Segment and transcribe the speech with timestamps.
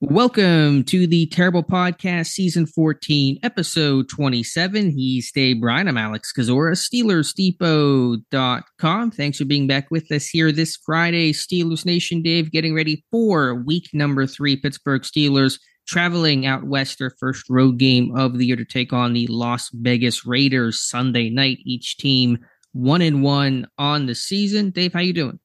[0.00, 4.90] Welcome to the Terrible Podcast, Season 14, Episode 27.
[4.90, 5.88] He's Dave Bryan.
[5.88, 9.10] I'm Alex Kozora, SteelersDepot.com.
[9.10, 11.32] Thanks for being back with us here this Friday.
[11.32, 14.54] Steelers Nation, Dave, getting ready for week number three.
[14.54, 19.14] Pittsburgh Steelers traveling out west, their first road game of the year to take on
[19.14, 21.58] the Las Vegas Raiders Sunday night.
[21.64, 22.38] Each team
[22.70, 24.70] one and one on the season.
[24.70, 25.40] Dave, how you doing?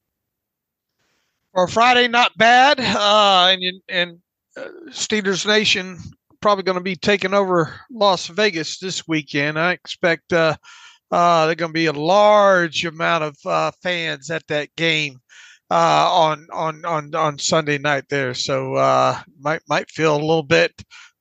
[1.52, 2.78] For Friday, not bad.
[2.78, 4.20] Uh, and and
[4.90, 5.98] Steelers Nation
[6.40, 9.58] probably going to be taking over Las Vegas this weekend.
[9.58, 10.56] I expect uh,
[11.10, 15.20] uh, there's going to be a large amount of uh, fans at that game
[15.70, 18.34] uh, on on on on Sunday night there.
[18.34, 20.72] So uh, might might feel a little bit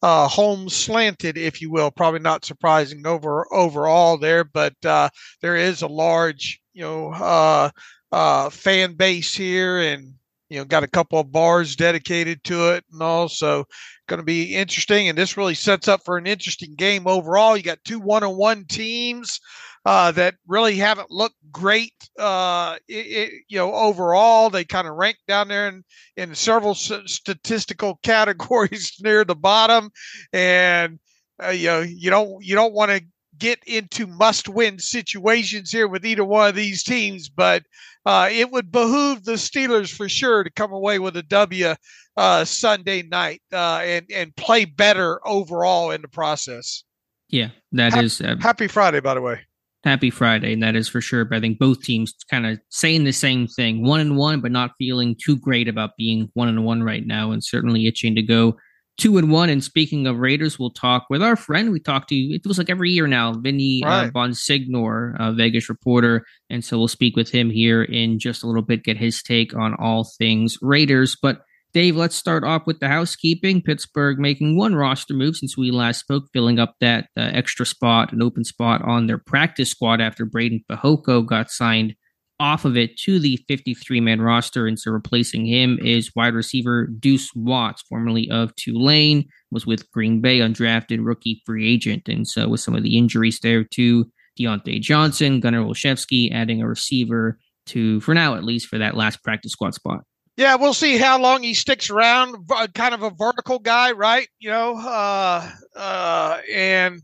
[0.02, 1.90] uh, home slanted, if you will.
[1.90, 5.10] Probably not surprising over overall there, but uh,
[5.42, 7.70] there is a large you know uh,
[8.12, 10.14] uh, fan base here and
[10.54, 13.22] you know, got a couple of bars dedicated to it and all.
[13.22, 13.66] also
[14.08, 15.10] going to be interesting.
[15.10, 17.58] And this really sets up for an interesting game overall.
[17.58, 19.40] You got two one on one teams
[19.84, 24.52] uh, that really haven't looked great, uh, it, it, you know, overall.
[24.52, 25.84] They kind of rank down there in,
[26.18, 29.90] in several statistical categories near the bottom.
[30.34, 31.00] And,
[31.44, 33.04] uh, you know, you don't, you don't want to
[33.40, 37.64] get into must win situations here with either one of these teams, but
[38.06, 41.74] uh, it would behoove the Steelers for sure to come away with a W
[42.18, 46.84] uh, Sunday night uh, and and play better overall in the process.
[47.30, 49.40] Yeah, that happy, is uh, happy Friday, by the way.
[49.84, 51.26] Happy Friday, and that is for sure.
[51.26, 54.52] But I think both teams kind of saying the same thing: one and one, but
[54.52, 58.22] not feeling too great about being one and one right now, and certainly itching to
[58.22, 58.58] go
[58.98, 59.50] two and one.
[59.50, 61.72] And speaking of Raiders, we'll talk with our friend.
[61.72, 64.08] We talk to it feels like every year now, Vinny uh, right.
[64.08, 68.48] uh, Bonsignore, uh, Vegas reporter, and so we'll speak with him here in just a
[68.48, 71.18] little bit, get his take on all things Raiders.
[71.22, 71.42] But
[71.74, 73.64] Dave, let's start off with the housekeeping.
[73.64, 78.14] Pittsburgh making one roster move since we last spoke, filling up that uh, extra spot,
[78.14, 81.96] an open spot on their practice squad after Breiden Fehoko got signed
[82.44, 84.68] off of it to the 53 man roster.
[84.68, 90.20] And so replacing him is wide receiver Deuce Watts, formerly of Tulane, was with Green
[90.20, 92.10] Bay, undrafted rookie free agent.
[92.10, 94.06] And so with some of the injuries there to
[94.38, 99.24] Diontae Johnson, Gunnar Olszewski, adding a receiver to, for now at least, for that last
[99.24, 100.02] practice squad spot.
[100.36, 102.50] Yeah, we'll see how long he sticks around.
[102.74, 104.28] Kind of a vertical guy, right?
[104.40, 107.02] You know, uh, uh, and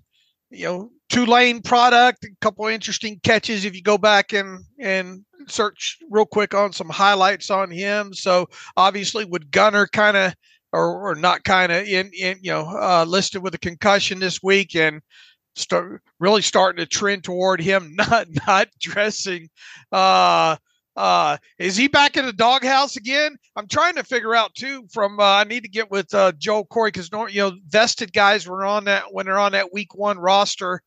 [0.51, 5.97] you know, Tulane product, a couple interesting catches if you go back and and search
[6.09, 8.13] real quick on some highlights on him.
[8.13, 10.35] So obviously, with Gunnar kind of
[10.71, 14.41] or, or not kind of in, in you know uh, listed with a concussion this
[14.43, 15.01] week and
[15.55, 19.49] start really starting to trend toward him not not dressing
[19.91, 20.55] uh
[20.99, 23.37] uh, is he back in the doghouse again?
[23.55, 24.85] I'm trying to figure out too.
[24.91, 28.45] From uh, I need to get with uh, Joel Corry because you know vested guys
[28.45, 30.81] were on that when they're on that week one roster.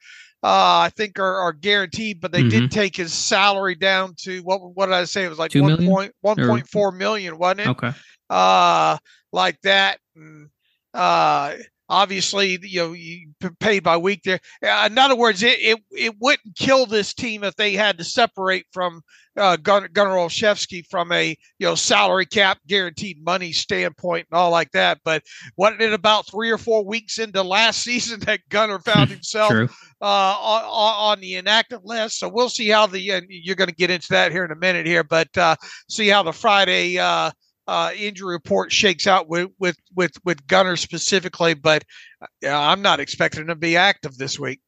[0.45, 2.51] Uh, I think are, are guaranteed, but they mm-hmm.
[2.51, 4.59] did take his salary down to what?
[4.59, 5.25] What did I say?
[5.25, 5.91] It was like Two one million?
[5.91, 7.69] point one point four million, wasn't it?
[7.69, 7.93] Okay.
[8.28, 8.99] Uh,
[9.33, 9.99] like that.
[10.15, 10.51] And,
[10.93, 11.55] uh,
[11.92, 13.28] obviously you know you
[13.60, 14.41] paid by week there.
[14.64, 18.04] Uh, in other words it, it it wouldn't kill this team if they had to
[18.04, 19.03] separate from
[19.36, 24.50] uh, Gunnar, Gunnar Olszewski from a you know salary cap guaranteed money standpoint and all
[24.50, 25.00] like that.
[25.04, 25.22] But
[25.56, 30.04] wasn't it about three or four weeks into last season that Gunnar found himself uh,
[30.04, 32.19] on, on, the inactive list?
[32.19, 34.56] So we'll see how the and you're going to get into that here in a
[34.56, 35.56] minute here but uh,
[35.88, 37.30] see how the Friday uh,
[37.67, 41.84] uh, injury report shakes out with with with with Gunnar specifically, but
[42.23, 44.60] uh, I'm not expecting him to be active this week.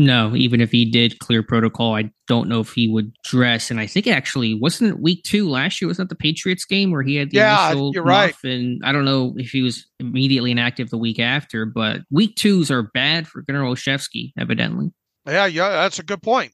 [0.00, 3.68] No, even if he did clear protocol, I don't know if he would dress.
[3.68, 5.88] And I think actually wasn't it week two last year?
[5.88, 8.32] Wasn't that the Patriots game where he had the yeah, initial you're right.
[8.44, 12.70] And I don't know if he was immediately inactive the week after, but week twos
[12.70, 14.92] are bad for Gunnar Olszewski, evidently.
[15.26, 16.52] Yeah, yeah, that's a good point.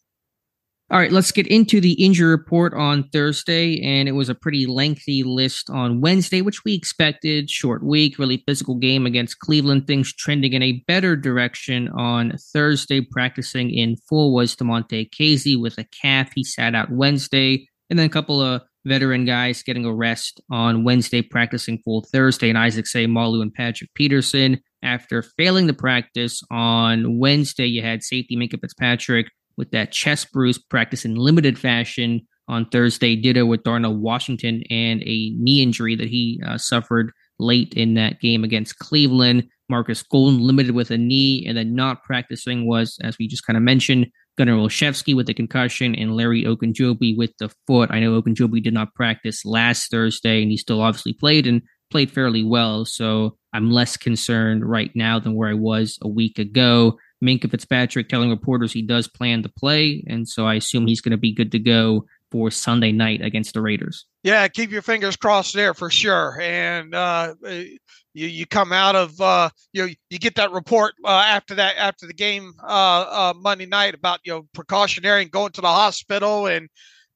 [0.91, 3.81] All right, let's get into the injury report on Thursday.
[3.83, 7.49] And it was a pretty lengthy list on Wednesday, which we expected.
[7.49, 9.87] Short week, really physical game against Cleveland.
[9.87, 13.01] Things trending in a better direction on Thursday.
[13.01, 16.31] Practicing in full was Damontae Kazee with a calf.
[16.35, 17.67] He sat out Wednesday.
[17.89, 22.51] And then a couple of veteran guys getting a rest on Wednesday, practicing full Thursday.
[22.51, 27.65] And Isaac Seumalo and Patrick Peterson after failing to practice on Wednesday.
[27.65, 33.17] You had safety Minkah Fitzpatrick with that chest bruise practice in limited fashion on Thursday.
[33.17, 38.21] Ditto with Darnell Washington and a knee injury that he uh, suffered late in that
[38.21, 39.49] game against Cleveland.
[39.71, 43.57] Marcus Golden limited with a knee, and then not practicing was, as we just kind
[43.57, 44.07] of mentioned,
[44.37, 47.91] Gunnar Olszewski with the concussion and Larry Ogunjobi with the foot.
[47.91, 52.11] I know Ogunjobi did not practice last Thursday, and he still obviously played and played
[52.11, 52.85] fairly well.
[52.85, 56.99] So I'm less concerned right now than where I was a week ago.
[57.25, 61.13] Minkah Fitzpatrick telling reporters he does plan to play, and so I assume he's going
[61.13, 64.07] to be good to go for Sunday night against the Raiders.
[64.25, 66.39] Yeah, keep your fingers crossed there for sure.
[66.41, 67.79] And uh, you
[68.13, 72.13] you come out of uh, you you get that report uh, after that after the
[72.13, 76.69] game uh, uh, Monday night about you know precautionary and going to the hospital and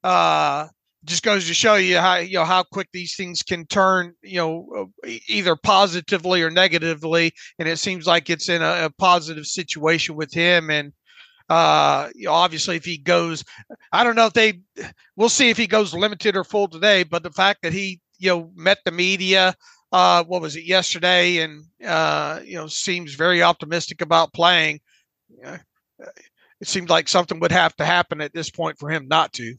[0.05, 0.69] uh,
[1.05, 4.37] just goes to show you how you know how quick these things can turn you
[4.37, 4.91] know
[5.29, 10.33] either positively or negatively and it seems like it's in a, a positive situation with
[10.33, 10.93] him and
[11.49, 13.43] uh, you know, obviously, if he goes,
[13.93, 14.61] I don't know if they,
[15.17, 17.05] we'll see if he goes limited or full today.
[17.05, 19.55] But the fact that he, you know, met the media,
[19.91, 24.81] uh, what was it yesterday, and uh, you know, seems very optimistic about playing.
[25.43, 25.59] Uh,
[26.61, 29.55] it seemed like something would have to happen at this point for him not to.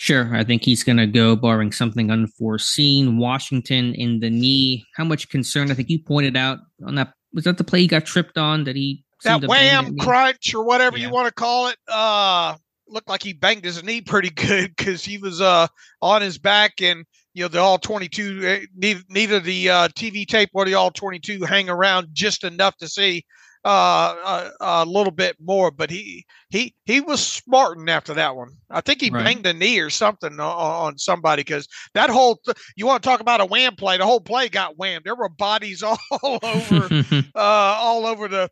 [0.00, 3.18] Sure, I think he's going to go, barring something unforeseen.
[3.18, 4.86] Washington in the knee.
[4.96, 5.70] How much concern?
[5.70, 7.12] I think you pointed out on that.
[7.34, 8.64] Was that the play he got tripped on?
[8.64, 11.06] That he that wham crunch or whatever yeah.
[11.06, 12.56] you want to call it uh
[12.88, 15.66] looked like he banged his knee pretty good because he was uh
[16.00, 17.04] on his back and
[17.34, 20.90] you know the all 22 eh, neither, neither the uh, tv tape or the all
[20.90, 23.22] 22 hang around just enough to see
[23.64, 24.16] uh,
[24.58, 28.48] a, uh, a, little bit more but he he he was smarting after that one
[28.70, 29.22] i think he right.
[29.22, 33.08] banged a knee or something on, on somebody because that whole th- you want to
[33.08, 35.82] talk about a wham play the whole play got whammed there were bodies
[36.22, 36.88] all over
[37.34, 38.48] uh all over the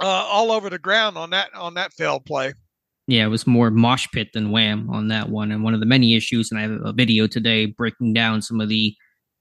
[0.00, 2.52] uh, all over the ground on that on that failed play.
[3.06, 5.52] Yeah, it was more mosh pit than wham on that one.
[5.52, 8.60] And one of the many issues, and I have a video today breaking down some
[8.60, 8.94] of the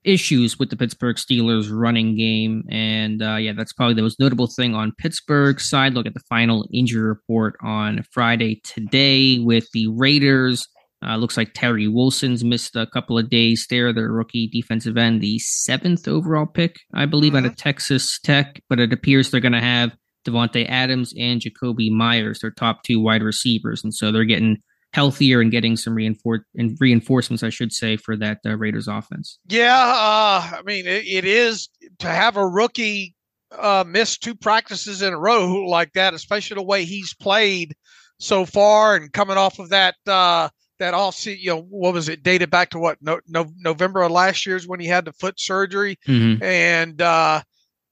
[0.05, 2.63] issues with the Pittsburgh Steelers running game.
[2.69, 5.93] And uh, yeah, that's probably the most notable thing on Pittsburgh's side.
[5.93, 10.67] Look at the final injury report on Friday today with the Raiders.
[11.05, 13.91] Uh, looks like Tyree Wilson's missed a couple of days there.
[13.91, 17.45] Their rookie defensive end, the seventh overall pick, I believe, mm-hmm.
[17.45, 18.61] out of Texas Tech.
[18.69, 19.91] But it appears they're going to have
[20.25, 24.57] Davante Adams and Jakobi Meyers, their top two wide receivers, and so they're getting
[24.93, 29.39] healthier and getting some reinfor- and reinforcements, I should say, for that uh, Raiders offense.
[29.47, 31.69] Yeah, uh, I mean it, it is
[31.99, 33.15] to have a rookie
[33.57, 37.75] uh, miss two practices in a row like that, especially the way he's played
[38.19, 40.49] so far, and coming off of that uh,
[40.79, 44.11] that off you know what was it dated back to what no, no November of
[44.11, 46.43] last year's when he had the foot surgery, mm-hmm.
[46.43, 47.41] and uh,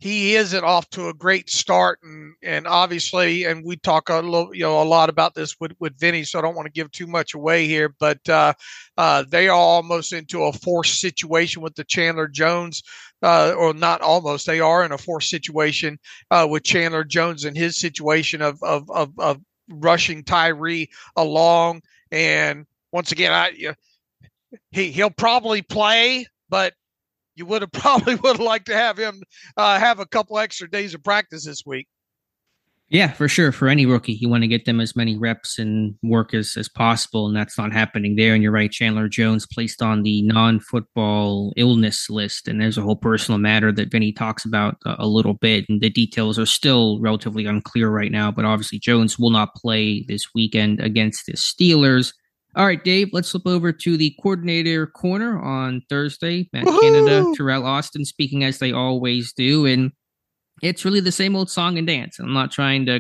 [0.02, 2.00] he isn't off to a great start.
[2.04, 5.74] And and obviously and we talk a little you know a lot about this with
[5.80, 8.54] with Vinny so I don't want to give too much away here but uh,
[8.98, 12.82] uh, they are almost into a forced situation with the Chandler Jones
[13.22, 16.00] uh, or not almost they are in a forced situation
[16.32, 19.40] uh, with Chandler Jones and his situation of of of, of
[19.70, 21.82] rushing Tyree along.
[22.12, 23.76] And once again I
[24.72, 26.74] he he'll probably play but
[27.36, 29.22] you would have probably would have liked to have him
[29.58, 31.88] uh, have a couple extra days of practice this week.
[32.92, 33.54] Yeah, for sure.
[33.54, 36.68] For any rookie, you want to get them as many reps and work as, as
[36.68, 38.34] possible, and that's not happening there.
[38.34, 42.98] And you're right, Chandler Jones placed on the non-football illness list, and there's a whole
[42.98, 47.00] personal matter that Vinny talks about a, a little bit, and the details are still
[47.00, 48.30] relatively unclear right now.
[48.30, 52.12] But obviously, Jones will not play this weekend against the Steelers.
[52.56, 56.50] All right, Dave, let's flip over to the coordinator corner on Thursday.
[56.52, 56.82] Matt Woo-hoo!
[56.82, 59.66] Canada, Teryl Austin speaking as they always do.
[59.66, 59.92] And
[60.62, 62.20] it's really the same old song and dance.
[62.20, 63.00] I'm not trying to,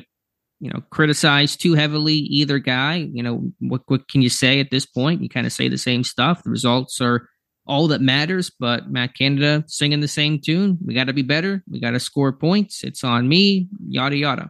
[0.62, 3.10] you know, criticize too heavily either guy.
[3.12, 5.22] You know, what, what can you say at this point?
[5.22, 6.44] You kind of say the same stuff.
[6.44, 7.28] The results are
[7.68, 10.78] all that matters, but Matt Canada singing the same tune.
[10.86, 11.62] We got to be better.
[11.70, 12.84] We got to score points.
[12.84, 14.50] It's on me, yada, yada.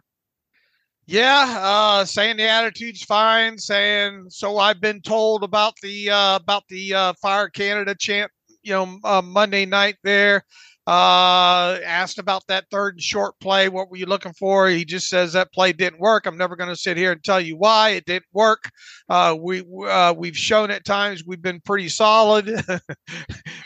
[1.07, 3.57] Yeah, uh, saying the attitude's fine.
[3.57, 4.57] Saying so.
[4.57, 8.31] I've been told about the uh, about the uh, Fire Canada chant.
[8.63, 10.43] You know, uh, Monday night there.
[10.87, 13.69] Uh, asked about that third and short play.
[13.69, 14.67] What were you looking for?
[14.67, 16.25] He just says that play didn't work.
[16.25, 18.69] I'm never going to sit here and tell you why it didn't work.
[19.07, 22.47] Uh, we uh, we've shown at times we've been pretty solid.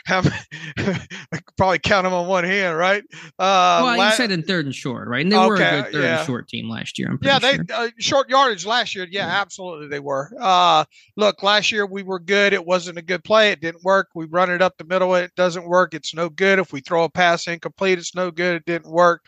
[1.56, 3.02] probably count them on one hand, right?
[3.38, 5.22] Uh, well, la- you said in third and short, right?
[5.22, 6.18] And they okay, were a good third yeah.
[6.18, 7.18] and short team last year.
[7.22, 7.64] yeah, they sure.
[7.72, 9.06] uh, short yardage last year.
[9.10, 10.30] Yeah, yeah, absolutely they were.
[10.40, 10.84] Uh,
[11.16, 12.52] look, last year we were good.
[12.52, 13.50] It wasn't a good play.
[13.50, 14.08] It didn't work.
[14.14, 15.14] We run it up the middle.
[15.14, 15.94] It doesn't work.
[15.94, 16.58] It's no good.
[16.58, 18.56] If we throw a pass incomplete, it's no good.
[18.56, 19.22] It didn't work.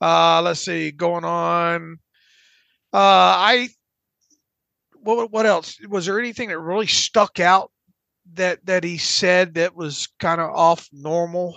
[0.00, 1.98] Uh, let's see, going on.
[2.92, 3.68] Uh, I
[5.04, 7.70] what what else was there anything that really stuck out
[8.32, 11.54] that that he said that was kind of off normal?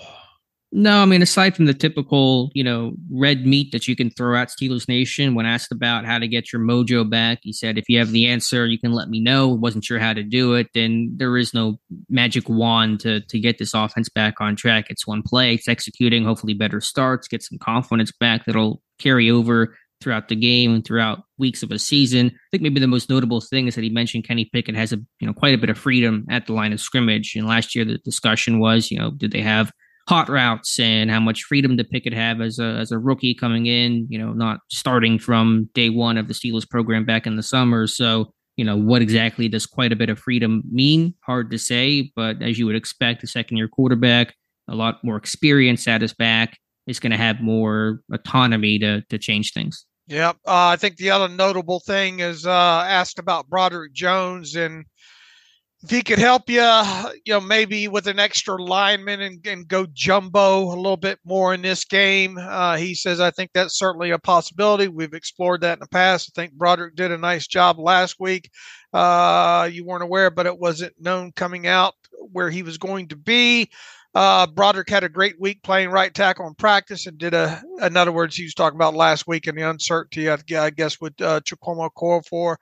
[0.73, 4.37] No, I mean, aside from the typical, you know, red meat that you can throw
[4.37, 7.87] at Steelers Nation, when asked about how to get your mojo back, he said, if
[7.87, 9.47] you have the answer, you can let me know.
[9.47, 10.67] Wasn't sure how to do it.
[10.73, 14.87] Then there is no magic wand to, to get this offense back on track.
[14.89, 19.73] It's one play, it's executing, hopefully better starts, get some confidence back that'll carry over
[20.01, 22.27] throughout the game and throughout weeks of a season.
[22.27, 24.97] I think maybe the most notable thing is that he mentioned Kenny Pickett has a,
[25.19, 27.35] you know, quite a bit of freedom at the line of scrimmage.
[27.35, 29.71] And last year, the discussion was, you know, did they have
[30.07, 33.65] hot routes and how much freedom did Pickett have as a as a rookie coming
[33.65, 37.43] in, you know, not starting from day one of the Steelers program back in the
[37.43, 37.87] summer.
[37.87, 41.13] So, you know, what exactly does quite a bit of freedom mean?
[41.25, 44.33] Hard to say, but as you would expect, a second year quarterback,
[44.67, 49.17] a lot more experience at his back, is going to have more autonomy to to
[49.17, 49.85] change things.
[50.07, 50.37] Yep.
[50.47, 54.85] Uh, I think the other notable thing is uh, asked about Broderick Jones and
[55.83, 56.63] if he could help you,
[57.25, 61.53] you know, maybe with an extra lineman and, and go jumbo a little bit more
[61.53, 62.37] in this game.
[62.37, 64.87] Uh, he says, I think that's certainly a possibility.
[64.87, 66.31] We've explored that in the past.
[66.31, 68.49] I think Broderick did a nice job last week.
[68.91, 71.93] Uh, you weren't aware, but it wasn't known coming out
[72.31, 73.69] where he was going to be.
[74.17, 77.95] Uh, Broderick had a great week playing right tackle in practice and did a, in
[77.95, 81.21] other words, he was talking about last week and the uncertainty, I, I guess, with
[81.21, 82.55] uh, Chukwuma Okorafor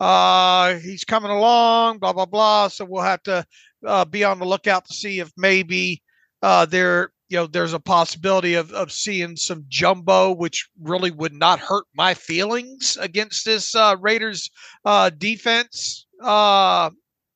[0.00, 2.68] uh, he's coming along, blah blah blah.
[2.68, 3.44] So we'll have to
[3.86, 6.02] uh, be on the lookout to see if maybe
[6.42, 11.34] uh, there, you know, there's a possibility of of seeing some jumbo, which really would
[11.34, 14.50] not hurt my feelings against this uh, Raiders
[14.84, 16.06] uh, defense.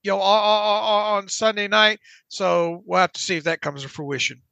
[0.05, 1.99] You know, on, on Sunday night.
[2.29, 4.43] So we'll have to see if that comes to fruition.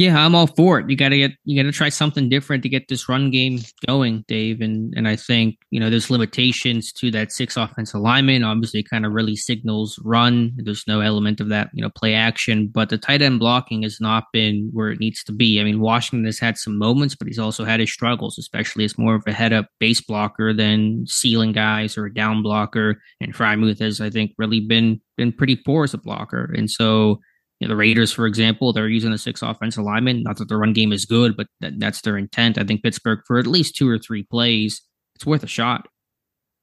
[0.00, 0.88] Yeah, I'm all for it.
[0.88, 4.62] You gotta get you gotta try something different to get this run game going, Dave.
[4.62, 8.42] And and I think, you know, there's limitations to that six offensive lineman.
[8.42, 10.52] Obviously kind of really signals run.
[10.56, 12.70] There's no element of that, you know, play action.
[12.72, 15.60] But the tight end blocking has not been where it needs to be.
[15.60, 18.96] I mean, Washington has had some moments, but he's also had his struggles, especially as
[18.96, 23.02] more of a head up base blocker than sealing guys or a down blocker.
[23.20, 26.50] And Freiermuth has, I think, really been been pretty poor as a blocker.
[26.56, 27.20] And so
[27.60, 30.22] you know, the Raiders, for example, they're using a six offensive lineman.
[30.22, 32.58] Not that the run game is good, but that, that's their intent.
[32.58, 34.80] I think Pittsburgh, for at least two or three plays,
[35.14, 35.86] it's worth a shot.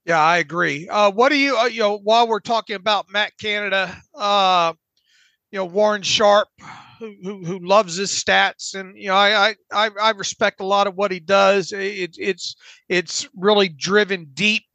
[0.05, 0.87] Yeah, I agree.
[0.87, 4.73] Uh, what do you, uh, you know, while we're talking about Matt Canada, uh,
[5.51, 6.47] you know, Warren Sharp,
[6.99, 10.87] who, who, who loves his stats, and you know, I, I I respect a lot
[10.87, 11.71] of what he does.
[11.71, 12.55] It, it's
[12.89, 14.65] it's really driven deep.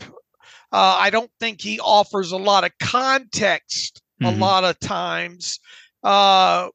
[0.70, 4.34] Uh, I don't think he offers a lot of context mm-hmm.
[4.34, 5.58] a lot of times.
[6.02, 6.68] Uh,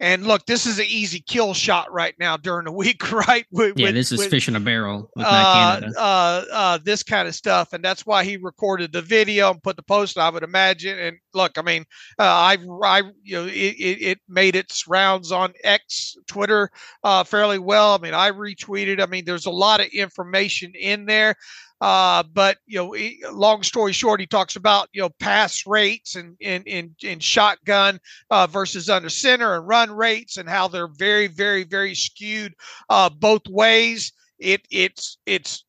[0.00, 3.44] and look, this is an easy kill shot right now during the week, right?
[3.50, 7.26] With, yeah, this is with, fish in a barrel with uh, uh, uh, this kind
[7.26, 10.16] of stuff, and that's why he recorded the video and put the post.
[10.16, 10.98] I would imagine.
[10.98, 11.84] And look, I mean,
[12.18, 16.70] uh, I, I, you know, it, it, it, made its rounds on X, Twitter,
[17.02, 17.94] uh, fairly well.
[17.94, 19.02] I mean, I retweeted.
[19.02, 21.34] I mean, there's a lot of information in there.
[21.80, 26.16] Uh, but you know, he, long story short, he talks about you know pass rates
[26.16, 30.88] and in in, in shotgun uh, versus under center and run rates and how they're
[30.88, 32.52] very very very skewed
[32.88, 34.12] uh, both ways.
[34.38, 35.64] It it's it's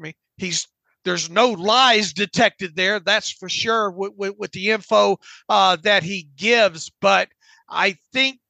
[0.00, 0.68] I mean he's
[1.04, 3.00] there's no lies detected there.
[3.00, 6.90] That's for sure with, with, with the info uh, that he gives.
[7.00, 7.28] But
[7.68, 8.40] I think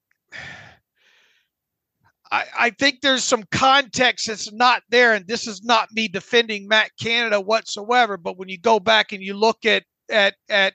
[2.31, 6.69] I, I think there's some context that's not there, and this is not me defending
[6.69, 8.17] Matt Canada whatsoever.
[8.17, 10.75] But when you go back and you look at at at,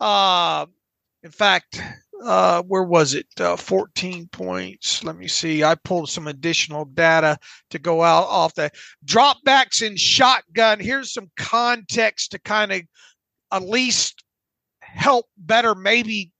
[0.00, 0.66] uh,
[1.22, 1.80] in fact,
[2.22, 3.26] uh, where was it?
[3.38, 5.02] Uh, 14 points.
[5.04, 5.64] Let me see.
[5.64, 7.38] I pulled some additional data
[7.70, 8.74] to go out off that.
[9.04, 10.80] Dropbacks in shotgun.
[10.80, 12.82] Here's some context to kind of
[13.52, 14.22] at least
[14.80, 16.30] help better maybe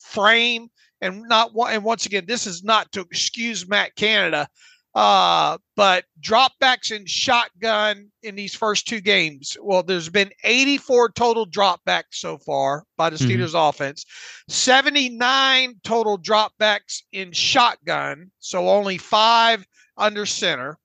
[0.00, 0.68] frame
[1.04, 4.48] and not and once again, this is not to excuse Matt Canada,
[4.94, 9.56] uh, but dropbacks in shotgun in these first two games.
[9.60, 13.30] Well, there's been 84 total dropbacks so far by the mm-hmm.
[13.30, 13.68] Steelers mm-hmm.
[13.68, 14.06] offense,
[14.48, 19.66] 79 total dropbacks in shotgun, so only five
[19.98, 20.78] under center.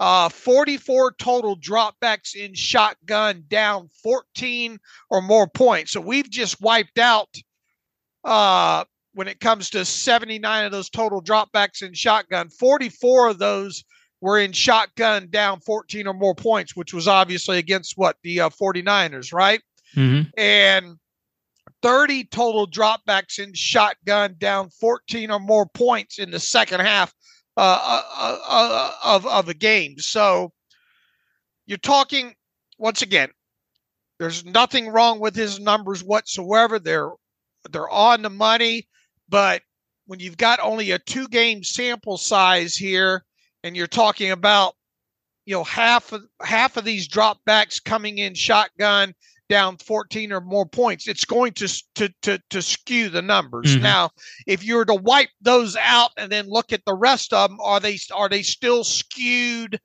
[0.00, 4.78] Uh, 44 total dropbacks in shotgun, down 14
[5.10, 5.92] or more points.
[5.92, 7.28] So we've just wiped out
[8.24, 13.84] uh, when it comes to 79 of those total dropbacks in shotgun, 44 of those
[14.20, 18.50] were in shotgun down 14 or more points, which was obviously against what the uh,
[18.50, 19.60] 49ers, right?
[19.96, 20.28] Mm-hmm.
[20.38, 20.96] And
[21.82, 27.14] 30 total dropbacks in shotgun down 14 or more points in the second half
[27.56, 29.98] uh, uh, uh, of of a game.
[29.98, 30.52] So
[31.66, 32.34] you're talking
[32.78, 33.30] once again.
[34.18, 36.78] There's nothing wrong with his numbers whatsoever.
[36.78, 37.10] They're
[37.70, 38.86] they're on the money,
[39.30, 39.62] but
[40.06, 43.24] when you've got only a two game sample size here,
[43.62, 44.74] and you're talking about
[45.46, 49.14] you know half of half of these dropbacks coming in shotgun
[49.48, 53.82] down 14 or more points it's going to to to, to skew the numbers mm-hmm.
[53.82, 54.10] now
[54.46, 57.58] if you were to wipe those out and then look at the rest of them
[57.60, 59.80] are they are they still skewed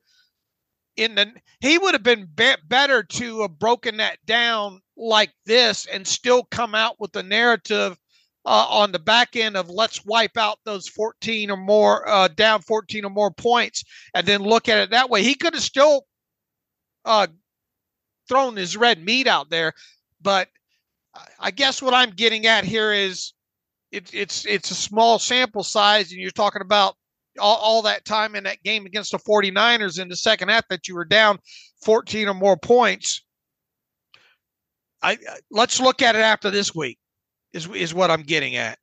[0.96, 5.84] in the he would have been be- better to have broken that down like this
[5.86, 7.98] and still come out with the narrative
[8.46, 12.62] uh, on the back end of let's wipe out those 14 or more uh, down
[12.62, 13.84] 14 or more points
[14.14, 15.22] and then look at it that way.
[15.22, 16.06] He could have still
[17.04, 17.26] uh,
[18.28, 19.72] thrown his red meat out there
[20.20, 20.48] but
[21.38, 23.32] i guess what i'm getting at here is
[23.92, 26.94] it, it's it's a small sample size and you're talking about
[27.38, 30.88] all, all that time in that game against the 49ers in the second half that
[30.88, 31.38] you were down
[31.84, 33.22] 14 or more points.
[35.02, 35.18] I,
[35.50, 36.98] let's look at it after this week
[37.56, 38.78] is is what I'm getting at.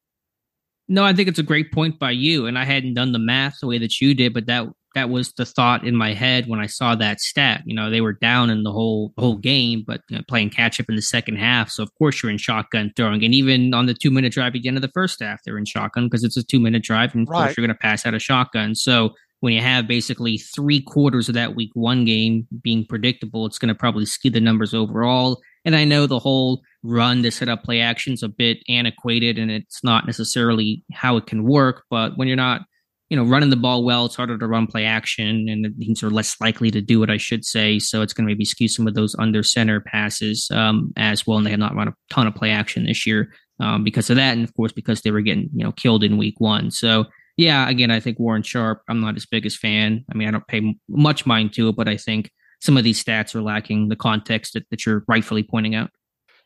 [0.89, 3.55] No, I think it's a great point by you, and I hadn't done the math
[3.61, 6.59] the way that you did, but that that was the thought in my head when
[6.59, 7.63] I saw that stat.
[7.65, 10.79] You know, they were down in the whole whole game, but you know, playing catch
[10.79, 11.69] up in the second half.
[11.69, 14.61] So of course you're in shotgun throwing, and even on the two minute drive at
[14.61, 17.13] the end of the first half, they're in shotgun because it's a two minute drive,
[17.13, 17.45] and of right.
[17.45, 18.75] course you're going to pass out a shotgun.
[18.75, 23.59] So when you have basically three quarters of that week one game being predictable, it's
[23.59, 25.41] going to probably skew the numbers overall.
[25.65, 29.49] And I know the whole run to set up play actions a bit antiquated and
[29.49, 31.83] it's not necessarily how it can work.
[31.89, 32.61] But when you're not,
[33.09, 36.03] you know, running the ball well, it's harder to run play action and the teams
[36.03, 37.79] are less likely to do it, I should say.
[37.79, 41.37] So it's going to maybe skew some of those under center passes um, as well.
[41.37, 44.17] And they have not run a ton of play action this year um, because of
[44.17, 44.33] that.
[44.33, 46.71] And of course, because they were getting, you know, killed in week one.
[46.71, 47.05] So
[47.37, 50.05] yeah, again, I think Warren Sharp, I'm not his biggest fan.
[50.11, 52.31] I mean, I don't pay much mind to it, but I think
[52.63, 55.91] some of these stats are lacking the context that, that you're rightfully pointing out.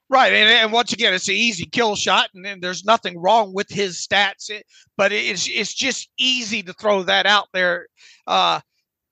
[0.10, 3.54] Right, and, and once again, it's an easy kill shot, and, and there's nothing wrong
[3.54, 7.88] with his stats, it, but it's it's just easy to throw that out there.
[8.26, 8.62] Uh,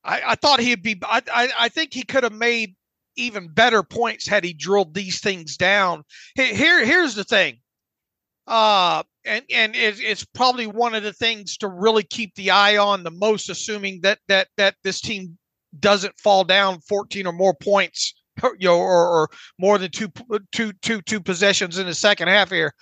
[0.04, 1.00] I, I thought he'd be.
[1.04, 2.76] I, I, I think he could have made
[3.18, 6.04] even better points had he drilled these things down.
[6.36, 7.58] Here, here's the thing.
[8.48, 12.78] Uh, and and it, it's probably one of the things to really keep the eye
[12.78, 15.38] on the most, assuming that that that this team
[15.80, 18.14] doesn't fall down 14 or more points
[18.60, 20.12] you know, or, or more than two,
[20.52, 22.74] two, two, two possessions in the second half here.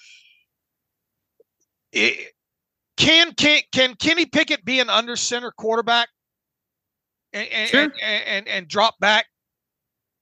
[1.91, 2.33] It,
[2.97, 6.09] can can can Kenny Pickett be an under center quarterback
[7.31, 7.81] and and, sure.
[7.81, 9.25] and, and, and drop back?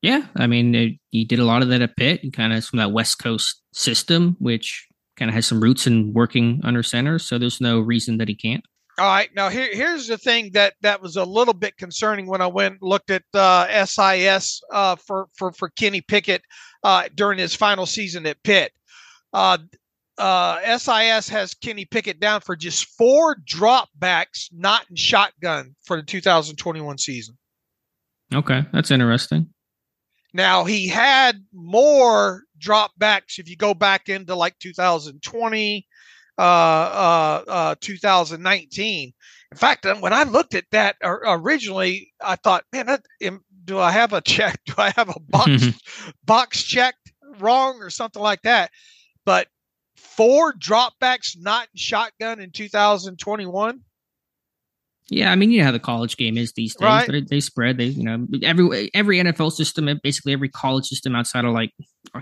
[0.02, 2.66] Yeah, I mean, it, he did a lot of that at Pitt, and kind of
[2.66, 7.20] from that West Coast system, which kind of has some roots in working under center.
[7.20, 8.64] So there's no reason that he can't.
[9.02, 9.34] All right.
[9.36, 12.74] Now here, here's the thing that that was a little bit concerning when I went
[12.74, 16.44] and looked at uh, SIS uh, for for for Kenny Pickett
[16.84, 18.72] uh, during his final season at Pitt.
[19.34, 19.58] Uh,
[20.20, 26.04] uh, SIS has Kenny Pickett down for just four dropbacks, not in shotgun for the
[26.04, 27.36] 2021 season.
[28.32, 29.48] Okay, that's interesting.
[30.32, 35.91] Now he had more dropbacks if you go back into like 2020 uh, uh, uh,
[36.38, 39.14] Uh, uh, uh, 2019.
[39.52, 43.04] In fact, uh, when I looked at that originally, I thought, man, that,
[43.66, 44.60] do I have a check?
[44.66, 46.10] Do I have a box mm-hmm.
[46.24, 48.72] box checked wrong or something like that?
[49.26, 49.48] But
[49.98, 53.82] four dropbacks not shotgun in 2021.
[55.12, 56.86] Yeah, I mean, you know how the college game is these days.
[56.86, 57.12] Right.
[57.12, 57.78] They, they spread.
[57.78, 61.72] They, you know, every every NFL system, uh, basically every college system outside of like,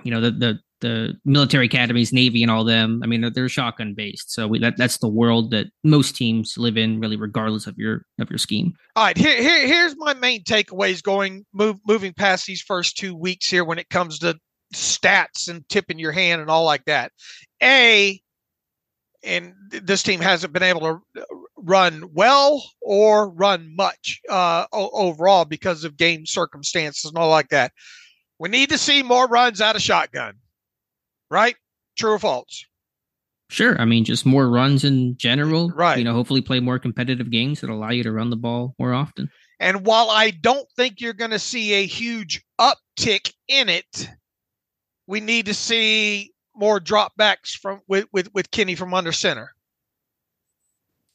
[0.04, 3.02] you know, the the the military academies, Navy, and all them.
[3.04, 4.34] I mean, they're, they're shotgun based.
[4.34, 8.06] So we, that that's the world that most teams live in, really, regardless of your
[8.20, 8.74] of your scheme.
[8.96, 13.16] All right, here, here here's my main takeaways going move moving past these first two
[13.16, 14.36] weeks here when it comes to
[14.74, 17.12] stats and tipping your hand and all like that.
[17.62, 18.20] A
[19.24, 21.02] and this team hasn't been able to
[21.58, 27.74] run well or run much uh, overall because of game circumstances and all like that.
[28.40, 30.36] We need to see more runs out of shotgun,
[31.30, 31.56] right?
[31.98, 32.66] True or false?
[33.50, 33.80] Sure.
[33.82, 35.70] I mean, just more runs in general.
[35.72, 35.98] Right.
[35.98, 38.94] You know, hopefully play more competitive games that allow you to run the ball more
[38.94, 39.30] often.
[39.60, 44.10] And while I don't think you're going to see a huge uptick in it,
[45.08, 49.54] we need to see more dropbacks from with, with, with Kenny from under center.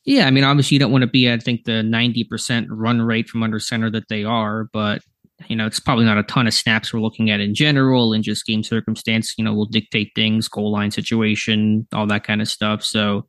[0.05, 3.29] Yeah, I mean, obviously you don't want to be, I think, the 90% run rate
[3.29, 5.03] from under center that they are, but
[5.49, 8.23] you know, it's probably not a ton of snaps we're looking at in general and
[8.23, 12.49] just game circumstance, you know, will dictate things, goal line situation, all that kind of
[12.49, 12.83] stuff.
[12.83, 13.27] So,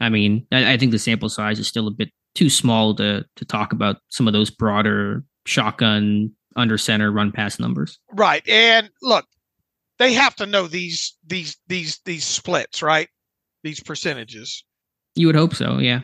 [0.00, 3.24] I mean, I, I think the sample size is still a bit too small to
[3.36, 7.98] to talk about some of those broader shotgun under center run pass numbers.
[8.12, 8.46] Right.
[8.48, 9.26] And look,
[9.98, 13.08] they have to know these these these these splits, right?
[13.62, 14.64] These percentages.
[15.14, 16.00] You would hope so, yeah.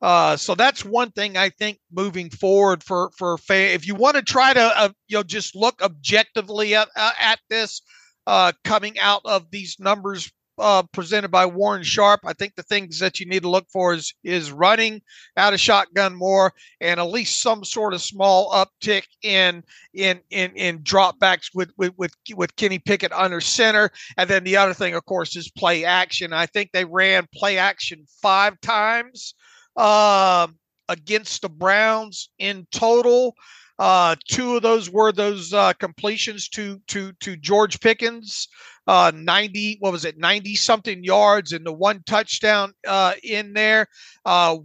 [0.00, 3.70] Uh, so that's one thing I think moving forward for for fan.
[3.70, 7.40] If you want to try to uh, you know just look objectively at, uh, at
[7.48, 7.80] this
[8.26, 12.20] uh, coming out of these numbers uh, presented by Warren Sharp.
[12.24, 15.02] I think the things that you need to look for is is running
[15.36, 19.62] out of shotgun more and at least some sort of small uptick in
[19.94, 23.90] in in in dropbacks with with with, with Kenny Pickett under center.
[24.16, 26.32] And then the other thing, of course, is play action.
[26.32, 29.34] I think they ran play action five times
[29.76, 30.46] uh,
[30.88, 33.34] against the Browns in total.
[33.78, 38.48] Uh, two of those were those uh, completions to to to George Pickens
[38.86, 43.86] uh, 90, what was it, 90 something yards and the one touchdown uh, in there.
[44.24, 44.58] Uh,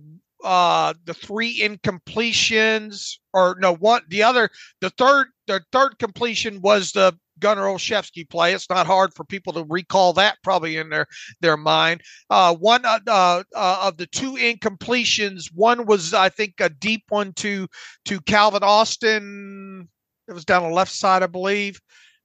[0.43, 6.93] uh, the three incompletions, or no, one, the other, the third, the third completion was
[6.93, 8.53] the Gunnar Olszewski play.
[8.53, 11.07] It's not hard for people to recall that probably in their
[11.41, 12.01] their mind.
[12.29, 17.03] Uh, one uh, uh, uh of the two incompletions, one was I think a deep
[17.09, 17.67] one to
[18.05, 19.87] to Calvin Austin.
[20.27, 21.79] It was down the left side, I believe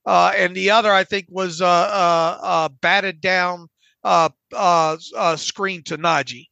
[0.07, 3.68] uh, and the other I think was uh, batted down
[5.37, 6.48] screen to Najee.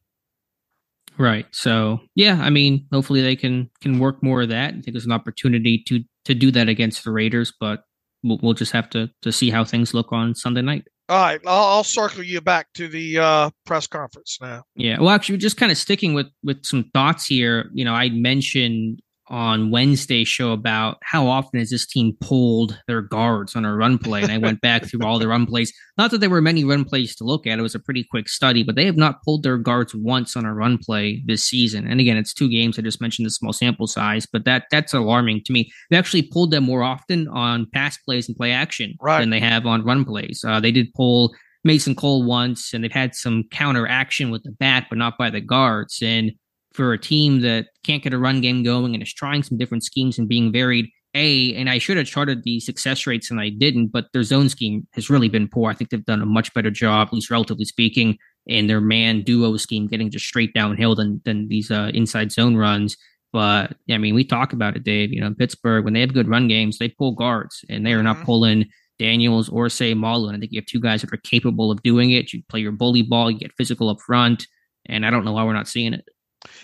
[1.17, 1.45] Right.
[1.51, 4.69] So yeah, I mean, hopefully they can can work more of that.
[4.69, 7.83] I think there's an opportunity to to do that against the Raiders, but
[8.23, 10.87] we'll, we'll just have to to see how things look on Sunday night.
[11.09, 14.63] All right, I'll, I'll circle you back to the uh, press conference now.
[14.75, 17.69] Yeah, well, actually, we're just kind of sticking with with some thoughts here.
[17.73, 19.01] You know, I mentioned
[19.33, 23.97] on Wednesday show about how often has this team pulled their guards on a run
[23.97, 24.21] play.
[24.21, 25.73] And I went back through all the run plays.
[25.97, 27.57] Not that there were many run plays to look at.
[27.57, 30.45] It was a pretty quick study, but they have not pulled their guards once on
[30.45, 31.87] a run play this season.
[31.87, 32.77] And again, it's two games.
[32.77, 35.71] I just mentioned the small sample size, but that that's alarming to me.
[35.89, 39.19] They actually pulled them more often on pass plays and play action right.
[39.19, 40.45] than they have on run plays.
[40.47, 44.51] Uh, they did pull Mason Cole once, and they've had some counter action with the
[44.51, 46.03] back, but not by the guards.
[46.03, 46.33] And
[46.73, 49.83] for a team that can't get a run game going and is trying some different
[49.83, 50.87] schemes and being varied.
[51.15, 54.49] A, and I should have charted the success rates and I didn't, but their zone
[54.49, 55.69] scheme has really been poor.
[55.69, 59.21] I think they've done a much better job, at least relatively speaking, in their man
[59.21, 62.97] duo scheme, getting just straight downhill than than these uh, inside zone runs.
[63.31, 65.11] But I mean, we talk about it, Dave.
[65.11, 68.03] You know, Pittsburgh when they have good run games, they pull guards, and they are
[68.03, 68.25] not mm-hmm.
[68.25, 68.65] pulling
[68.97, 70.33] Daniels or Seumalo.
[70.33, 72.33] I think you have two guys that are capable of doing it.
[72.33, 74.47] You play your bully ball, you get physical up front,
[74.87, 76.05] and I don't know why we're not seeing it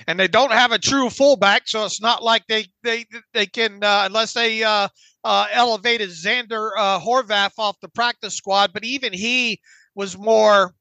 [0.07, 3.83] and they don't have a true fullback, so it's not like they they they can
[3.83, 4.87] uh, unless they uh,
[5.23, 8.71] uh, elevated Xander uh, Horvath off the practice squad.
[8.73, 9.59] But even he
[9.95, 10.73] was more.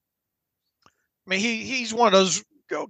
[1.27, 2.43] I mean, he he's one of those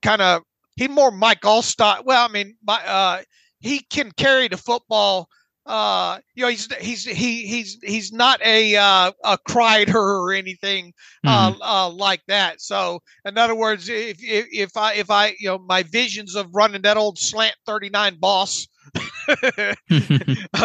[0.02, 0.42] kind of
[0.76, 2.04] he more Mike Alstott.
[2.04, 3.22] Well, I mean, my, uh,
[3.60, 5.28] he can carry the football
[5.68, 10.94] uh, you know, he's he's he he's he's not a uh, a Kreider or anything
[11.26, 11.60] uh, mm-hmm.
[11.60, 12.62] uh, like that.
[12.62, 16.54] So, in other words, if, if if I if I you know my visions of
[16.54, 18.66] running that old slant thirty nine boss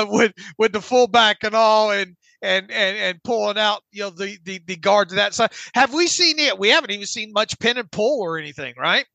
[0.08, 4.38] with with the fullback and all, and and and and pulling out you know the
[4.46, 5.52] the the guards of that side.
[5.76, 6.58] Have we seen it?
[6.58, 9.06] We haven't even seen much pin and pull or anything, right?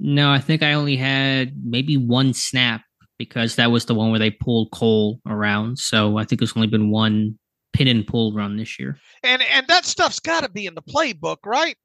[0.00, 2.82] No, I think I only had maybe one snap
[3.20, 5.78] because that was the one where they pulled Cole around.
[5.78, 7.38] So I think there's only been one
[7.74, 8.96] pin and pull run this year.
[9.22, 11.76] And and that stuff's got to be in the playbook, right?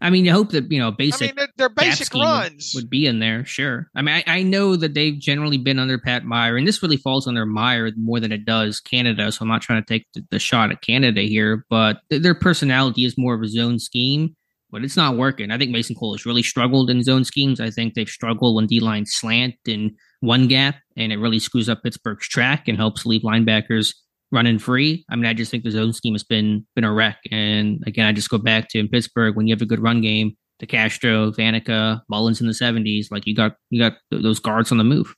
[0.00, 1.30] I mean, you hope that you know basic.
[1.30, 3.88] I mean, they're basic runs would, would, be in there, sure.
[3.94, 6.96] I mean, I, I, know that they've generally been under Pat Meyer, and this really
[6.96, 9.30] falls under Meyer more than it does Canada.
[9.30, 12.34] So I'm not trying to take the, the shot at Canada here, but th- their
[12.34, 14.34] personality is more of a zone scheme
[14.74, 15.52] but it's not working.
[15.52, 17.60] I think Mason Cole has really struggled in zone schemes.
[17.60, 21.68] I think they've struggled when D line slant in one gap, and it really screws
[21.68, 23.94] up Pittsburgh's track and helps leave linebackers
[24.32, 25.04] running free.
[25.08, 27.18] I mean, I just think the zone scheme has been been a wreck.
[27.30, 30.00] And again, I just go back to in Pittsburgh when you have a good run
[30.00, 34.72] game, the Castro, Vanica, Mullins in the seventies, like you got you got those guards
[34.72, 35.14] on the move.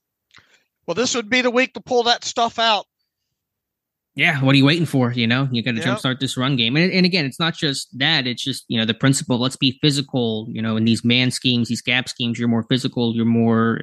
[0.87, 2.85] Well, this would be the week to pull that stuff out
[4.17, 5.13] yeah, what are you waiting for?
[5.13, 6.75] You know, you got to jumpstart this run game.
[6.75, 8.27] And, and again, it's not just that.
[8.27, 11.69] It's just, you know, the principle, let's be physical, you know, in these man schemes,
[11.69, 13.79] these gap schemes, you're more physical, you're more,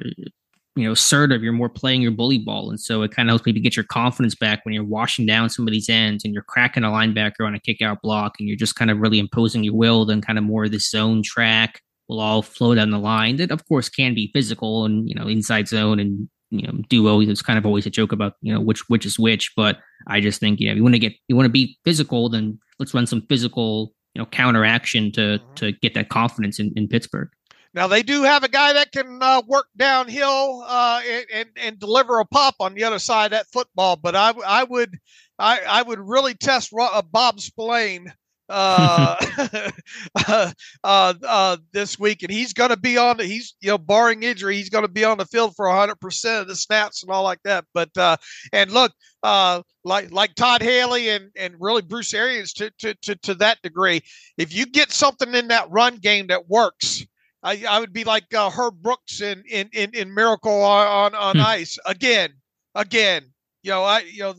[0.74, 2.68] you know, assertive, you're more playing your bully ball.
[2.70, 5.50] And so it kind of helps maybe get your confidence back when you're washing down
[5.50, 8.48] some of these ends and you're cracking a linebacker on a kick out block and
[8.48, 11.22] you're just kind of really imposing your will, then kind of more of this zone
[11.22, 13.36] track will all flow down the line.
[13.36, 17.20] That, of course, can be physical and, you know, inside zone and you know duo.
[17.20, 20.20] It's kind of always a joke about you know which which is which, but I
[20.20, 23.06] just think yeah, you want to get you want to be physical, then let's run
[23.06, 25.54] some physical you know counteraction to mm-hmm.
[25.54, 27.28] to get that confidence in, in Pittsburgh.
[27.74, 31.78] now they do have a guy that can uh, work downhill uh, and, and, and
[31.78, 33.96] deliver a pop on the other side of that football.
[33.96, 34.98] But I I would
[35.38, 38.12] I, I would really test uh, Bob Spillane
[38.48, 39.16] uh,
[40.28, 40.52] uh,
[40.82, 43.16] uh, uh, this week, and he's going to be on.
[43.16, 46.00] The, he's you know, barring injury, he's going to be on the field for hundred
[46.00, 47.64] percent of the snaps and all like that.
[47.74, 48.16] But uh,
[48.52, 53.16] and look, uh, like like Todd Haley and and really Bruce Arians to to to
[53.16, 54.02] to that degree,
[54.36, 57.04] if you get something in that run game that works.
[57.46, 61.14] I, I would be like uh, Herb Brooks in in in, in Miracle on on,
[61.14, 61.46] on hmm.
[61.46, 62.30] Ice again,
[62.74, 63.33] again
[63.64, 64.34] you know, I, you know,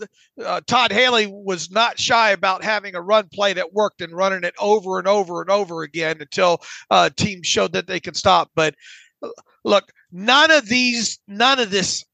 [0.46, 4.44] uh, Todd Haley was not shy about having a run play that worked and running
[4.44, 6.62] it over and over and over again until
[6.92, 8.52] uh, teams showed that they could stop.
[8.56, 8.76] But
[9.24, 9.30] uh,
[9.64, 12.06] look, none of these, none of this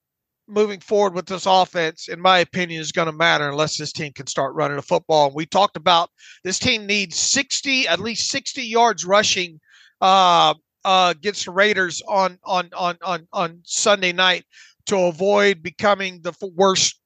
[0.47, 4.13] moving forward with this offense, in my opinion, is going to matter unless this team
[4.13, 5.27] can start running the football.
[5.27, 6.09] And we talked about
[6.45, 9.59] this team needs 60, at least 60 yards rushing
[9.99, 10.53] uh,
[10.85, 14.45] uh, against the Raiders on on on on on Sunday night
[14.87, 17.00] to avoid becoming the worst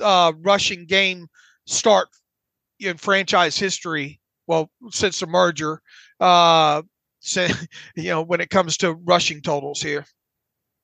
[0.00, 1.28] uh, rushing game
[1.66, 2.08] start
[2.80, 4.20] in franchise history.
[4.46, 5.80] Well, since the merger,
[6.20, 6.82] uh,
[7.20, 7.46] so,
[7.96, 10.04] you know, when it comes to rushing totals here.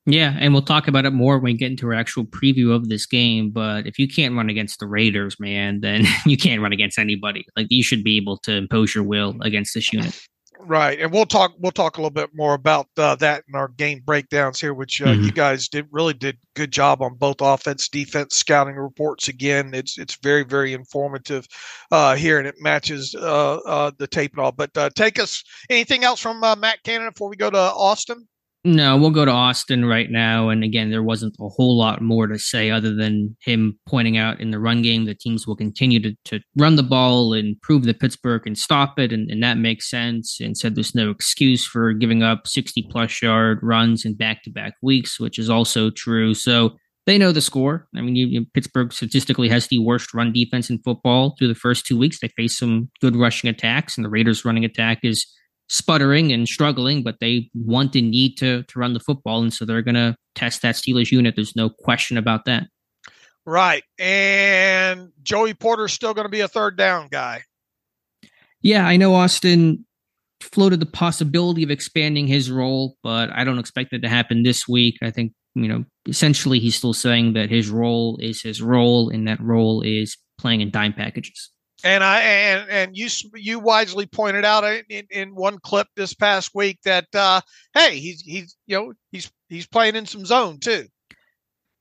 [0.05, 2.89] Yeah, and we'll talk about it more when we get into our actual preview of
[2.89, 3.51] this game.
[3.51, 7.45] But if you can't run against the Raiders, man, then you can't run against anybody.
[7.57, 10.21] Like you should be able to impose your will against this unit.
[10.65, 11.55] Right, and we'll talk.
[11.59, 15.03] We'll talk a little bit more about uh, that in our game breakdowns here, which
[15.03, 15.25] uh, mm-hmm.
[15.25, 19.27] you guys did really did good job on both offense, defense, scouting reports.
[19.27, 21.49] Again, it's it's very very informative
[21.91, 24.53] uh, here, and it matches uh, uh, the tape and all.
[24.53, 28.29] But uh, take us anything else from Matt Canada before we go to Austin.
[28.65, 30.49] No, we'll go to Austin right now.
[30.49, 34.41] And again, there wasn't a whole lot more to say other than him pointing out
[34.41, 37.85] in the run game that teams will continue to, to run the ball and prove
[37.85, 39.13] that Pittsburgh can stop it.
[39.13, 40.39] And, and that makes sense.
[40.41, 44.51] And said there's no excuse for giving up 60 plus yard runs in back to
[44.51, 46.33] back weeks, which is also true.
[46.33, 47.89] So they know the score.
[47.97, 51.57] I mean, you, you, Pittsburgh statistically has the worst run defense in football through the
[51.57, 52.21] first two weeks.
[52.21, 55.27] They face some good rushing attacks, and the Raiders' running attack is
[55.73, 59.65] sputtering and struggling, but they want and need to to run the football, and so
[59.65, 61.35] they're going to test that Steelers unit.
[61.35, 62.65] There's no question about that.
[63.45, 67.43] Right, and Joey Porter's still going to be a third down guy.
[68.61, 69.85] Yeah, I know Austin
[70.41, 74.69] floated the possibility of expanding his role, but I don't expect it to happen this
[74.69, 74.99] week.
[75.03, 79.27] I think you know essentially he's still saying that his role is his role, and
[79.27, 81.51] that role is playing in dime packages.
[81.85, 86.53] And I and and you you wisely pointed out in, in one clip this past
[86.55, 87.41] week that uh,
[87.75, 90.87] hey he's he's you know he's he's playing in some zone too.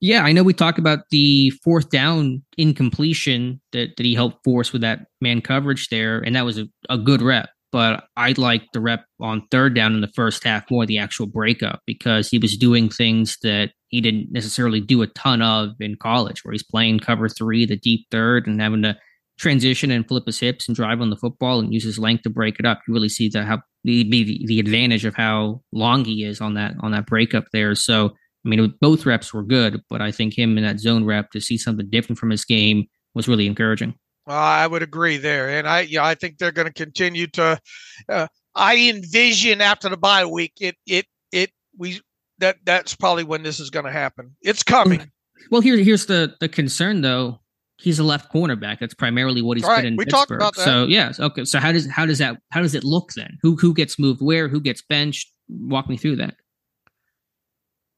[0.00, 4.72] Yeah, I know we talked about the fourth down incompletion that, that he helped force
[4.72, 7.50] with that man coverage there, and that was a, a good rep.
[7.70, 11.26] But I like the rep on third down in the first half more the actual
[11.26, 15.94] breakup because he was doing things that he didn't necessarily do a ton of in
[15.94, 18.96] college, where he's playing cover three, the deep third, and having to
[19.42, 22.30] transition and flip his hips and drive on the football and use his length to
[22.30, 22.80] break it up.
[22.86, 26.54] You really see the how the the, the advantage of how long he is on
[26.54, 27.74] that on that breakup there.
[27.74, 28.12] So
[28.44, 31.40] I mean, both reps were good, but I think him in that zone rep to
[31.40, 33.94] see something different from his game was really encouraging.
[34.26, 37.60] Well, I would agree there, and I yeah I think they're going to continue to.
[38.08, 42.00] Uh, I envision after the bye week, it it it we
[42.38, 44.36] that that's probably when this is going to happen.
[44.40, 45.10] It's coming.
[45.50, 47.41] Well, here here's the the concern though
[47.78, 48.78] he's a left cornerback.
[48.78, 50.28] That's primarily what he's right, been in we Pittsburgh.
[50.28, 50.64] Talked about that.
[50.64, 51.44] So yes, okay.
[51.44, 53.38] So how does how does that how does it look then?
[53.42, 54.48] Who who gets moved where?
[54.48, 55.30] Who gets benched?
[55.48, 56.34] Walk me through that.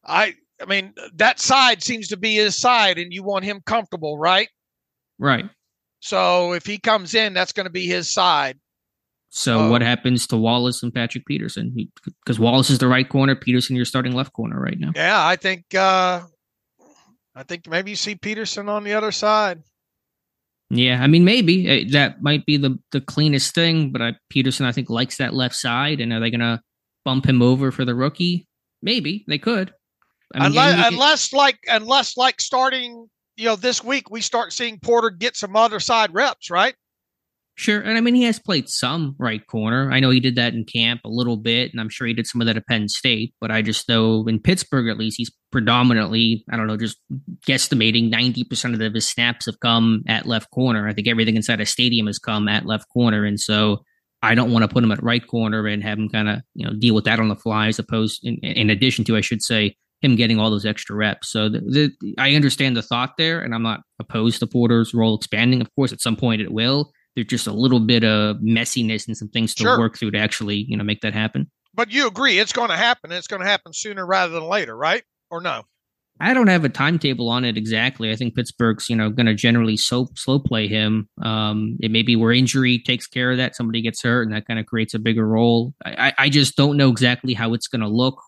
[0.05, 4.19] I I mean that side seems to be his side, and you want him comfortable,
[4.19, 4.49] right?
[5.19, 5.49] Right.
[6.01, 8.59] So if he comes in, that's going to be his side.
[9.31, 11.75] So um, what happens to Wallace and Patrick Peterson?
[12.25, 14.93] Because Wallace is the right corner, Peterson you're starting left corner right now.
[14.95, 16.21] Yeah, I think uh
[17.35, 19.63] I think maybe you see Peterson on the other side.
[20.71, 24.67] Yeah, I mean, maybe eh, that might be the the cleanest thing, but I, Peterson,
[24.67, 26.61] I think, likes that left side, and are they going to
[27.05, 28.47] bump him over for the rookie?
[28.83, 29.73] Maybe they could.
[30.35, 34.53] I mean, unless, yeah, unless like unless like starting, you know, this week we start
[34.53, 36.75] seeing Porter get some other side reps, right?
[37.57, 37.81] Sure.
[37.81, 39.93] And I mean, he has played some right corner.
[39.93, 42.27] I know he did that in camp a little bit, and I'm sure he did
[42.27, 43.33] some of that at Penn State.
[43.41, 46.99] But I just know in Pittsburgh, at least, he's predominantly, I don't know, just
[47.47, 50.89] guesstimating 90% of his snaps have come at left corner.
[50.89, 53.25] I think everything inside a stadium has come at left corner.
[53.25, 53.85] And so
[54.21, 56.67] I don't want to put him at right corner and have him kind of, you
[56.67, 59.43] know, deal with that on the fly as opposed, in, in addition to, I should
[59.43, 61.31] say, him getting all those extra reps.
[61.31, 61.61] So the,
[62.01, 65.61] the, I understand the thought there, and I'm not opposed to Porter's role expanding.
[65.61, 69.17] Of course, at some point it will there's just a little bit of messiness and
[69.17, 69.79] some things to sure.
[69.79, 72.77] work through to actually you know make that happen but you agree it's going to
[72.77, 73.13] happen.
[73.13, 75.03] It's going to happen sooner rather than later, right?
[75.31, 75.65] Or no?
[76.21, 78.13] I don't have a timetable on it exactly.
[78.13, 81.09] I think Pittsburgh's, you know, going to generally slow slow play him.
[81.23, 83.57] Um, it may be where injury takes care of that.
[83.57, 85.75] Somebody gets hurt, and that kind of creates a bigger role.
[85.85, 88.23] I, I just don't know exactly how it's going to look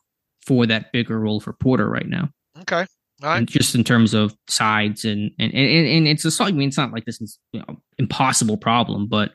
[0.45, 2.31] for that bigger role for Porter right now.
[2.63, 2.87] Okay,
[3.23, 3.47] right.
[3.47, 6.93] Just in terms of sides and and and, and it's a I mean, it's not
[6.93, 9.33] like this is you know, impossible problem, but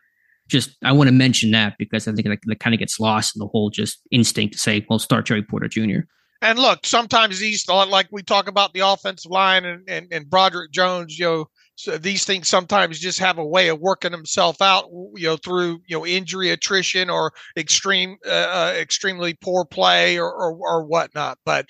[0.47, 3.35] just I want to mention that because I think that, that kind of gets lost
[3.35, 6.01] in the whole just instinct to say, well, start Joey Porter Jr.
[6.43, 10.71] And look, sometimes these, like we talk about the offensive line and, and, and Broderick
[10.71, 14.85] Jones, you know, so these things sometimes just have a way of working themselves out,
[15.15, 20.31] you know, through you know injury, attrition, or extreme, uh, uh, extremely poor play, or
[20.31, 21.39] or, or whatnot.
[21.43, 21.69] But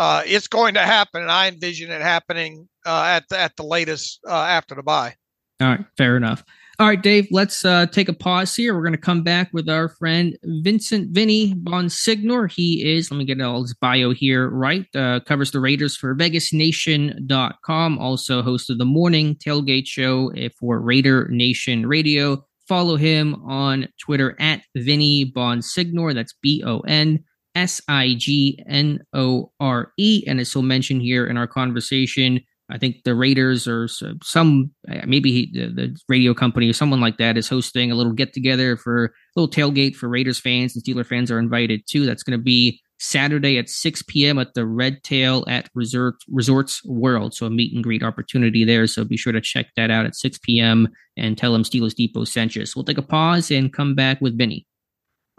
[0.00, 3.64] uh, it's going to happen, and I envision it happening uh, at the, at the
[3.64, 5.14] latest uh, after the bye.
[5.60, 6.42] All right, fair enough.
[6.78, 8.74] All right, Dave, let's uh, take a pause here.
[8.74, 12.50] We're going to come back with our friend Vincent Vinny Bonsignore.
[12.50, 16.16] He is, let me get all his bio here right, uh, covers the Raiders for
[16.16, 22.42] VegasNation.com, also host of the morning tailgate show eh, for Raider Nation Radio.
[22.66, 26.14] Follow him on Twitter at Vinny Bonsignore.
[26.14, 27.22] That's B O N
[27.54, 30.24] S I G N O R E.
[30.26, 35.00] And as he'll mention here in our conversation, I think the Raiders or some uh,
[35.06, 38.32] maybe he, the, the, radio company or someone like that is hosting a little get
[38.32, 39.10] together for a
[39.40, 42.06] little tailgate for Raiders fans and Steeler fans are invited too.
[42.06, 44.38] That's going to be Saturday at 6 p.m.
[44.38, 47.34] at the Red Tail at Resort Resorts World.
[47.34, 48.86] So a meet and greet opportunity there.
[48.86, 50.88] So be sure to check that out at 6 p.m.
[51.16, 52.66] and tell them Steelers Depot sent you.
[52.66, 54.66] So we'll take a pause and come back with Benny.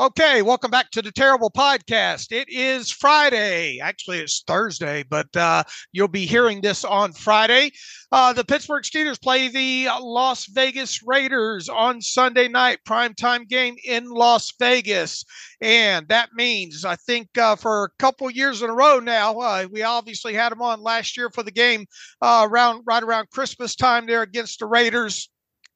[0.02, 2.32] Okay, welcome back to the Terrible Podcast.
[2.32, 3.80] It is Friday.
[3.80, 5.62] Actually, it's Thursday, but uh,
[5.92, 7.70] you'll be hearing this on Friday.
[8.12, 14.10] Uh, the Pittsburgh Steelers play the Las Vegas Raiders on Sunday night, primetime game in
[14.10, 15.24] Las Vegas.
[15.62, 19.68] And that means, I think, uh, for a couple years in a row now, uh,
[19.72, 21.86] we obviously had them on last year for the game
[22.24, 25.30] uh, around right around Christmas time there against the Raiders.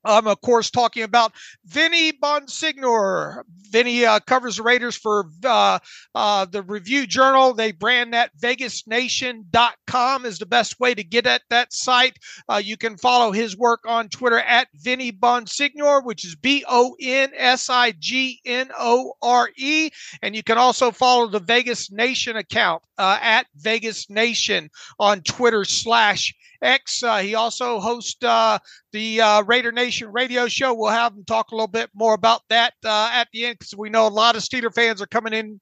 [0.05, 1.33] I'm, of course, talking about
[1.65, 3.43] Vinny Bonsignore.
[3.69, 5.79] Vinny uh, covers the Raiders for uh,
[6.13, 7.53] uh, the Review Journal.
[7.53, 12.17] They brand that VegasNation.com is the best way to get at that site.
[12.47, 16.95] Uh, you can follow his work on Twitter at Vinny Bonsignore, which is B O
[17.01, 19.89] N S I G N O R E.
[20.21, 25.65] And you can also follow the Vegas Nation account uh, at Vegas Nation on Twitter
[25.65, 27.03] slash X.
[27.03, 28.57] Uh, he also hosts uh,
[28.91, 30.73] the uh, Raider Nation radio show.
[30.73, 33.75] We'll have him talk a little bit more about that uh, at the end because
[33.75, 35.59] we know a lot of Steeler fans are coming in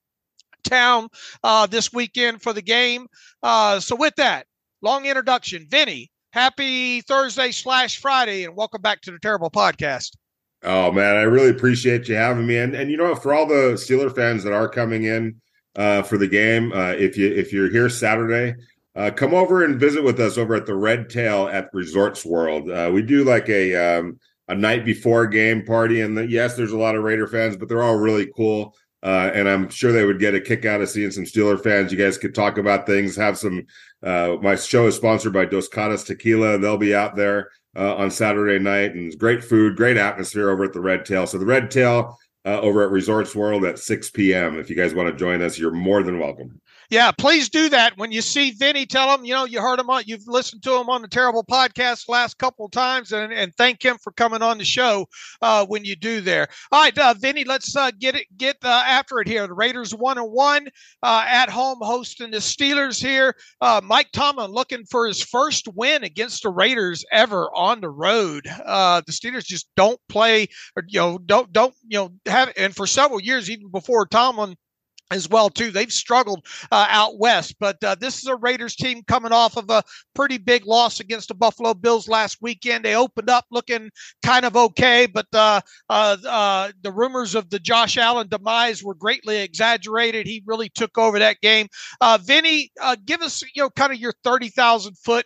[0.63, 1.09] town
[1.43, 3.07] uh, this weekend for the game.
[3.41, 4.47] Uh, so with that,
[4.81, 6.09] long introduction, Vinny.
[6.31, 10.13] Happy Thursday slash Friday, and welcome back to the Terrible Podcast.
[10.63, 12.57] Oh man, I really appreciate you having me.
[12.57, 15.39] And and you know, for all the Steeler fans that are coming in
[15.75, 18.55] uh, for the game, uh, if you if you're here Saturday,
[18.95, 22.69] uh, come over and visit with us over at the Red Tail at Resorts World.
[22.69, 26.73] Uh, we do like a um, a night before game party, and the, yes, there's
[26.73, 28.75] a lot of Raider fans, but they're all really cool.
[29.01, 31.91] Uh, and I'm sure they would get a kick out of seeing some Steeler fans.
[31.91, 33.15] You guys could talk about things.
[33.15, 33.65] Have some.
[34.01, 36.57] Uh, my show is sponsored by Dos Catas Tequila.
[36.57, 40.73] They'll be out there uh, on Saturday night, and great food, great atmosphere over at
[40.73, 41.25] the Red Tail.
[41.25, 44.57] So the Red Tail uh, over at Resorts World at 6 p.m.
[44.57, 47.97] If you guys want to join us, you're more than welcome yeah, please do that.
[47.97, 50.75] When you see Vinny, tell him, you know, you heard him on, you've listened to
[50.75, 54.41] him on the Terrible Podcast last couple of times and, and thank him for coming
[54.41, 55.05] on the show
[55.41, 56.47] uh, when you do there.
[56.71, 59.47] All right, uh, Vinny, let's uh, get it, get uh, after it here.
[59.47, 60.67] The Raiders one and one
[61.01, 63.35] uh, at home hosting the Steelers here.
[63.61, 68.43] Uh, Mike Tomlin looking for his first win against the Raiders ever on the road.
[68.45, 72.87] the Steelers just don't play, or, you know, don't, don't, you know, have, and for
[72.87, 74.55] several years, even before Tomlin,
[75.13, 75.71] as well too.
[75.71, 79.69] They've struggled uh, out west, but uh, this is a Raiders team coming off of
[79.69, 79.83] a
[80.15, 82.83] pretty big loss against the Buffalo Bills last weekend.
[82.83, 83.91] They opened up looking
[84.23, 88.95] kind of okay, but uh, uh, uh the rumors of the Josh Allen demise were
[88.95, 90.27] greatly exaggerated.
[90.27, 91.67] He really took over that game.
[92.01, 92.71] Uh, Vinny,
[93.05, 95.25] give us you know kind of your thirty thousand foot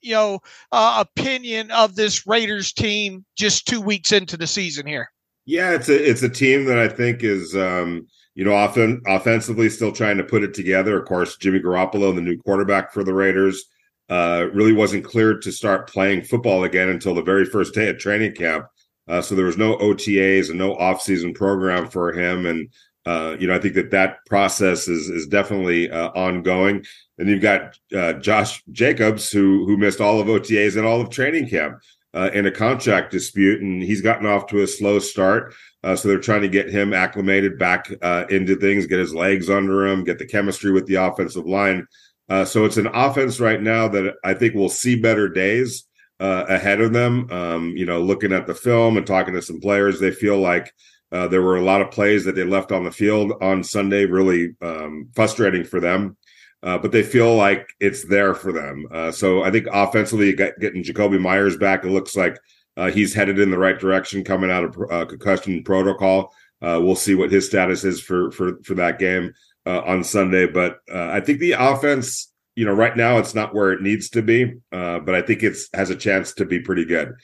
[0.00, 0.40] you know
[0.72, 5.10] opinion of this Raiders team just two weeks into the season here.
[5.44, 7.54] Yeah, it's a it's a team that I think is.
[7.54, 11.00] Um, you know, often offensively still trying to put it together.
[11.00, 13.64] Of course, Jimmy Garoppolo, the new quarterback for the Raiders,
[14.10, 17.98] uh, really wasn't cleared to start playing football again until the very first day of
[17.98, 18.66] training camp.
[19.08, 22.44] Uh, so there was no OTAs and no offseason program for him.
[22.44, 22.68] And,
[23.06, 26.84] uh, you know, I think that that process is is definitely uh, ongoing.
[27.16, 31.08] And you've got uh, Josh Jacobs, who who missed all of OTAs and all of
[31.08, 31.80] training camp.
[32.16, 35.54] Uh, in a contract dispute, and he's gotten off to a slow start.
[35.84, 39.50] Uh, so they're trying to get him acclimated back uh, into things, get his legs
[39.50, 41.86] under him, get the chemistry with the offensive line.
[42.28, 45.84] Uh, so it's an offense right now that I think will see better days
[46.18, 47.30] uh, ahead of them.
[47.30, 50.72] Um, you know, looking at the film and talking to some players, they feel like
[51.12, 54.06] uh, there were a lot of plays that they left on the field on Sunday,
[54.06, 56.16] really um, frustrating for them.
[56.62, 58.86] Uh, but they feel like it's there for them.
[58.90, 62.38] Uh, so I think offensively, getting Jakobi Meyers back, it looks like
[62.76, 66.34] uh, he's headed in the right direction coming out of uh, concussion protocol.
[66.62, 69.32] Uh, we'll see what his status is for for for that game
[69.66, 70.46] on Sunday.
[70.46, 74.22] But I think the offense, you know, right now it's not where it needs to
[74.22, 77.14] be, but I think it's has a chance to be pretty good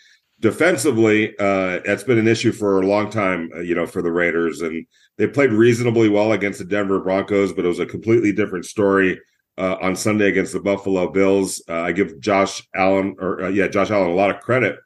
[0.42, 4.12] defensively, uh, that's been an issue for a long time, uh, you know, for the
[4.12, 4.60] Raiders.
[4.60, 4.84] And
[5.16, 9.20] they played reasonably well against the Denver Broncos, but it was a completely different story
[9.56, 11.62] uh, on Sunday against the Buffalo Bills.
[11.68, 14.76] Uh, I give Josh Allen, or uh, yeah, Josh Allen, a lot of credit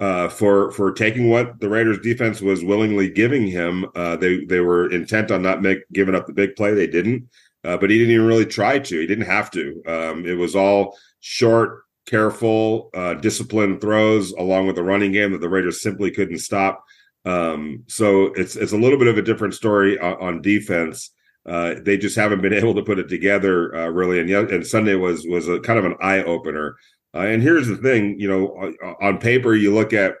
[0.00, 3.86] uh, for for taking what the Raiders defense was willingly giving him.
[3.94, 6.74] they they were intent on not make giving up the big play.
[6.74, 7.26] They didn't.
[7.62, 9.00] but he didn't even really try to.
[9.00, 9.82] He didn't have to.
[9.86, 15.40] Um, it was all short, careful, uh, disciplined throws along with the running game that
[15.40, 16.84] the Raiders simply couldn't stop.
[17.24, 21.10] Um, so it's it's a little bit of a different story on, on defense.
[21.46, 24.20] Uh, they just haven't been able to put it together uh, really.
[24.20, 26.76] And and Sunday was was a kind of an eye opener.
[27.14, 30.14] Uh, and here's the thing, you know, on paper you look at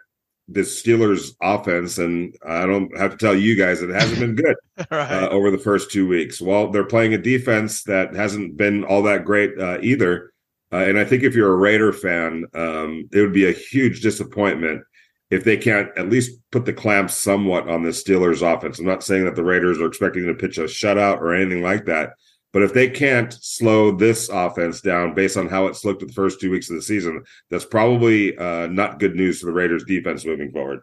[0.48, 4.56] the Steelers offense, and I don't have to tell you guys it hasn't been good
[4.90, 5.10] right.
[5.10, 6.40] Uh, over the first two weeks.
[6.40, 10.32] Well, they're playing a defense that hasn't been all that great uh, either.
[10.74, 14.00] Uh, and I think if you're a Raider fan, um, it would be a huge
[14.00, 14.82] disappointment
[15.30, 18.80] if they can't at least put the clamps somewhat on the Steelers offense.
[18.80, 21.84] I'm not saying that the Raiders are expecting to pitch a shutout or anything like
[21.84, 22.14] that.
[22.52, 26.14] But if they can't slow this offense down based on how it's looked at the
[26.14, 29.84] first two weeks of the season, that's probably uh, not good news for the Raiders
[29.84, 30.80] defense moving forward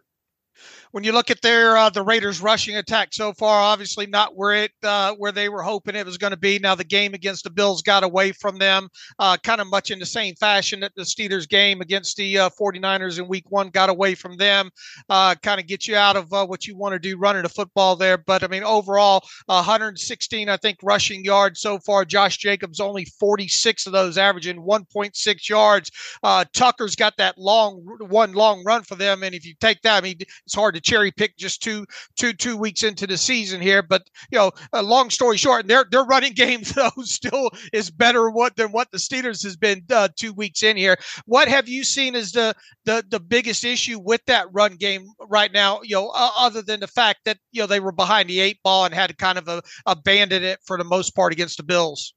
[0.92, 4.54] when you look at their uh, the Raiders rushing attack so far, obviously not where
[4.54, 6.60] it uh, where they were hoping it was going to be.
[6.60, 10.00] Now the game against the Bills got away from them, uh, kind of much in
[10.00, 13.90] the same fashion that the Steelers game against the 49ers uh, in Week One got
[13.90, 14.70] away from them.
[15.10, 17.50] Uh, kind of get you out of uh, what you want to do running the
[17.50, 18.18] football there.
[18.18, 22.04] But I mean, overall, 116 I think rushing yards so far.
[22.04, 25.92] Josh Jacobs only 46 of those, averaging 1.6 yards.
[26.54, 27.78] Tucker's got that long
[28.10, 30.81] one long run for them, and if you take that, I mean, it's hard to
[30.82, 31.86] cherry pick just two
[32.18, 33.82] two two weeks into the season here.
[33.82, 38.30] But you know, a long story short, their their running game though still is better
[38.30, 40.98] what than what the Steelers has been uh, two weeks in here.
[41.26, 42.54] What have you seen as the
[42.86, 45.82] the the biggest issue with that run game right now?
[45.84, 48.60] You know, uh, other than the fact that you know they were behind the eight
[48.64, 52.14] ball and had kind of a, abandoned it for the most part against the Bills.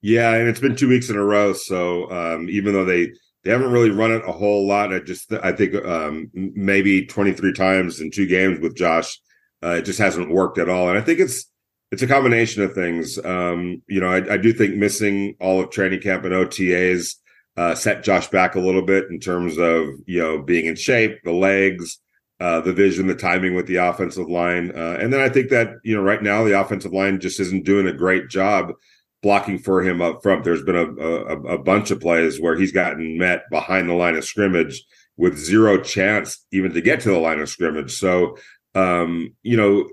[0.00, 1.52] Yeah, and it's been two weeks in a row.
[1.52, 3.12] So um, even though they
[3.48, 4.92] they haven't really run it a whole lot.
[4.92, 9.18] I just I think um, maybe 23 times in two games with Josh.
[9.64, 11.46] Uh, it just hasn't worked at all, and I think it's
[11.90, 13.18] it's a combination of things.
[13.24, 17.14] Um, you know, I, I, do think missing all of training camp and OTAs
[17.56, 21.18] uh, set Josh back a little bit in terms of you know being in shape,
[21.24, 22.00] the legs,
[22.40, 25.70] uh, the vision, the timing with the offensive line, uh, and then I think that
[25.84, 28.74] you know right now the offensive line just isn't doing a great job
[29.22, 30.44] blocking for him up front.
[30.44, 34.16] There's been a, a, a bunch of plays where he's gotten met behind the line
[34.16, 34.84] of scrimmage
[35.16, 37.92] with zero chance even to get to the line of scrimmage.
[37.92, 38.38] So,
[38.74, 39.88] um, you know,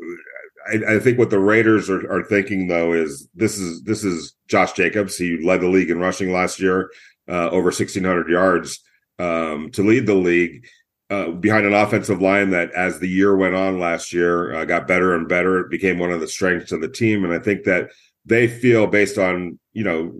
[0.67, 4.35] I, I, think what the Raiders are, are, thinking though is this is this is
[4.47, 5.17] Josh Jacobs.
[5.17, 6.91] He led the league in rushing last year,
[7.27, 8.79] uh, over 1,600 yards
[9.19, 10.67] um, to lead the league.
[11.11, 14.87] Uh, behind an offensive line that, as the year went on last year, uh, got
[14.87, 15.59] better and better.
[15.59, 17.91] It became one of the strengths of the team, and I think that
[18.25, 20.13] they feel based on you know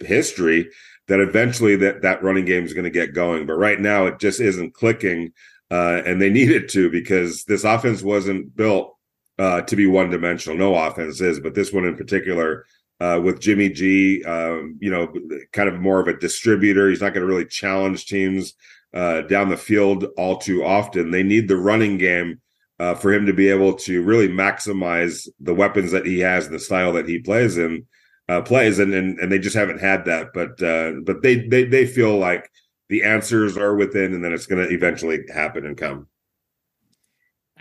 [0.00, 0.68] history
[1.08, 4.18] that eventually that that running game is going to get going but right now it
[4.18, 5.32] just isn't clicking
[5.70, 8.96] uh, and they need it to because this offense wasn't built
[9.38, 12.66] uh, to be one dimensional no offense is but this one in particular
[13.00, 15.12] uh, with Jimmy G, um, you know,
[15.52, 16.88] kind of more of a distributor.
[16.88, 18.54] He's not going to really challenge teams
[18.94, 21.10] uh, down the field all too often.
[21.10, 22.40] They need the running game
[22.78, 26.58] uh, for him to be able to really maximize the weapons that he has the
[26.58, 27.86] style that he plays in
[28.28, 30.28] uh, plays and, and and they just haven't had that.
[30.32, 32.50] But uh, but they they they feel like
[32.88, 36.08] the answers are within and then it's going to eventually happen and come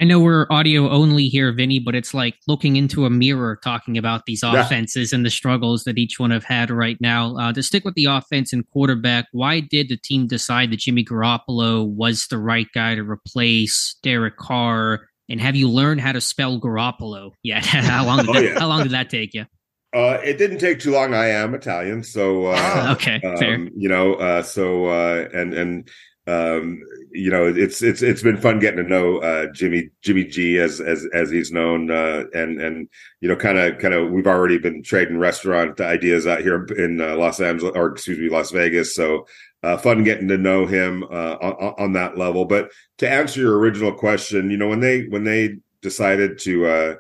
[0.02, 4.00] I know we're audio only here, Vinny, but it's like looking into a mirror talking
[4.00, 5.18] about these offenses yeah.
[5.18, 7.38] and the struggles that each one have had right now.
[7.38, 11.06] Uh, to stick with the offense and quarterback, why did the team decide that Jimmy
[11.06, 15.08] Garoppolo was the right guy to replace Derek Carr?
[15.30, 17.64] And have you learned how to spell Garoppolo yet?
[17.68, 18.26] how long?
[18.26, 18.60] Did oh, that, yeah.
[18.60, 19.46] How long did that take you?
[19.94, 21.14] Uh, it didn't take too long.
[21.14, 23.68] I am Italian, so uh, okay, um, fair.
[23.76, 25.90] You know, uh, so uh, and and
[26.26, 26.82] um,
[27.14, 30.80] you know, it's it's it's been fun getting to know uh, Jimmy Jimmy G as
[30.80, 32.90] as as he's known, uh, and and
[33.20, 37.02] you know, kind of kind of we've already been trading restaurant ideas out here in
[37.02, 38.96] uh, Los Angeles, or excuse me, Las Vegas.
[38.96, 39.26] So
[39.64, 42.46] uh, fun getting to know him uh, on, on that level.
[42.46, 46.96] But to answer your original question, you know, when they when they decided to uh,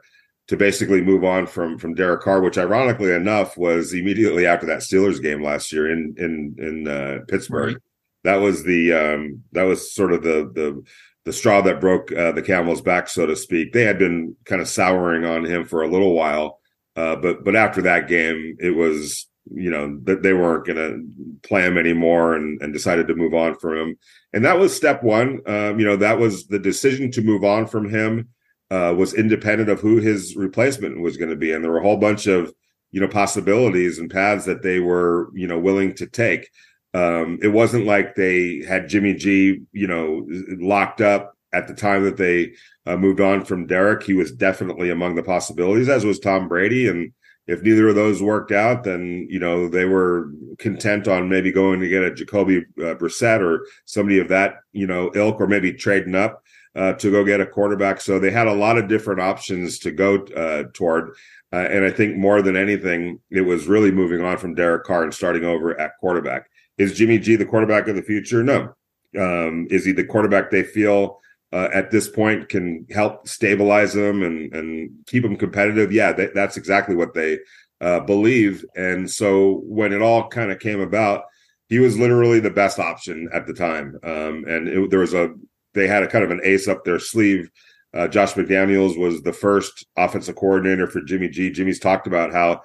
[0.47, 4.80] to basically move on from from Derek Carr, which ironically enough was immediately after that
[4.80, 7.74] Steelers game last year in in in Pittsburgh.
[7.74, 7.82] Right
[8.24, 10.84] that was the um, that was sort of the the
[11.26, 13.74] the straw that broke uh, the camel's back, so to speak.
[13.74, 16.60] They had been kind of souring on him for a little while,
[16.96, 21.48] uh, but but after that game, it was you know that they weren't going to
[21.48, 23.96] play him anymore, and and decided to move on from him.
[24.34, 25.42] And that was step one.
[25.46, 28.30] Um, you know that was the decision to move on from him
[28.72, 31.84] uh, was independent of who his replacement was going to be, and there were a
[31.84, 32.54] whole bunch of
[32.92, 36.50] you know possibilities and paths that they were you know willing to take.
[36.94, 40.28] Um, it wasn't like they had Jimmy G, you know,
[40.60, 42.54] locked up at the time that they
[42.86, 44.04] uh, moved on from Derek.
[44.04, 46.88] He was definitely among the possibilities, as was Tom Brady.
[46.88, 47.14] And
[47.48, 51.80] if neither of those worked out, then you know they were content on maybe going
[51.80, 55.74] to get a Jacoby uh, Brissett or somebody of that you know ilk, or maybe
[55.74, 56.44] trading up
[56.76, 58.02] uh, to go get a quarterback.
[58.02, 61.16] So they had a lot of different options to go uh, toward.
[61.54, 65.04] Uh, and I think more than anything, it was really moving on from Derek Carr
[65.04, 66.50] and starting over at quarterback.
[66.82, 68.44] Is Jimmy G the quarterback of the future?
[68.44, 68.74] No.
[69.16, 71.20] Um, is he the quarterback they feel
[71.54, 75.92] uh, at this point can help stabilize them and and keep them competitive?
[75.92, 77.40] Yeah, they, that's exactly what they
[77.82, 78.66] uh, believe.
[78.76, 81.26] And so when it all kind of came about,
[81.68, 84.00] he was literally the best option at the time.
[84.04, 85.36] Um, and it, there was a
[85.74, 87.52] they had a kind of an ace up their sleeve.
[87.94, 91.52] Uh, Josh McDaniels was the first offensive coordinator for Jimmy G.
[91.52, 92.62] Jimmy's talked about how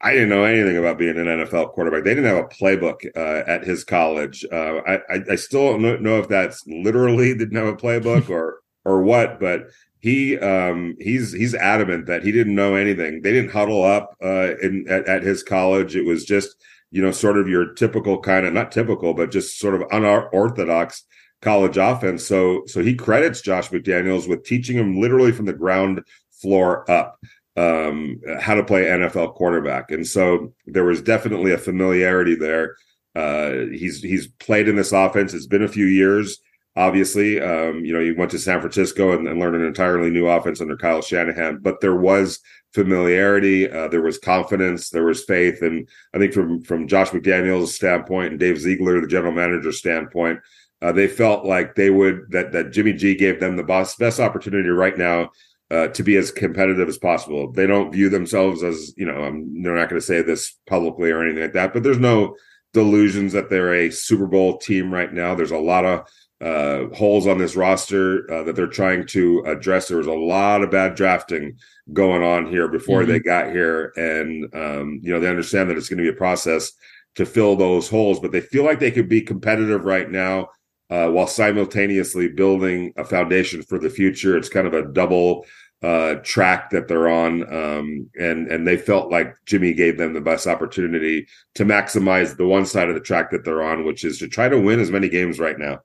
[0.00, 2.04] I didn't know anything about being an NFL quarterback.
[2.04, 4.44] They didn't have a playbook uh, at his college.
[4.50, 9.02] Uh, I, I, still don't know if that's literally didn't have a playbook or or
[9.02, 9.68] what, but
[10.00, 13.22] he um, he's he's adamant that he didn't know anything.
[13.22, 15.96] They didn't huddle up uh, in at, at his college.
[15.96, 16.54] It was just
[16.90, 21.04] you know sort of your typical kind of not typical, but just sort of unorthodox
[21.40, 22.26] college offense.
[22.26, 27.18] So so he credits Josh McDaniels with teaching him literally from the ground floor up
[27.56, 32.76] um, how to play NFL quarterback, and so there was definitely a familiarity there.
[33.14, 35.34] Uh, he's he's played in this offense.
[35.34, 36.40] It's been a few years.
[36.76, 40.26] Obviously, um, you know, he went to San Francisco and, and, learned an entirely new
[40.26, 41.58] offense under Kyle Shanahan.
[41.62, 42.40] But there was
[42.72, 47.76] familiarity, uh, there was confidence, there was faith, and I think from from Josh McDaniel's
[47.76, 50.40] standpoint and Dave Ziegler, the general manager's standpoint,
[50.82, 54.18] uh, they felt like they would that that Jimmy G gave them the best best
[54.18, 55.30] opportunity right now
[55.74, 57.50] uh, to be as competitive as possible.
[57.50, 61.10] They don't view themselves as, you know, um, they're not going to say this publicly
[61.10, 62.36] or anything like that, but there's no
[62.72, 65.34] delusions that they're a Super Bowl team right now.
[65.34, 66.06] There's a lot of
[66.40, 69.88] uh, holes on this roster uh, that they're trying to address.
[69.88, 71.56] There was a lot of bad drafting
[71.92, 73.12] going on here before mm-hmm.
[73.12, 76.18] they got here, and um, you know they understand that it's going to be a
[76.18, 76.72] process
[77.14, 80.48] to fill those holes, but they feel like they could be competitive right now
[80.90, 84.36] uh, while simultaneously building a foundation for the future.
[84.36, 85.46] It's kind of a double
[85.84, 90.20] uh, track that they're on, um, and and they felt like Jimmy gave them the
[90.20, 91.26] best opportunity
[91.56, 94.48] to maximize the one side of the track that they're on, which is to try
[94.48, 95.80] to win as many games right now.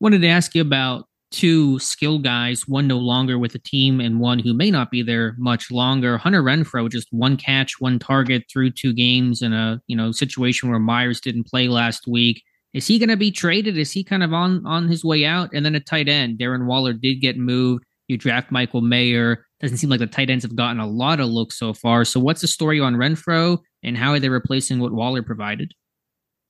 [0.00, 4.18] Wanted to ask you about two skill guys, one no longer with the team, and
[4.18, 6.16] one who may not be there much longer.
[6.16, 10.70] Hunter Renfrow, just one catch, one target through two games in a you know situation
[10.70, 12.42] where Meyers didn't play last week.
[12.72, 13.76] Is he going to be traded?
[13.76, 15.50] Is he kind of on on his way out?
[15.52, 17.84] And then a tight end, Darren Waller did get moved.
[18.12, 19.46] You draft Michael Mayer.
[19.60, 22.04] Doesn't seem like the tight ends have gotten a lot of looks so far.
[22.04, 25.72] So what's the story on Renfrow and how are they replacing what Waller provided?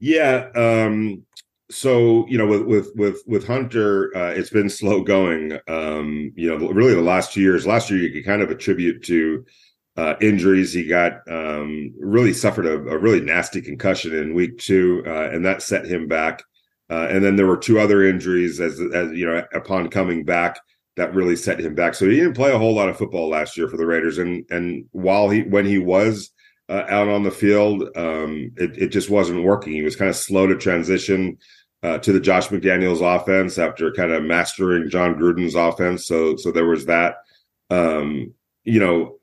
[0.00, 0.48] Yeah.
[0.54, 1.24] Um,
[1.70, 5.58] so you know, with with with with Hunter, uh, it's been slow going.
[5.68, 7.66] Um, you know, really the last two years.
[7.66, 9.46] Last year, you could kind of attribute to
[9.96, 10.72] uh, injuries.
[10.72, 15.44] He got um, really suffered a, a, really nasty concussion in week two, uh, and
[15.46, 16.42] that set him back.
[16.90, 20.58] Uh, and then there were two other injuries as, as you know upon coming back
[20.96, 21.94] that really set him back.
[21.94, 24.18] So he didn't play a whole lot of football last year for the Raiders.
[24.18, 26.30] And and while he when he was
[26.68, 29.72] uh, out on the field, um, it, it just wasn't working.
[29.72, 31.38] He was kind of slow to transition.
[31.84, 36.52] Uh, to the Josh McDaniels offense after kind of mastering Jon Gruden's offense, so so
[36.52, 37.16] there was that.
[37.70, 39.18] Um, you know,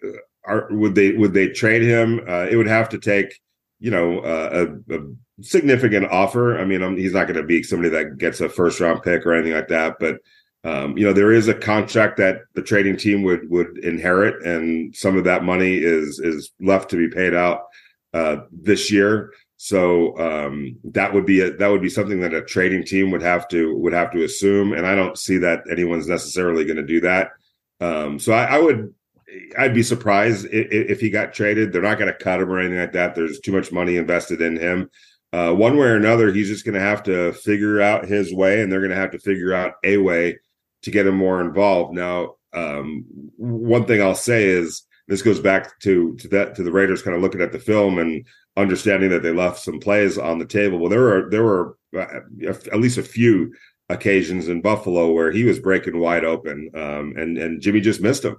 [0.46, 2.20] are, would they would they trade him?
[2.28, 3.40] Uh, it would have to take
[3.80, 5.00] you know uh, a, a,
[5.42, 6.60] significant offer.
[6.60, 9.26] I mean, I'm, he's not going to be somebody that gets a first round pick
[9.26, 9.96] or anything like that.
[9.98, 10.18] But
[10.64, 14.94] um, you know, there is a contract that the trading team would would inherit, and
[14.96, 17.62] some of that money is is left to be paid out
[18.14, 19.32] uh, this year.
[19.56, 23.22] So um, that would be a, that would be something that a trading team would
[23.22, 26.84] have to would have to assume, and I don't see that anyone's necessarily going to
[26.84, 27.32] do that.
[27.80, 28.94] Um, so I, I, would
[29.58, 31.72] I'd be surprised if, if he got traded.
[31.72, 33.16] They're not going to cut him or anything like that.
[33.16, 34.90] There's too much money invested in him.
[35.32, 38.62] Uh, one way or another, he's just going to have to figure out his way,
[38.62, 40.38] and they're going to have to figure out a way
[40.84, 41.94] to get him more involved.
[41.94, 43.06] Now, um,
[43.38, 47.16] one thing I'll say is this goes back to to that to the Raiders kind
[47.16, 48.26] of looking at the film and
[48.58, 50.78] understanding that they left some plays on the table.
[50.78, 53.54] Well, there were there were uh, at least a few
[53.90, 58.26] occasions in Buffalo where he was breaking wide open, um, and and Jimmy just missed
[58.26, 58.38] him.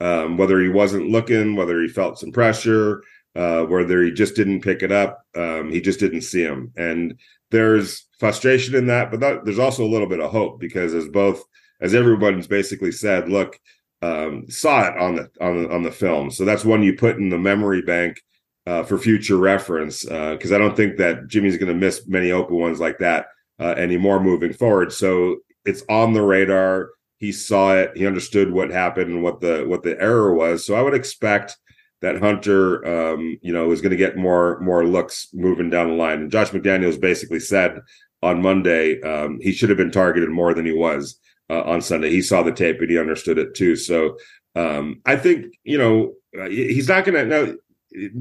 [0.00, 3.02] Um, whether he wasn't looking, whether he felt some pressure,
[3.34, 6.72] uh, whether he just didn't pick it up, um, he just didn't see him.
[6.76, 7.18] And
[7.50, 11.08] there's frustration in that, but that, there's also a little bit of hope because as
[11.08, 11.42] both
[11.80, 13.58] as everyone's basically said, look,
[14.02, 17.16] um, saw it on the on the on the film, so that's one you put
[17.16, 18.20] in the memory bank
[18.66, 22.30] uh, for future reference because uh, I don't think that Jimmy's going to miss many
[22.30, 23.26] open ones like that
[23.58, 24.92] uh, anymore moving forward.
[24.92, 26.90] So it's on the radar.
[27.16, 27.96] He saw it.
[27.96, 30.64] He understood what happened and what the what the error was.
[30.64, 31.56] So I would expect
[32.00, 35.94] that Hunter, um, you know, is going to get more more looks moving down the
[35.94, 36.20] line.
[36.20, 37.80] And Josh McDaniels basically said
[38.22, 41.18] on Monday um, he should have been targeted more than he was
[41.50, 42.10] uh, on Sunday.
[42.10, 43.76] He saw the tape and he understood it too.
[43.76, 44.16] So
[44.54, 47.56] um, I think you know uh, he's not going to know.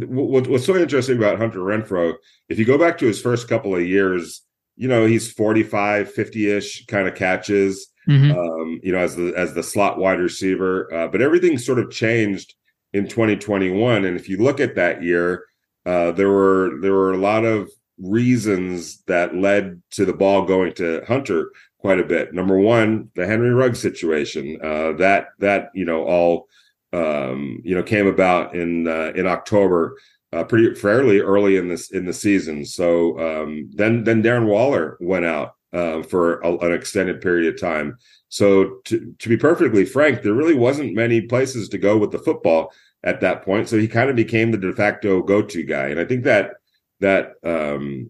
[0.07, 2.13] what's so interesting about Hunter Renfrow,
[2.49, 4.41] if you go back to his first couple of years,
[4.75, 8.37] you know, he's 45, 50-ish kind of catches, mm-hmm.
[8.37, 10.93] um, you know, as the as the slot wide receiver.
[10.93, 12.53] Uh, but everything sort of changed
[12.93, 14.05] in 2021.
[14.05, 15.45] And if you look at that year,
[15.85, 17.69] uh, there were there were a lot of
[17.99, 22.33] reasons that led to the ball going to Hunter quite a bit.
[22.33, 26.47] Number one, the Henry Ruggs situation uh, that that you know all
[26.93, 29.97] um, you know came about in uh, in October,
[30.33, 32.65] uh, pretty fairly early in this in the season.
[32.65, 37.59] So um, then then Darren Waller went out uh, for a, an extended period of
[37.59, 37.97] time.
[38.29, 42.19] So to to be perfectly frank, there really wasn't many places to go with the
[42.19, 42.71] football
[43.03, 43.69] at that point.
[43.69, 46.53] So he kind of became the de facto go to guy, and I think that
[46.99, 48.09] that um,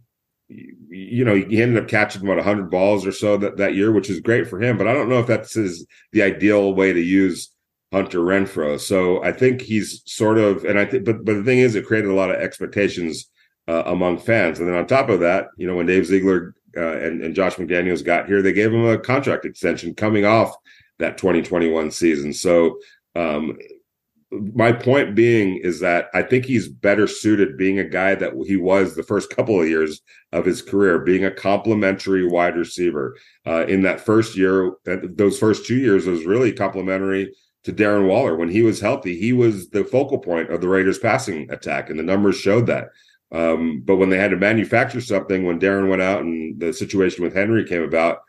[0.50, 4.10] you know, he ended up catching about 100 balls or so that, that year, which
[4.10, 4.78] is great for him.
[4.78, 7.52] But I don't know if that's his, the ideal way to use
[7.92, 8.80] Hunter Renfrow.
[8.80, 11.86] So I think he's sort of, and I think, but but the thing is, it
[11.86, 13.30] created a lot of expectations
[13.68, 14.60] uh, among fans.
[14.60, 17.56] And then on top of that, you know, when Dave Ziegler uh, and, and Josh
[17.56, 20.56] McDaniels got here, they gave him a contract extension coming off
[21.00, 22.34] that 2021 season.
[22.34, 22.80] So
[23.16, 23.58] um,
[24.32, 28.58] my point being is that I think he's better suited being a guy that he
[28.58, 30.02] was the first couple of years
[30.34, 33.16] of his career, being a complementary wide receiver.
[33.46, 38.36] Uh, in that first year, those first two years was really complementary to Darren Waller.
[38.36, 41.98] When he was healthy, he was the focal point of the Raiders' passing attack, and
[41.98, 42.90] the numbers showed that.
[43.32, 47.24] Um, but when they had to manufacture something, when Darren went out and the situation
[47.24, 48.20] with Henry came about,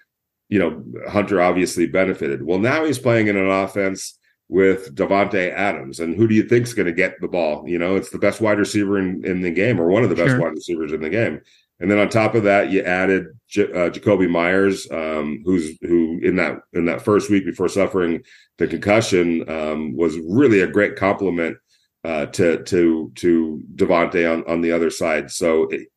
[0.49, 2.43] you know, Hunter obviously benefited.
[2.43, 4.19] Well, now he's playing in an offense
[4.49, 6.01] with Davante Adams.
[6.01, 7.69] And who do you think is going to get the ball?
[7.69, 10.17] You know, it's the best wide receiver in, in the game or one of the
[10.17, 10.41] best sure.
[10.41, 11.41] wide receivers in the game.
[11.81, 16.19] And then on top of that, you added J- uh, Jakobi Meyers, um, who's who
[16.23, 18.23] in that in that first week before suffering
[18.57, 21.57] the concussion um, was really a great compliment
[22.03, 25.31] uh, to to to Davante on on the other side.
[25.31, 25.89] So it,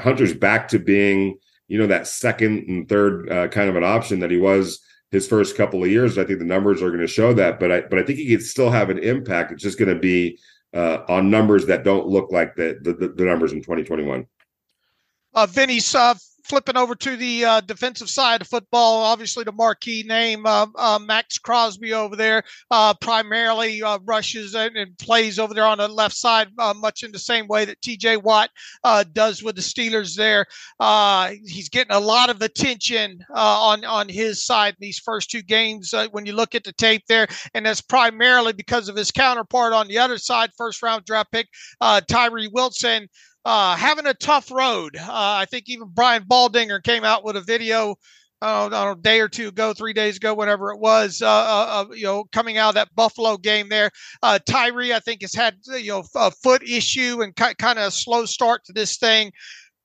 [0.00, 4.18] Hunter's back to being you know that second and third uh, kind of an option
[4.20, 4.80] that he was
[5.14, 6.18] his first couple of years.
[6.18, 8.28] I think the numbers are going to show that, but I but I think he
[8.28, 9.52] could still have an impact.
[9.52, 10.38] It's just going to be
[10.74, 14.26] uh, on numbers that don't look like the the, the numbers in 2021.
[15.32, 16.14] Uh, Vinny's uh,
[16.44, 20.98] flipping over to the uh, defensive side of football, obviously the marquee name, uh, uh,
[21.02, 25.88] Maxx Crosby over there, uh, primarily uh, rushes and, and, plays over there on the
[25.88, 28.50] left side, uh, much in the same way that TJ Watt
[29.12, 30.46] does with the Steelers there.
[31.46, 35.92] he's getting a lot of attention on, on his side in these first two games
[36.12, 39.88] when you look at the tape there, and that's primarily because of his counterpart on
[39.88, 41.48] the other side, first round draft pick,
[42.08, 43.08] Tyree Wilson
[43.44, 44.96] uh, having a tough road.
[44.96, 47.96] Uh, I think even Brian Baldinger came out with a video
[48.42, 52.04] uh, a day or two ago, three days ago, whatever it was, uh, uh, you
[52.04, 53.90] know, coming out of that Buffalo game there.
[54.22, 57.90] Uh, Tyree, I think, has had, you know, a foot issue and kind of a
[57.90, 59.32] slow start to this thing.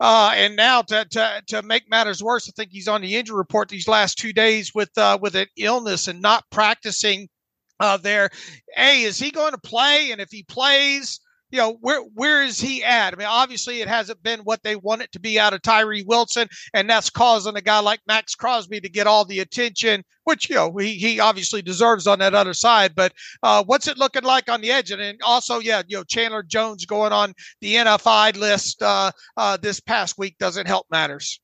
[0.01, 3.36] Uh, and now to, to to make matters worse, I think he's on the injury
[3.36, 7.28] report these last two days with uh, with an illness and not practicing
[7.82, 8.30] uh, there.
[8.78, 10.12] A, is he going to play?
[10.12, 11.20] And if he plays,
[11.52, 13.14] you know, where where is he at?
[13.14, 16.04] I mean, obviously it hasn't been what they want it to be out of Tyree
[16.04, 20.50] Wilson, and that's causing a guy like Maxx Crosby to get all the attention, which
[20.50, 22.93] you know he he obviously deserves on that other side.
[22.95, 24.91] But uh, what's it looking like on the edge?
[24.91, 29.58] And, and also, yeah, you know, Chandler Jones going on the NFI list uh, uh,
[29.58, 31.39] this past week doesn't help matters.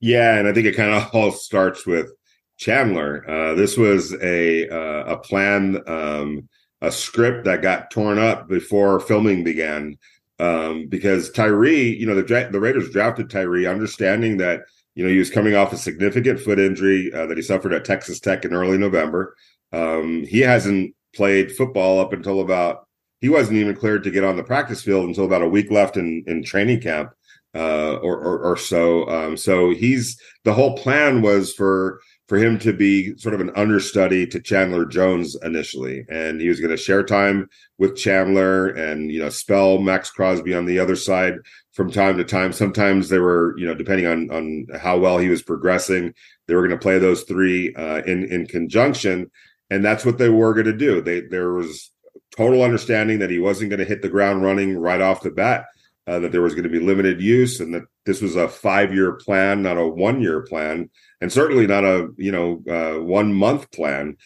[0.00, 2.10] Yeah, and I think it kind of all starts with
[2.58, 3.28] Chandler.
[3.28, 5.80] Uh, this was a uh, a plan.
[5.86, 6.48] Um,
[6.82, 9.96] a script that got torn up before filming began
[10.38, 14.62] um, because Tyree, you know, the the Raiders drafted Tyree, understanding that
[14.94, 17.84] you know he was coming off a significant foot injury uh, that he suffered at
[17.84, 19.36] Texas Tech in early November.
[19.72, 22.88] Um, he hasn't played football up until about
[23.20, 25.96] he wasn't even cleared to get on the practice field until about a week left
[25.96, 27.12] in in training camp
[27.54, 29.08] uh, or, or, or so.
[29.08, 33.50] Um, so he's the whole plan was for for him to be sort of an
[33.56, 37.48] understudy to Chandler Jones initially, and he was going to share time
[37.78, 41.34] with Chandler and you know spell Maxx Crosby on the other side
[41.72, 42.52] from time to time.
[42.52, 46.14] Sometimes they were you know depending on on how well he was progressing,
[46.46, 49.30] they were going to play those three uh, in in conjunction,
[49.70, 51.00] and that's what they were going to do.
[51.00, 51.90] They there was
[52.36, 55.66] total understanding that he wasn't going to hit the ground running right off the bat.
[56.04, 58.92] Uh, that there was going to be limited use and that this was a five
[58.92, 60.90] year plan, not a one year plan
[61.22, 64.16] and certainly not a you know uh, one month plan.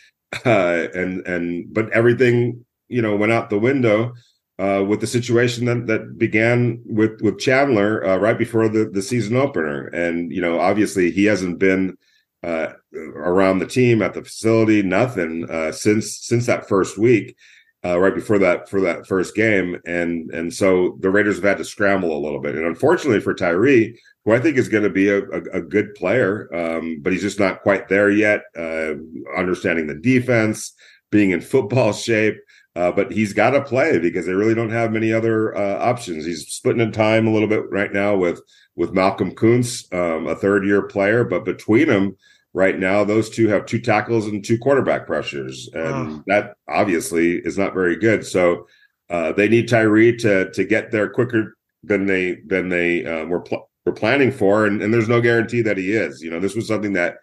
[0.45, 4.13] Uh, and and but everything you know went out the window
[4.59, 9.03] uh, with the situation that that began with with Chandler uh, right before the the
[9.03, 11.97] season opener, and you know obviously he hasn't been
[12.43, 12.73] uh,
[13.15, 17.37] around the team at the facility, nothing uh, since since that first week.
[17.85, 21.59] Uh, right before that for that first game, and and so the Raiders have had
[21.59, 22.57] to scramble a little bit.
[22.57, 25.95] And unfortunately for Tyree, who I think is going to be a, a, a good
[25.95, 28.43] player, um, but he's just not quite there yet.
[28.59, 28.95] Uh,
[29.37, 30.75] understanding the defense,
[31.11, 32.37] being in football shape,
[32.75, 36.27] uh, but he's got to play because they really don't have many other uh, options.
[36.27, 38.41] He's splitting in time a little bit right now with
[38.75, 42.15] with Malcolm Koonce, um, a third year player, but between them
[42.53, 47.57] right now, those two have two tackles and two quarterback pressures, and that obviously is
[47.57, 48.27] not very good.
[48.27, 48.67] So
[49.09, 53.41] uh, they need Tyree to to get there quicker than they than they uh, were
[53.41, 56.21] pl- were planning for, and, and there's no guarantee that he is.
[56.21, 57.19] You know, this was something that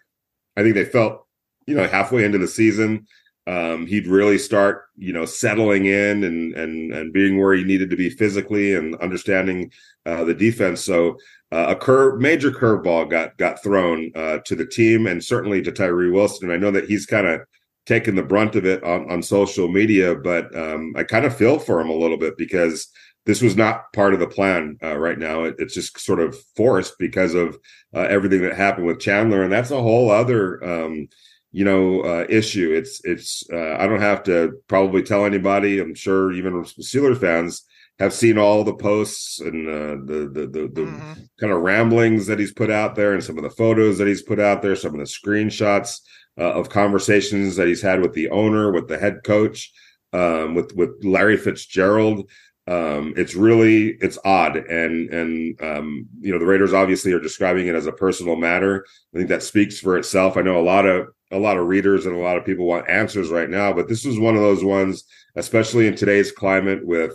[0.56, 1.26] I think they felt,
[1.66, 3.06] you know, halfway into the season,
[3.46, 7.90] um, he'd really start, you know, settling in and and and being where he needed
[7.90, 9.70] to be physically and understanding
[10.06, 10.82] uh, the defense.
[10.82, 11.18] So
[11.52, 15.72] uh, a curve, major curveball got got thrown uh, to the team and certainly to
[15.72, 16.50] Tyree Wilson.
[16.50, 17.42] I know that he's kind of
[17.84, 21.58] taken the brunt of it on on social media, but um, I kind of feel
[21.58, 22.88] for him a little bit because
[23.26, 25.44] this was not part of the plan uh, right now.
[25.44, 27.56] It, it's just sort of forced because of
[27.94, 31.08] uh, everything that happened with Chandler, and that's a whole other, um,
[31.50, 32.72] you know, uh, issue.
[32.72, 33.44] It's it's.
[33.50, 35.80] Uh, I don't have to probably tell anybody.
[35.80, 37.64] I'm sure even Steelers fans
[37.98, 41.12] have seen all the posts and uh, the the the, the mm-hmm.
[41.40, 44.22] kind of ramblings that he's put out there, and some of the photos that he's
[44.22, 46.00] put out there, some of the screenshots
[46.38, 49.72] uh, of conversations that he's had with the owner, with the head coach.
[50.12, 52.30] Um, with with Larry Fitzgerald,
[52.66, 54.56] um, it's really it's odd.
[54.56, 58.84] And and um, you know the raiders obviously are describing it as a personal matter.
[59.14, 60.36] I think that speaks for itself.
[60.36, 62.88] I know a lot of a lot of readers and a lot of people want
[62.88, 65.04] answers right now but this is one of those ones
[65.36, 67.12] especially in today's climate with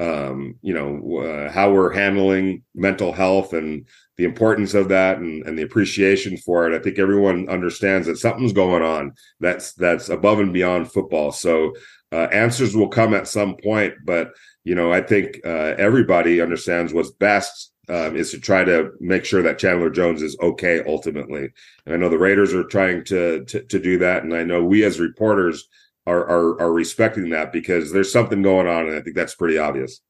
[0.00, 3.86] um, you know uh, how we're handling mental health and
[4.16, 6.74] the importance of that and, and the appreciation for it.
[6.74, 11.32] I think everyone understands that something's going on that's that's above and beyond football.
[11.32, 11.74] So
[12.12, 14.30] uh, answers will come at some point but
[14.68, 19.24] you know, I think uh, everybody understands what's best um, is to try to make
[19.24, 21.48] sure that Chandler Jones is okay ultimately.
[21.86, 24.62] And I know the Raiders are trying to, to, to do that, and I know
[24.62, 25.66] we as reporters
[26.06, 29.56] are, are are respecting that because there's something going on, and I think that's pretty
[29.56, 30.02] obvious.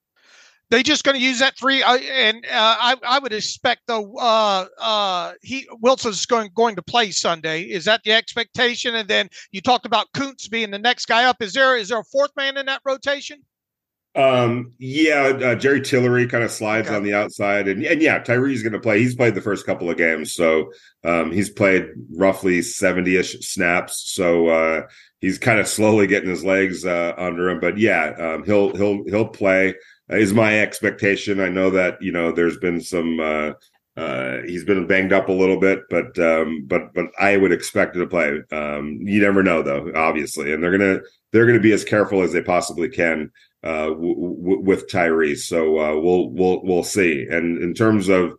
[0.71, 4.17] They just going to use that three, uh, and uh, I I would expect though
[4.17, 7.63] uh, uh, he Wilson's going going to play Sunday.
[7.63, 8.97] Is that the expectation?
[8.97, 11.41] And then you talked about Koonce being the next guy up.
[11.41, 13.41] Is there is there a fourth man in that rotation?
[14.19, 16.97] Um, yeah, uh, Jerry Tillery kind of slides okay.
[16.97, 18.99] on the outside, and and yeah, Tyree's going to play.
[18.99, 20.73] He's played the first couple of games, so
[21.05, 24.11] um, he's played roughly seventy ish snaps.
[24.13, 24.87] So uh,
[25.21, 27.61] he's kind of slowly getting his legs uh, under him.
[27.61, 29.77] But yeah, um, he'll he'll he'll play.
[30.11, 31.39] Uh, is my expectation.
[31.39, 33.21] I know that you know there's been some.
[33.21, 33.53] Uh,
[33.97, 37.95] uh, he's been banged up a little bit, but um, but but I would expect
[37.95, 38.41] him to play.
[38.51, 41.01] Um, you never know, though, obviously, and they're gonna
[41.33, 43.31] they're gonna be as careful as they possibly can
[43.63, 45.41] uh, w- w- with Tyrese.
[45.41, 47.27] So uh, we'll we'll we'll see.
[47.29, 48.35] And in terms of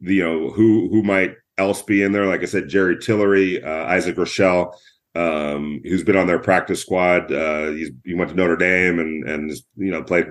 [0.00, 3.62] the, you know who who might else be in there, like I said, Jerry Tillery,
[3.62, 4.74] uh, Isaac Rochell,
[5.14, 7.30] um, who's been on their practice squad.
[7.32, 7.72] Uh,
[8.04, 10.26] he went to Notre Dame and and you know played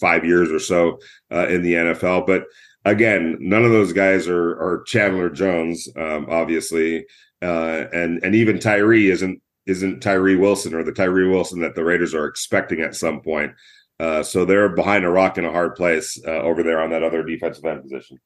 [0.00, 0.98] five years or so
[1.32, 2.26] uh, in the NFL.
[2.26, 2.44] But
[2.84, 7.06] again, none of those guys are are Chandler Jones, um, obviously,
[7.42, 11.84] uh, and and even Tyree isn't isn't Tyree Wilson or the Tyree Wilson that the
[11.84, 13.52] Raiders are expecting at some point.
[14.00, 17.02] Uh, so they're behind a rock in a hard place uh, over there on that
[17.02, 18.18] other defensive end position.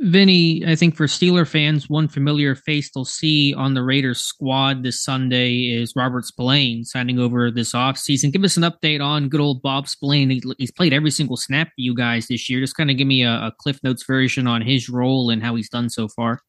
[0.00, 4.82] Vinny, I think for Steeler fans, one familiar face they'll see on the Raiders squad
[4.82, 8.32] this Sunday is Robert Spillane signing over this offseason.
[8.32, 10.40] Give us an update on good old Bob Spillane.
[10.58, 12.60] He's played every single snap for you guys this year.
[12.60, 15.54] Just kind of give me a, a Cliff Notes version on his role and how
[15.54, 16.40] he's done so far.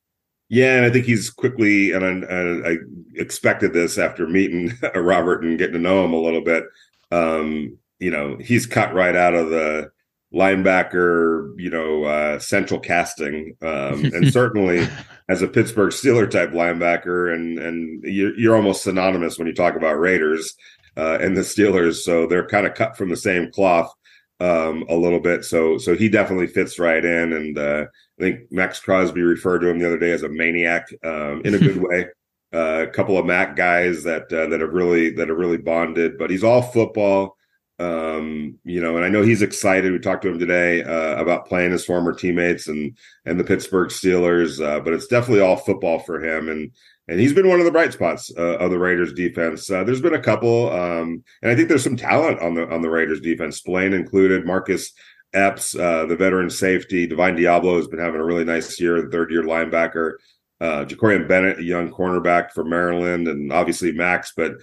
[0.50, 2.78] Yeah, and I think he's quickly, and I, I
[3.16, 6.64] expected this after meeting Robert and getting to know him a little bit.
[7.12, 9.90] Um, you know, he's cut right out of the
[10.34, 14.88] linebacker, you know, uh, central casting, um, and certainly
[15.30, 19.76] as a Pittsburgh Steeler type linebacker, and and you're, you're almost synonymous when you talk
[19.76, 20.56] about Raiders
[20.98, 21.96] uh, and the Steelers.
[21.96, 23.92] So they're kind of cut from the same cloth
[24.40, 25.46] um, a little bit.
[25.46, 27.86] So so he definitely fits right in, and uh,
[28.20, 31.56] I think Maxx Crosby referred to him the other day as a maniac um, in
[31.56, 32.08] a good way.
[32.54, 36.18] Uh, a couple of Mac guys that uh, that have really that have really bonded,
[36.18, 37.36] but he's all football
[37.78, 39.92] um you know and i know he's excited.
[39.92, 43.90] We talked to him today uh, about playing his former teammates and and the pittsburgh
[43.90, 46.50] steelers uh, but it's definitely all football for him.
[46.50, 46.72] And
[47.08, 49.70] and he's been one of the bright spots uh, of the raiders defense.
[49.70, 52.82] Uh, there's been a couple um and i think there's some talent on the on
[52.82, 53.58] the raiders defense.
[53.58, 54.94] Spillane included marcus
[55.34, 57.06] epps uh, the veteran safety.
[57.06, 60.14] Divine Deablo has been having a really nice year third year linebacker.
[60.62, 64.32] Uh, Jakorian Bennett, a young cornerback from Maryland, and obviously Max.
[64.36, 64.54] But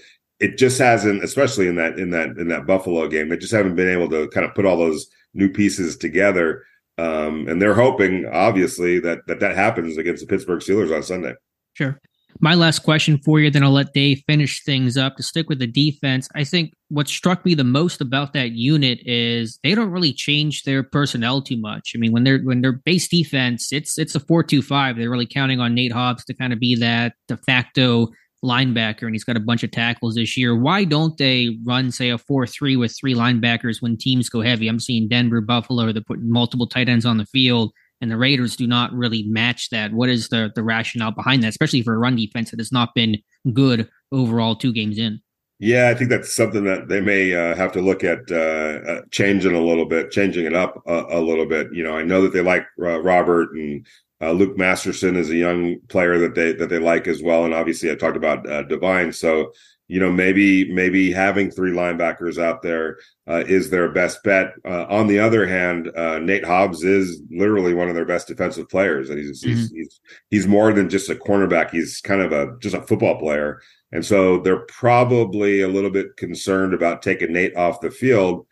[0.43, 3.76] it just hasn't, especially in that in that in that Buffalo game, they just haven't
[3.76, 6.64] been able to kind of put all those new pieces together.
[6.99, 11.34] Um, and they're hoping, obviously, that that that happens against the Pittsburgh Steelers on Sunday.
[11.74, 11.99] Sure.
[12.40, 15.16] My last question for you, then I'll let Dave finish things up.
[15.16, 19.01] To stick with the defense, I think what struck me the most about that unit
[19.07, 21.93] is they don't really change their personnel too much.
[21.95, 24.97] I mean, when they're when they're base defense, it's it's a four two five.
[24.97, 28.09] They're really counting on Nate Hobbs to kind of be that de facto
[28.45, 30.57] linebacker and he's got a bunch of tackles this year.
[30.57, 34.68] Why don't they run, say, a 4 3 with three linebackers when teams go heavy?
[34.68, 38.57] I'm seeing Denver, Buffalo, they're putting multiple tight ends on the field, and the Raiders
[38.57, 39.93] do not really match that.
[39.93, 42.95] What is the, the rationale behind that, especially for a run defense that has not
[42.95, 43.18] been
[43.53, 45.20] good overall two games in?
[45.64, 49.01] Yeah, I think that's something that they may uh, have to look at uh, uh,
[49.12, 51.68] changing a little bit, changing it up a, a, little bit.
[51.72, 53.86] You know, I know that they like uh, Robert and
[54.23, 57.53] uh, Luke Masterson is a young player that they that they like as well, and
[57.53, 59.12] obviously I talked about uh, Divine.
[59.12, 59.53] So
[59.89, 62.99] you know maybe maybe having three linebackers out there
[63.29, 64.53] uh, is their best bet.
[64.64, 68.68] Uh, on the other hand, uh, Nate Hobbs is literally one of their best defensive
[68.68, 69.51] players, and he's, mm-hmm.
[69.51, 70.01] he's he's
[70.31, 71.70] he's more than just a cornerback.
[71.70, 73.61] He's kind of a just a football player,
[73.91, 78.47] and so they're probably a little bit concerned about taking Nate off the field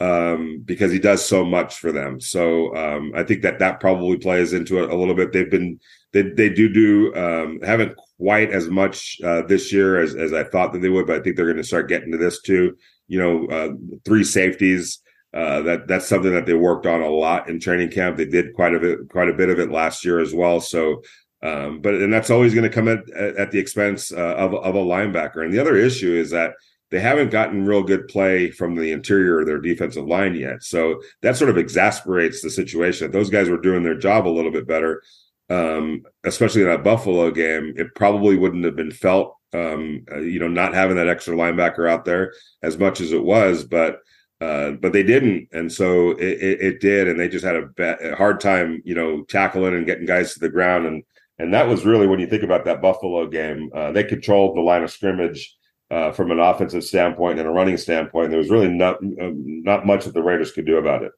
[0.00, 2.20] um, because he does so much for them.
[2.20, 5.32] So um, I think that that probably plays into it a little bit.
[5.32, 5.80] They've been
[6.12, 10.44] they they do do um, haven't quite as much uh, this year as as I
[10.44, 12.76] thought that they would, but I think they're going to start getting to this too.
[13.08, 13.70] You know, uh,
[14.04, 15.00] three safeties.
[15.34, 18.16] Uh, that that's something that they worked on a lot in training camp.
[18.16, 20.60] They did quite a bit quite a bit of it last year as well.
[20.60, 21.02] So.
[21.42, 24.74] Um, but and that's always going to come at, at the expense uh, of, of
[24.74, 25.44] a linebacker.
[25.44, 26.54] And the other issue is that
[26.90, 30.62] they haven't gotten real good play from the interior of their defensive line yet.
[30.62, 33.06] So that sort of exasperates the situation.
[33.06, 35.02] If those guys were doing their job a little bit better,
[35.50, 40.38] um, especially in that Buffalo game, it probably wouldn't have been felt, um, uh, you
[40.38, 42.32] know, not having that extra linebacker out there
[42.62, 43.64] as much as it was.
[43.64, 44.00] But
[44.40, 48.12] uh, but they didn't, and so it, it, it did, and they just had a,
[48.12, 51.02] a, hard time, you know, tackling and getting guys to the ground, and
[51.38, 54.60] and that was really when you think about that Buffalo game, uh, they controlled the
[54.60, 55.56] line of scrimmage
[55.90, 58.30] uh, from an offensive standpoint and a running standpoint.
[58.30, 61.12] There was really not uh, not much that the Raiders could do about it.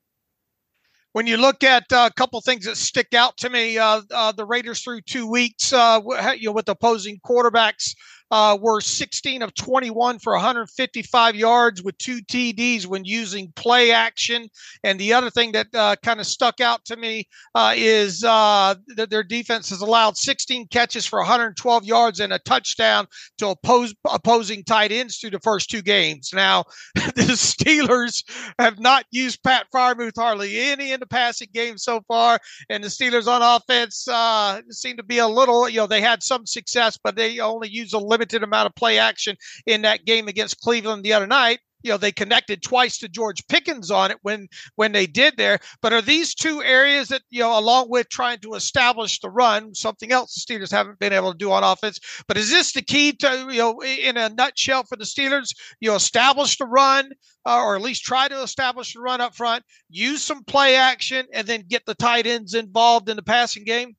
[1.13, 4.33] When you look at uh, a couple things that stick out to me, uh, uh,
[4.33, 6.01] the Raiders through two weeks, uh,
[6.37, 7.95] you know, with opposing quarterbacks,
[8.31, 14.49] uh, were 16 of 21 for 155 yards with two TDs when using play action.
[14.85, 18.75] And the other thing that uh, kind of stuck out to me uh, is uh,
[18.97, 23.07] that their defense has allowed 16 catches for 112 yards and a touchdown
[23.39, 26.31] to oppose, opposing tight ends through the first two games.
[26.35, 26.65] Now,
[26.95, 28.25] the Steelers
[28.59, 32.39] have not used Pat Freiermuth hardly any in the passing game so far.
[32.69, 36.23] And the Steelers on offense uh, seem to be a little, you know, they had
[36.23, 40.29] some success, but they only use a limited amount of play action in that game
[40.29, 41.61] against Cleveland the other night.
[41.83, 45.59] you know they connected twice to George Pickens on it when when they did there.
[45.81, 49.75] But are these two areas that you know, along with trying to establish the run,
[49.75, 51.99] something else the Steelers haven't been able to do on offense?
[52.27, 55.51] But is this the key to you know, in a nutshell for the Steelers?
[55.81, 57.11] You know, establish the run,
[57.47, 61.27] uh, or at least try to establish the run up front, use some play action,
[61.33, 63.95] and then get the tight ends involved in the passing game.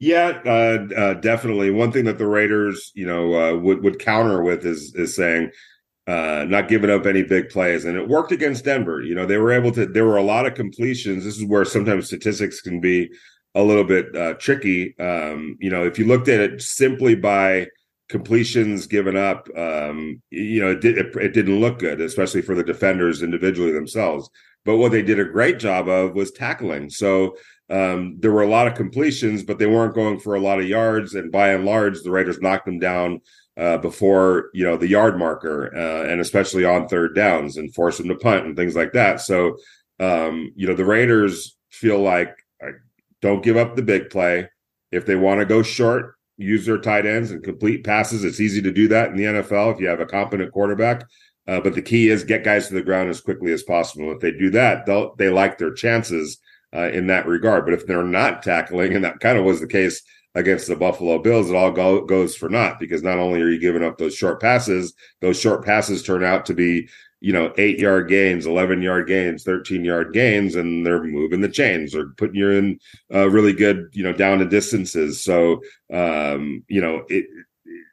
[0.00, 1.70] Yeah, uh, uh, definitely.
[1.70, 5.50] One thing that the Raiders, you know, uh, would would counter with is is saying
[6.06, 9.02] uh, not giving up any big plays, and it worked against Denver.
[9.02, 9.84] You know, they were able to.
[9.86, 11.24] There were a lot of completions.
[11.24, 13.10] This is where sometimes statistics can be
[13.54, 14.98] a little bit uh, tricky.
[14.98, 17.66] Um, you know, if you looked at it simply by
[18.08, 22.54] completions given up, um, you know, it, did, it, it didn't look good, especially for
[22.54, 24.30] the defenders individually themselves.
[24.64, 26.90] But what they did a great job of was tackling.
[26.90, 27.36] So
[27.70, 30.68] um, there were a lot of completions, but they weren't going for a lot of
[30.68, 31.14] yards.
[31.14, 33.20] And by and large, the Raiders knocked them down
[33.56, 37.98] uh, before you know the yard marker, uh, and especially on third downs, and forced
[37.98, 39.20] them to punt and things like that.
[39.20, 39.56] So
[40.00, 42.34] um, you know the Raiders feel like
[43.20, 44.48] don't give up the big play.
[44.90, 48.24] If they want to go short, use their tight ends and complete passes.
[48.24, 51.04] It's easy to do that in the NFL if you have a competent quarterback.
[51.46, 54.10] Uh, but the key is get guys to the ground as quickly as possible.
[54.10, 56.38] If they do that, they'll they like their chances
[56.74, 57.64] uh, in that regard.
[57.64, 60.02] But if they're not tackling, and that kind of was the case
[60.34, 63.58] against the Buffalo Bills, it all go, goes for naught because not only are you
[63.58, 66.88] giving up those short passes, those short passes turn out to be
[67.20, 71.48] you know eight yard gains, eleven yard gains, thirteen yard gains, and they're moving the
[71.48, 72.78] chains or putting you in
[73.14, 75.22] uh, really good you know down to distances.
[75.22, 75.60] So
[75.92, 77.26] um, you know it,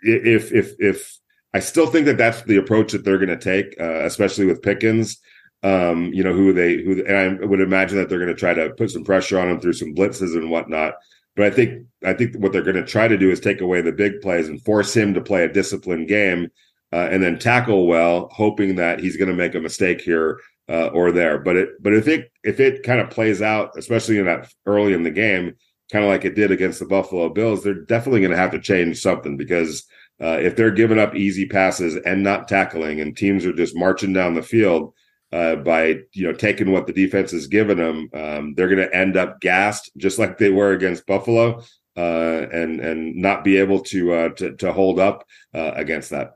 [0.02, 1.20] if if if
[1.54, 4.62] I still think that that's the approach that they're going to take, uh, especially with
[4.62, 5.20] Pickens
[5.64, 8.54] um, you know, who they who and I would imagine that they're going to try
[8.54, 10.94] to put some pressure on him through some blitzes and whatnot.
[11.36, 13.82] But I think I think what they're going to try to do is take away
[13.82, 16.50] the big plays and force him to play a disciplined game,
[16.94, 20.40] uh, and then tackle well, hoping that he's going to make a mistake here
[20.70, 21.40] uh, or there.
[21.40, 24.94] But it but if it if it kind of plays out, especially in that early
[24.94, 25.56] in the game,
[25.92, 28.60] kind of like it did against the Buffalo Bills, they're definitely going to have to
[28.60, 29.86] change something because
[30.22, 34.14] uh, if they're giving up easy passes and not tackling, and teams are just marching
[34.14, 34.94] down the field
[35.32, 38.96] uh, by you know taking what the defense has given them, um, they're going to
[38.96, 41.62] end up gassed just like they were against Buffalo,
[41.98, 46.34] uh, and and not be able to uh, to, to hold up uh, against that.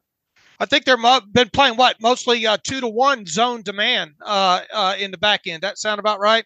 [0.60, 4.62] I think they're mo- been playing what mostly uh, two to one zone demand uh,
[5.00, 5.64] in the back end.
[5.64, 6.46] That sound about right?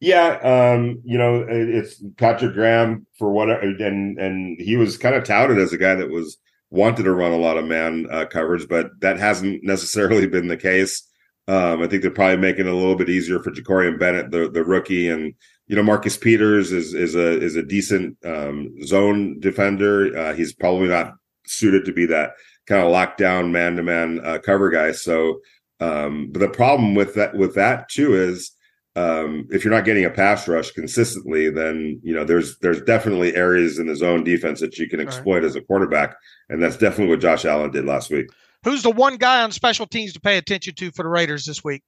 [0.00, 5.24] Yeah, um, you know it's Patrick Graham for what, and and he was kind of
[5.24, 6.36] touted as a guy that was
[6.70, 11.06] wanted to run a lot of man coverage, but that hasn't necessarily been the case.
[11.48, 14.48] Um, I think they're probably making it a little bit easier for Jakorian Bennett, the
[14.48, 15.34] the rookie, and
[15.66, 20.16] you know Marcus Peters is is a is a decent um, zone defender.
[20.16, 21.14] Uh, he's probably not
[21.46, 22.34] suited to be that
[22.66, 24.92] kind of lockdown man to man cover guy.
[24.92, 25.40] So,
[25.80, 28.52] um, but the problem with that with that too is
[28.94, 33.34] um, if you're not getting a pass rush consistently, then you know there's there's definitely
[33.34, 35.44] areas in the zone defense that you can exploit right.
[35.44, 36.14] as a quarterback,
[36.50, 38.26] and that's definitely what Josh Allen did last week.
[38.64, 41.64] Who's the one guy on special teams to pay attention to for the Raiders this
[41.64, 41.82] week?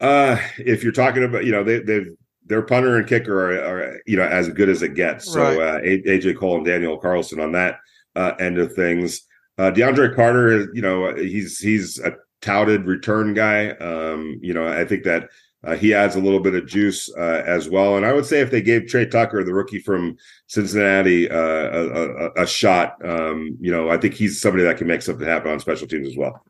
[0.00, 2.08] Uh, if you're talking about, you know, they, they've
[2.46, 5.32] their punter and kicker are, are, you know as good as it gets.
[5.32, 5.58] So right.
[5.58, 7.78] uh, AJ Cole and Daniel Carlson on that
[8.16, 9.22] uh, end of things.
[9.56, 13.70] Uh, DeAndre Carter, you know, he's he's a touted return guy.
[13.70, 15.30] Um, you know, I think that
[15.66, 17.96] uh, he adds a little bit of juice uh, as well.
[17.96, 21.86] And I would say if they gave Tre Tucker, the rookie from Cincinnati, uh, a,
[21.86, 25.50] a, a, shot, um, you know, I think he's somebody that can make something happen
[25.50, 26.42] on special teams as well.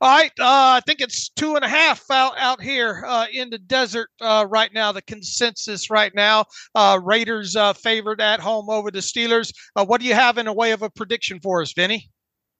[0.00, 3.50] All right, uh, I think it's two and a half out out here uh, in
[3.50, 4.92] the desert uh, right now.
[4.92, 6.46] The consensus right now:
[7.02, 9.52] Raiders favored at home over the Steelers.
[9.74, 12.08] what do you have in a way of a prediction for us, Vinny?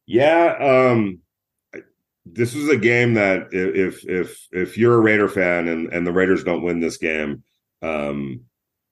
[0.07, 1.21] Yeah, um,
[2.27, 6.13] this is a game that if if if you're a Raider fan and and the
[6.13, 7.43] Raiders don't win this game,
[7.83, 8.41] um,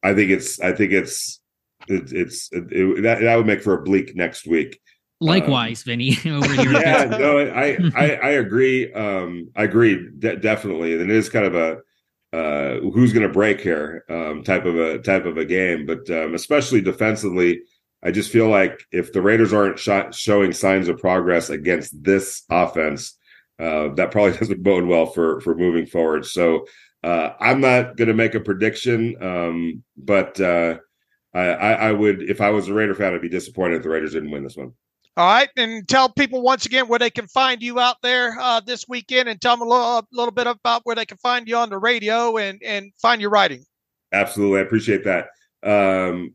[0.03, 1.41] I think it's I think it's
[1.89, 4.81] it, it's it, that that would make for a bleak next week.
[5.21, 6.19] Likewise, um, Vinny.
[6.27, 6.73] Over here.
[6.73, 8.93] Yeah, no, I, I I agree.
[8.93, 11.79] Um, I agree de- definitely, and it is kind of a
[12.37, 16.09] uh, who's going to break here um, type of a type of a game, but
[16.11, 17.63] um, especially defensively.
[18.05, 22.43] I just feel like if the Raiders aren't sh- showing signs of progress against this
[22.51, 23.17] offense,
[23.63, 26.27] uh, that probably doesn't bode well for for moving forward.
[26.27, 26.67] So
[27.05, 30.79] uh, I'm not going to make a prediction, um, but uh,
[31.35, 34.13] I, I, would, if I was a Raider fan, I'd be disappointed if the Raiders
[34.13, 34.73] didn't win this one.
[35.17, 38.61] All right, and tell people once again where they can find you out there uh,
[38.61, 41.47] this weekend, and tell them a little, a little bit about where they can find
[41.47, 43.63] you on the radio and and find your writing.
[44.13, 45.29] Absolutely, I appreciate that.
[45.63, 46.35] Um,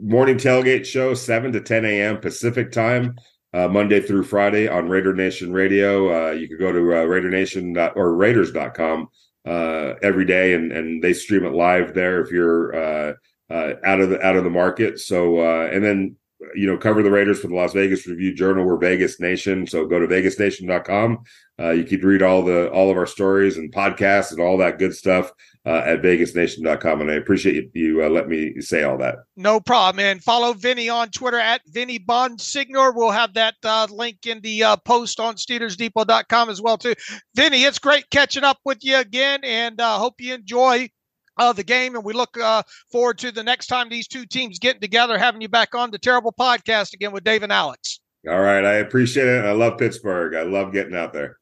[0.00, 2.20] morning tailgate show, seven to ten a.m.
[2.20, 3.16] Pacific time
[3.54, 6.28] uh, Monday through Friday on Raider Nation Radio.
[6.28, 9.08] Uh, you can go to uh, Raider Nation or Raiders.com
[9.46, 13.12] uh, every day, and and they stream it live there if you're uh,
[13.50, 14.98] uh, out of the out of the market.
[14.98, 16.16] So uh, and then
[16.54, 18.64] you know cover the Raiders for the Las Vegas Review Journal.
[18.64, 21.24] We're Vegas Nation, so go to VegasNation.com.
[21.58, 24.94] You can read all the all of our stories and podcasts and all that good
[24.94, 25.30] stuff
[25.64, 27.00] uh, at VegasNation.com.
[27.00, 29.16] And I appreciate you, you uh, let me say all that.
[29.36, 30.04] No problem.
[30.04, 32.94] And follow Vinny on Twitter at Vinny Bonsignore.
[32.94, 36.94] We'll have that uh, link in the uh, post on SteelersDepot.com as well too.
[37.34, 40.88] Vinny, it's great catching up with you again, and uh, hope you enjoy
[41.38, 44.58] uh, the game, and we look uh, forward to the next time these two teams
[44.58, 48.00] getting together, having you back on the Terrible Podcast again with Dave and Alex.
[48.28, 49.44] All right, I appreciate it.
[49.44, 50.34] I love Pittsburgh.
[50.34, 51.38] I love getting out there.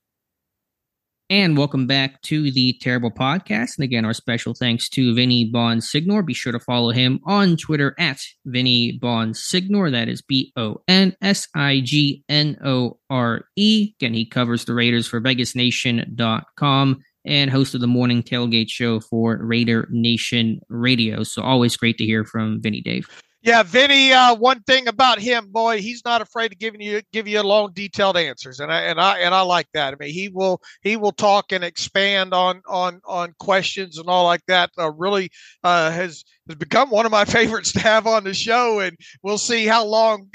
[1.30, 3.78] And welcome back to the Terrible Podcast.
[3.78, 6.26] And again, our special thanks to Vinny Bonsignore.
[6.26, 9.92] Be sure to follow him on Twitter at Vinny Bonsignore.
[9.92, 13.92] That is B O N S I G N O R E.
[14.00, 19.38] Again, he covers the Raiders for VegasNation.com and host of the morning tailgate show for
[19.40, 21.22] Raider Nation Radio.
[21.22, 23.06] So always great to hear from Vinny Dave.
[23.42, 24.12] Yeah, Vinny.
[24.12, 27.72] Uh, one thing about him, boy, he's not afraid of giving you give you long,
[27.72, 29.94] detailed answers, and I and I and I like that.
[29.94, 34.24] I mean, he will he will talk and expand on on on questions and all
[34.24, 34.70] like that.
[34.78, 35.30] Uh, really
[35.64, 39.38] uh, has has become one of my favorites to have on the show, and we'll
[39.38, 40.28] see how long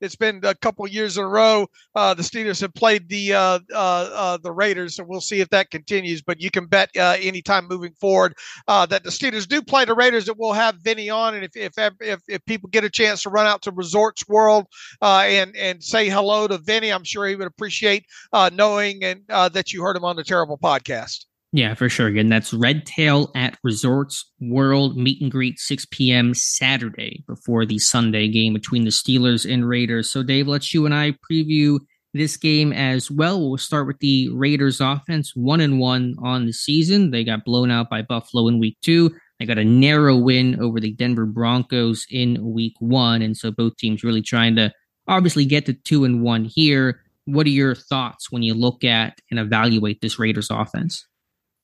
[0.00, 0.40] it's been.
[0.42, 4.52] A couple years in a row, uh, the Steelers have played the uh, uh, the
[4.52, 6.22] Raiders, so we'll see if that continues.
[6.22, 8.32] But you can bet anytime moving forward
[8.66, 11.74] that the Steelers do play the Raiders, that we'll have Vinny on, and if if
[12.00, 14.66] if, if people get a chance to run out to Resorts World
[15.02, 19.22] uh, and and say hello to Vinny, I'm sure he would appreciate uh, knowing and
[19.28, 21.26] uh, that you heard him on the Terrible Podcast.
[21.52, 22.08] Yeah, for sure.
[22.08, 26.34] Again, that's Red Tail at Resorts World meet and greet 6 p.m.
[26.34, 30.10] Saturday before the Sunday game between the Steelers and Raiders.
[30.10, 31.78] So, Dave, let's you and I preview
[32.12, 33.40] this game as well.
[33.40, 37.10] We'll start with the Raiders offense, one and one on the season.
[37.10, 39.14] They got blown out by Buffalo in week two.
[39.38, 43.22] They got a narrow win over the Denver Broncos in week one.
[43.22, 44.72] And so both teams really trying to
[45.08, 47.02] obviously get to two and one here.
[47.26, 51.06] What are your thoughts when you look at and evaluate this Raiders offense?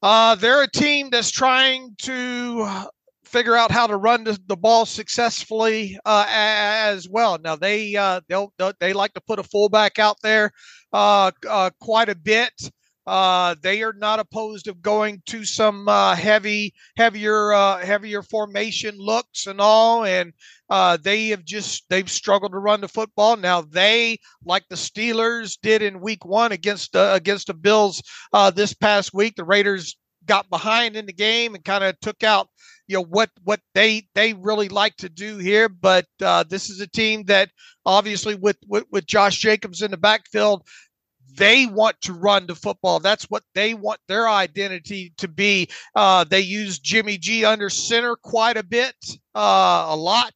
[0.02, 2.88] Uh, they're a team that's trying to
[3.24, 7.38] figure out how to run the, the ball successfully uh, as well.
[7.38, 10.50] Now they uh, they'll, they like to put a fullback out there
[10.92, 12.52] uh, uh quite a bit.
[13.06, 18.96] Uh, they are not opposed of going to some uh, heavy, heavier, uh, heavier formation
[18.96, 20.04] looks and all.
[20.04, 20.32] And
[21.02, 23.36] they have just they've struggled to run the football.
[23.36, 28.02] Now they, like the Steelers did in Week One against against the Bills
[28.54, 29.96] this past week, the Raiders
[30.26, 32.48] got behind in the game and kind of took out
[32.86, 36.80] you know what what they they really like to do here but uh, this is
[36.80, 37.50] a team that
[37.86, 40.66] obviously with, with with Josh Jacobs in the backfield
[41.34, 46.24] they want to run the football that's what they want their identity to be uh,
[46.24, 48.94] they use Jimmy G under center quite a bit
[49.34, 50.34] uh, a lot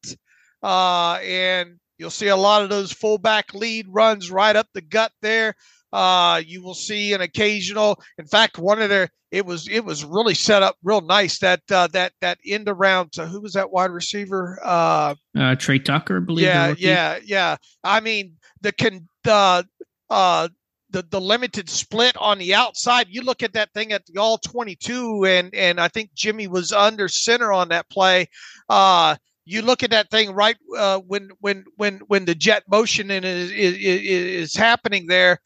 [0.63, 5.11] uh, and you'll see a lot of those fullback lead runs right up the gut
[5.21, 5.55] there
[5.93, 8.01] uh, you will see an occasional.
[8.17, 11.61] In fact, one of their it was it was really set up real nice that
[11.71, 13.09] uh, that that end around.
[13.13, 14.59] So who was that wide receiver?
[14.63, 16.45] Uh, uh Tre Tucker, I believe.
[16.45, 17.57] Yeah, yeah, yeah.
[17.83, 19.65] I mean the can the
[20.09, 20.47] uh
[20.89, 23.07] the the limited split on the outside.
[23.09, 26.47] You look at that thing at the all twenty two, and and I think Jimmy
[26.47, 28.27] was under center on that play.
[28.69, 29.15] Uh,
[29.45, 33.51] you look at that thing right uh, when when when when the jet motion is,
[33.51, 35.39] is is happening there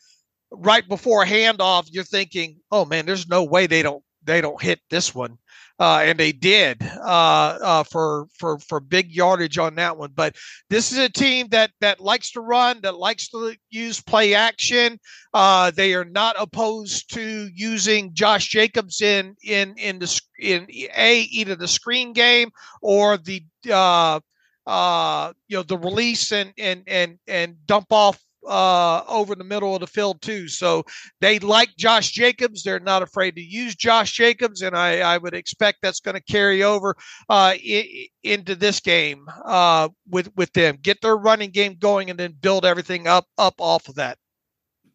[0.52, 4.80] right before handoff, you're thinking, "Oh man, there's no way they don't they don't hit
[4.89, 5.38] this one,"
[5.82, 10.12] uh, and they did uh, uh, for for for big yardage on that one.
[10.14, 10.36] But
[10.70, 15.00] this is a team that that likes to run, that likes to use play action.
[15.34, 21.22] Uh, they are not opposed to using Josh Jacobs in in in the in a
[21.32, 22.52] either the screen game
[22.84, 24.20] or the uh,
[24.68, 29.74] uh, you know the release and and and and dump off uh, over the middle
[29.76, 30.47] of the field too.
[30.47, 30.84] So
[31.20, 32.63] they like Josh Jacobs.
[32.63, 36.24] They're not afraid to use Josh Jacobs, and I, I would expect that's going to
[36.24, 36.96] carry over
[37.30, 40.78] uh, I- into this game uh, with with them.
[40.82, 44.18] Get their running game going, and then build everything up up off of that.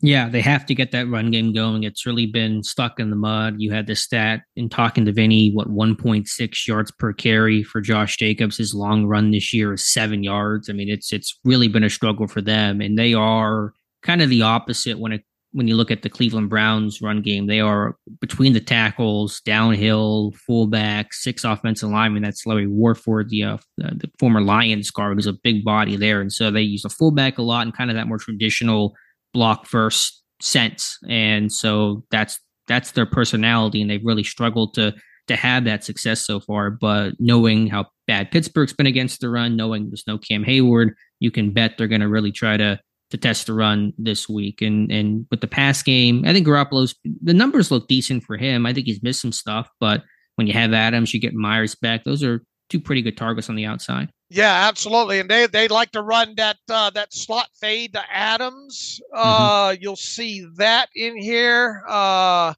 [0.02, 1.85] Yeah, they have to get that run game going.
[1.85, 3.56] It's really been stuck in the mud.
[3.59, 8.18] You had the stat in talking to Vinny, what 1.6 yards per carry for Josh
[8.18, 8.59] Jacobs.
[8.59, 10.68] His long run this year is seven yards.
[10.68, 14.28] I mean, it's it's really been a struggle for them, and they are kind of
[14.28, 15.24] the opposite when it
[15.56, 20.35] when you look at the Cleveland Browns run game, they are between the tackles, downhill,
[20.47, 22.23] fullback, six offensive linemen.
[22.23, 26.31] That's Larry Warford, the, uh, the, former Lions guard, who's a big body there, and
[26.31, 28.94] so they use a fullback a lot and kind of that more traditional
[29.32, 32.39] block first sense, and so that's
[32.69, 34.94] that's their personality, and they've really struggled to
[35.28, 36.70] to have that success so far.
[36.70, 41.31] But knowing how bad Pittsburgh's been against the run, knowing there's no Cam Hayward, you
[41.31, 42.78] can bet they're going to really try to
[43.11, 44.62] to test the run this week.
[44.62, 48.66] And and with the pass game, I think Garoppolo's the numbers look decent for him.
[48.66, 50.03] I think he's missed some stuff, but
[50.36, 52.05] when you have Adams, you get Meyers back.
[52.05, 54.11] Those are two pretty good targets on the outside.
[54.28, 59.01] Yeah, absolutely, and they they like to run that uh, that slot fade to Adams.
[59.15, 59.20] Mm-hmm.
[59.23, 59.82] Uh, mm-hmm.
[59.82, 61.85] You'll see that in here.
[61.89, 62.55] Uh,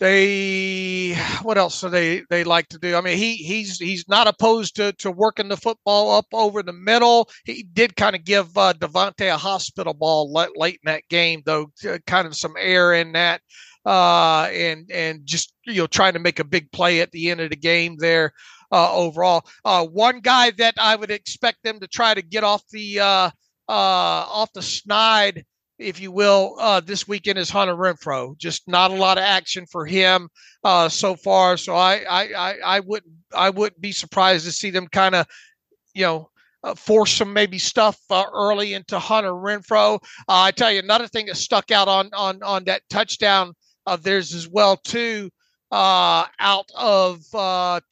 [0.00, 2.94] they what else do they they like to do?
[2.96, 6.72] I mean, he he's he's not opposed to to working the football up over the
[6.72, 7.28] middle.
[7.44, 11.42] He did kind of give uh, Davante a hospital ball late, late in that game,
[11.46, 11.70] though,
[12.06, 13.40] kind of some air in that,
[13.86, 17.40] uh, and and just you know trying to make a big play at the end
[17.40, 18.32] of the game there.
[18.74, 22.62] Uh, overall, uh, one guy that I would expect them to try to get off
[22.72, 23.30] the uh,
[23.68, 25.44] uh, off the snide
[25.78, 28.36] if you will, uh, this weekend is Hunter Renfrow.
[28.38, 30.28] Just not a lot of action for him
[30.62, 31.56] uh, so far.
[31.56, 35.26] So I, I, I, I wouldn't, I wouldn't be surprised to see them kind of,
[35.94, 36.30] you know,
[36.62, 39.96] uh, force some maybe stuff uh, early into Hunter Renfrow.
[40.28, 43.52] Uh, I tell you another thing that stuck out on on on that touchdown
[43.84, 45.28] of theirs as well too.
[45.74, 47.24] Uh, out of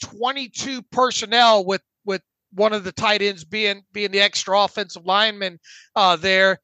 [0.00, 2.22] 22 personnel with with
[2.52, 5.58] one of the tight ends being being the extra offensive lineman
[6.20, 6.60] there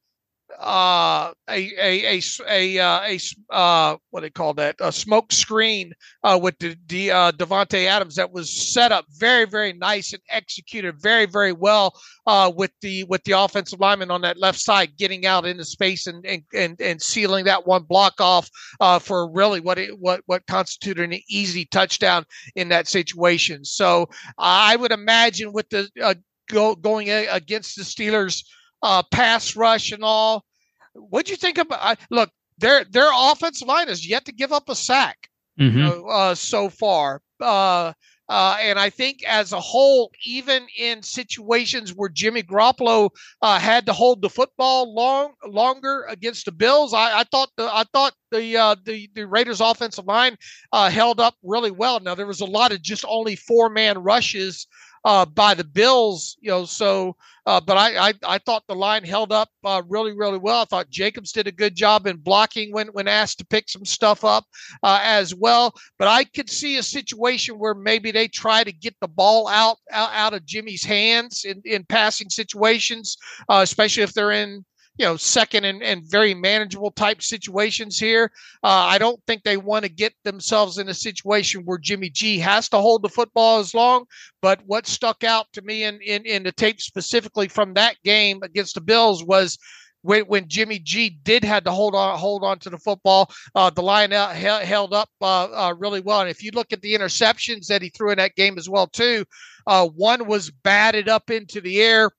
[0.57, 3.19] uh, a a a a, uh, a
[3.53, 5.93] uh, what they call that a smoke screen
[6.23, 10.99] uh, with the, uh, Davante Adams that was set up very very nice and executed
[11.01, 11.93] very very well
[12.25, 16.07] uh, with the with the offensive lineman on that left side getting out into space
[16.07, 18.49] and and and, and sealing that one block off
[18.79, 23.63] uh, for really what it what what constituted an easy touchdown in that situation.
[23.63, 26.15] So I would imagine with the uh,
[26.49, 28.43] go, going against the Steelers
[28.81, 30.45] uh, pass rush and all.
[30.93, 31.79] What'd you think about?
[31.81, 35.29] Uh, look, their their offensive line has yet to give up a sack
[35.59, 36.07] mm-hmm.
[36.09, 37.21] uh, so far.
[37.39, 37.93] Uh,
[38.29, 43.09] uh, and I think as a whole, even in situations where Jimmy Garoppolo
[43.41, 47.63] uh, had to hold the football long longer against the Bills, I, I thought the
[47.73, 50.37] I thought the uh, the the Raiders' offensive line
[50.71, 51.99] uh, held up really well.
[51.99, 54.67] Now there was a lot of just only four man rushes
[55.05, 56.65] uh, by the Bills, you know.
[56.65, 57.15] So,
[57.45, 60.61] uh, but I, I, I thought the line held up uh, really really well.
[60.61, 63.85] I thought Jacobs did a good job in blocking when when asked to pick some
[63.85, 64.45] stuff up
[64.83, 65.73] uh, as well.
[65.97, 69.77] But I could see a situation where maybe they try to get the ball out
[69.91, 73.17] out, out of Jimmy's hands in in passing situations,
[73.49, 74.65] uh, especially if they're in
[74.99, 78.29] you know, second and, and very manageable type situations here.
[78.63, 82.37] Uh, I don't think they want to get themselves in a situation where Jimmy G
[82.39, 84.03] has to hold the football as long.
[84.41, 88.41] But what stuck out to me in, in, in the tape specifically from that game
[88.43, 89.57] against the Bills was
[90.01, 93.69] when, when Jimmy G did had to hold on hold on to the football, uh,
[93.69, 96.19] the line out, held, held up uh, uh, really well.
[96.19, 98.87] And if you look at the interceptions that he threw in that game as well
[98.87, 99.23] too,
[99.65, 102.11] uh, one was batted up into the air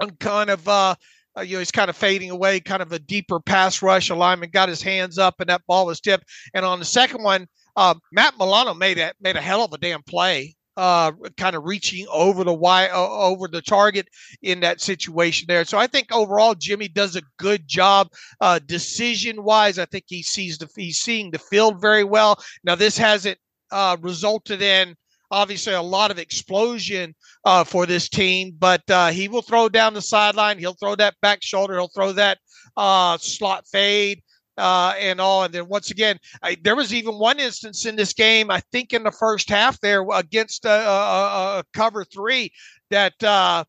[0.00, 0.96] and kind of
[1.38, 4.10] uh, you know, he's kind of fading away, kind of a deeper pass rush.
[4.10, 6.24] Alignment got his hands up, and that ball was tipped.
[6.54, 7.46] And on the second one,
[7.76, 11.64] uh, Matt Milano made a made a hell of a damn play, uh, kind of
[11.64, 14.08] reaching over the wide, uh, over the target
[14.42, 15.64] in that situation there.
[15.64, 18.08] So I think overall Jimmy does a good job
[18.40, 19.78] uh, decision wise.
[19.78, 22.42] I think he sees the he's seeing the field very well.
[22.64, 23.38] Now this hasn't
[23.70, 24.96] uh, resulted in
[25.30, 27.14] obviously a lot of explosion
[27.44, 30.58] uh, for this team, but uh, he will throw down the sideline.
[30.58, 31.74] He'll throw that back shoulder.
[31.74, 32.38] He'll throw that
[32.76, 34.22] uh, slot fade.
[34.56, 38.12] Uh, and all, and then once again, I, there was even one instance in this
[38.12, 38.50] game.
[38.50, 42.50] I think in the first half there against a, a, a cover three
[42.90, 43.62] that uh,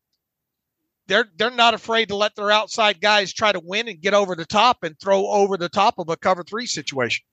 [1.06, 4.34] they're they're not afraid to let their outside guys try to win and get over
[4.34, 7.24] the top and throw over the top of a cover three situation.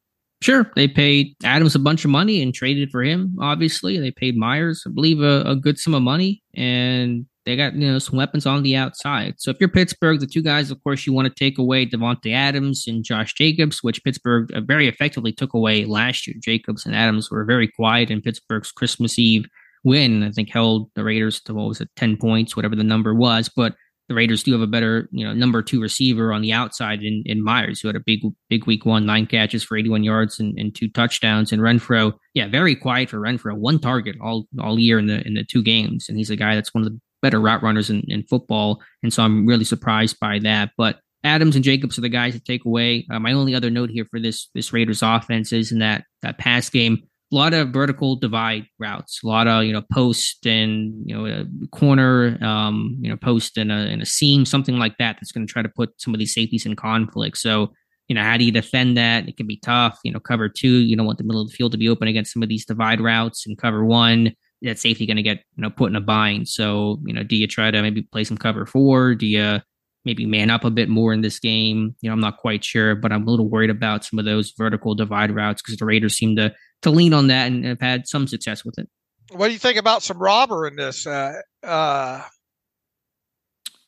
[0.41, 3.35] Sure, they paid Adams a bunch of money and traded for him.
[3.41, 7.73] Obviously, they paid Meyers, I believe, a, a, good sum of money, and they got
[7.73, 9.35] you know some weapons on the outside.
[9.39, 12.33] So if you're Pittsburgh, the two guys, of course, you want to take away Davante
[12.33, 16.35] Adams and Josh Jacobs, which Pittsburgh uh, very effectively took away last year.
[16.39, 19.45] Jacobs and Adams were very quiet in Pittsburgh's Christmas Eve
[19.83, 20.21] win.
[20.21, 23.49] I think held the Raiders to what was it, ten points, whatever the number was,
[23.49, 23.75] but
[24.07, 27.23] the Raiders do have a better, you know, number two receiver on the outside in,
[27.25, 30.57] in Meyers, who had a big, big week one, nine catches for 81 yards and,
[30.57, 31.51] and two touchdowns.
[31.51, 35.33] And Renfrow, yeah, very quiet for Renfrow, one target all all year in the in
[35.33, 36.07] the two games.
[36.07, 38.81] And he's a guy that's one of the better route runners in, in football.
[39.03, 40.71] And so I'm really surprised by that.
[40.77, 43.05] But Adams and Jacobs are the guys to take away.
[43.11, 46.37] Uh, my only other note here for this this Raiders offense is in that that
[46.37, 50.93] pass game, a lot of vertical divide routes, a lot of you know post and
[51.05, 54.97] you know a corner, um, you know post and a, and a seam, something like
[54.97, 55.17] that.
[55.17, 57.37] That's going to try to put some of these safeties in conflict.
[57.37, 57.73] So
[58.07, 59.27] you know how do you defend that?
[59.27, 59.99] It can be tough.
[60.03, 62.07] You know cover two, you don't want the middle of the field to be open
[62.07, 65.61] against some of these divide routes, and cover one that safety going to get you
[65.61, 66.47] know put in a bind.
[66.47, 69.15] So you know, do you try to maybe play some cover four?
[69.15, 69.59] Do you
[70.05, 71.93] maybe man up a bit more in this game?
[71.99, 74.53] You know, I'm not quite sure, but I'm a little worried about some of those
[74.57, 78.07] vertical divide routes because the Raiders seem to to lean on that and have had
[78.07, 78.89] some success with it.
[79.31, 81.05] What do you think about some robber in this?
[81.05, 82.21] Uh, uh...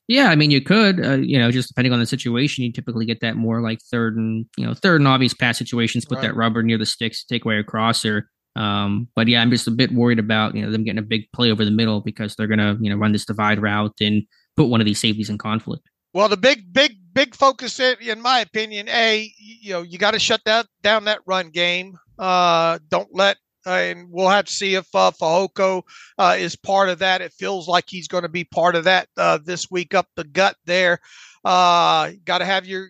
[0.08, 3.06] Yeah, I mean, you could, uh, you know, just depending on the situation, you typically
[3.06, 6.24] get that more like third and, you know, third and obvious pass situations, put right.
[6.24, 8.28] that robber near the sticks, take away a crosser.
[8.56, 11.32] Um, but yeah, I'm just a bit worried about you know them getting a big
[11.34, 14.24] play over the middle because they're gonna you know run this divide route and
[14.58, 15.88] put one of these safeties in conflict.
[16.14, 20.20] Well, the big, big, big focus, in my opinion, a you know you got to
[20.20, 21.98] shut that down that run game.
[22.20, 25.84] Uh, don't let, uh, and we'll have to see if uh, Fehoko
[26.18, 27.22] uh, is part of that.
[27.22, 30.26] It feels like he's going to be part of that uh, this week up the
[30.26, 31.00] gut there.
[31.46, 32.90] Uh, got to have your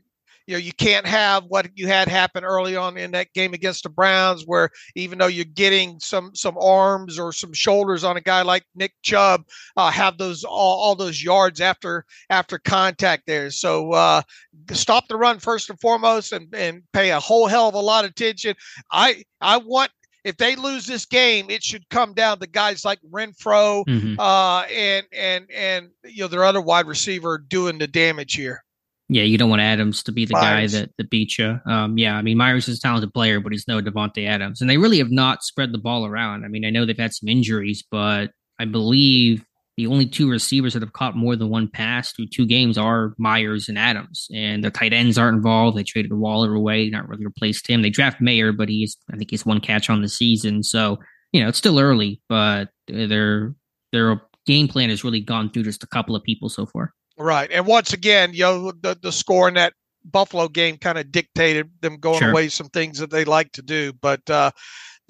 [0.49, 3.84] you know you can't have what you had happen early on in that game against
[3.84, 8.21] the Browns, where even though you're getting some some arms or some shoulders on a
[8.21, 9.43] guy like Nick Chubb,
[9.77, 13.51] uh, have those all, all those yards after after contact there.
[13.51, 14.23] So uh,
[14.71, 18.05] stop the run first and foremost, and and pay a whole hell of a lot
[18.05, 18.55] of attention.
[18.91, 19.91] I I want
[20.23, 24.19] if they lose this game, it should come down to guys like Renfrow mm-hmm.
[24.19, 28.63] uh, and and and you know their other wide receiver doing the damage here.
[29.11, 30.73] Yeah, you don't want Adams to be the Meyers.
[30.73, 31.60] guy that, that beats you.
[31.65, 34.61] Um, yeah, I mean, Meyers is a talented player, but he's no Davante Adams.
[34.61, 36.45] And they really have not spread the ball around.
[36.45, 38.27] I mean, I know they've had some injuries, but
[38.60, 39.44] I believe
[39.77, 43.14] the only two receivers that have caught more than one pass through two games are
[43.18, 44.27] Meyers and Adams.
[44.31, 45.76] And the tight ends aren't involved.
[45.76, 47.81] They traded Waller away, not really replaced him.
[47.81, 50.61] They draft Mayer, but he's, I think he's one catch on the season.
[50.61, 50.99] So,
[51.31, 53.56] you know, it's still early, but their,
[53.91, 56.94] their game plan has really gone through just a couple of people so far.
[57.20, 57.52] Right.
[57.52, 59.74] And once again, you know, the, the score in that
[60.06, 62.32] Buffalo game kind of dictated them going sure.
[62.32, 63.91] away some things that they like to do.
[64.02, 64.52] But uh,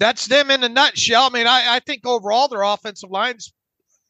[0.00, 1.22] that's them in a nutshell.
[1.22, 3.52] I mean, I, I think overall their offensive lines,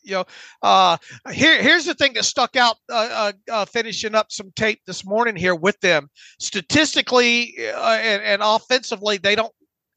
[0.03, 0.25] you know,
[0.63, 0.97] uh,
[1.31, 5.05] here here's the thing that stuck out uh, uh, uh finishing up some tape this
[5.05, 6.09] morning here with them.
[6.39, 9.53] Statistically uh, and, and offensively, they don't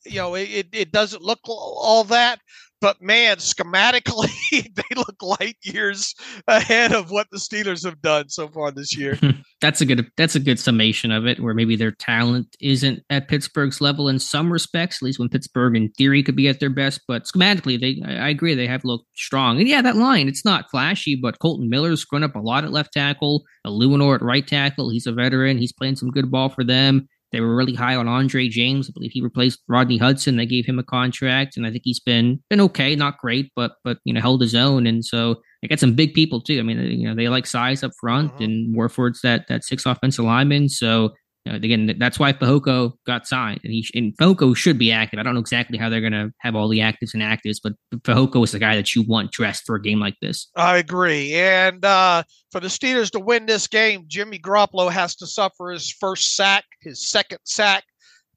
[0.06, 2.40] you know it, it doesn't look all that
[2.84, 6.14] but man, schematically, they look light years
[6.50, 9.18] ahead of what the Steelers have done so far this year.
[9.62, 13.30] that's a good that's a good summation of it, where maybe their talent isn't at
[13.30, 16.70] Pittsburgh's level in some respects, at least when Pittsburgh in theory could be at their
[16.70, 17.00] best.
[17.08, 19.60] But schematically, they I agree they have looked strong.
[19.60, 22.74] And yeah, that line, it's not flashy, but Kolton Miller's grown up a lot at
[22.74, 24.90] left tackle, Eluemunor at right tackle.
[24.90, 25.58] He's a veteran.
[25.58, 27.08] He's playing some good ball for them.
[27.34, 28.88] They were really high on Andre James.
[28.88, 30.38] I believe he replaced Rodney Hudson.
[30.38, 33.74] They gave him a contract, and I think he's been been okay, not great, but
[33.84, 34.86] but you know held his own.
[34.86, 36.60] And so they got some big people too.
[36.60, 38.44] I mean, you know they like size up front, mm-hmm.
[38.44, 40.70] and Warford's that that six offensive lineman.
[40.70, 41.14] So
[41.46, 45.20] again, that's why Fehoko got signed, and he and Fehoko should be active.
[45.20, 47.74] I don't know exactly how they're going to have all the actives and actives, but
[48.04, 50.50] Fehoko is the guy that you want dressed for a game like this.
[50.56, 55.28] I agree, and uh, for the Steelers to win this game, Jimmy Garoppolo has to
[55.28, 57.84] suffer his first sack, his second sack,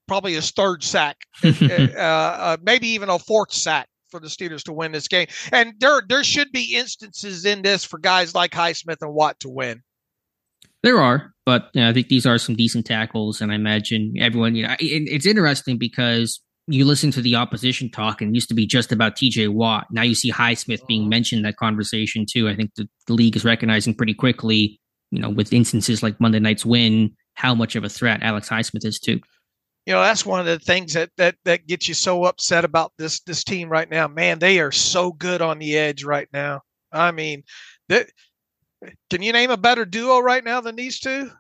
[0.09, 4.73] probably his third sack, uh, uh, maybe even a fourth sack for the Steelers to
[4.73, 5.27] win this game.
[5.53, 9.49] And there there should be instances in this for guys like Highsmith and Watt to
[9.49, 9.83] win.
[10.83, 14.15] There are, but you know, I think these are some decent tackles, and I imagine
[14.19, 14.55] everyone.
[14.55, 18.55] You know, it, it's interesting because you listen to the opposition talk, and used to
[18.55, 19.49] be just about T.J.
[19.49, 19.87] Watt.
[19.91, 21.11] Now you see Highsmith being uh-huh.
[21.11, 22.49] mentioned in that conversation too.
[22.49, 24.81] I think the, the league is recognizing pretty quickly,
[25.11, 28.85] you know, with instances like Monday night's win, how much of a threat Alex Highsmith
[28.85, 29.21] is too
[29.87, 32.93] you know that's one of the things that that that gets you so upset about
[32.99, 36.61] this this team right now man they are so good on the edge right now
[36.93, 37.43] i mean
[37.89, 38.09] that
[39.11, 41.31] can you name a better duo right now than these two?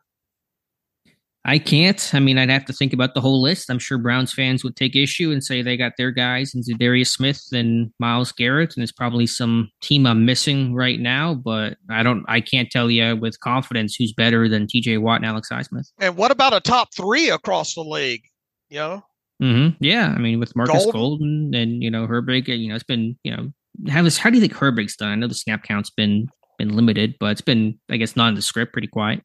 [1.48, 2.10] I can't.
[2.12, 3.70] I mean, I'd have to think about the whole list.
[3.70, 7.06] I'm sure Browns fans would take issue and say they got their guys and Za'Darius
[7.06, 11.34] Smith and Myles Garrett, and there's probably some team I'm missing right now.
[11.34, 12.24] But I don't.
[12.26, 14.98] I can't tell you with confidence who's better than T.J.
[14.98, 15.92] Watt and Alex Highsmith.
[16.00, 18.24] And what about a top three across the league?
[18.68, 19.04] You know.
[19.40, 19.84] Mm-hmm.
[19.84, 23.16] Yeah, I mean, with Markus Golden, Golden and you know Herbig, you know, it's been
[23.22, 23.52] you know
[23.88, 24.08] how.
[24.10, 25.10] How do you think Herbig's done?
[25.10, 26.26] I know the snap count's been
[26.58, 29.22] been limited, but it's been, I guess, not in the script, pretty quiet.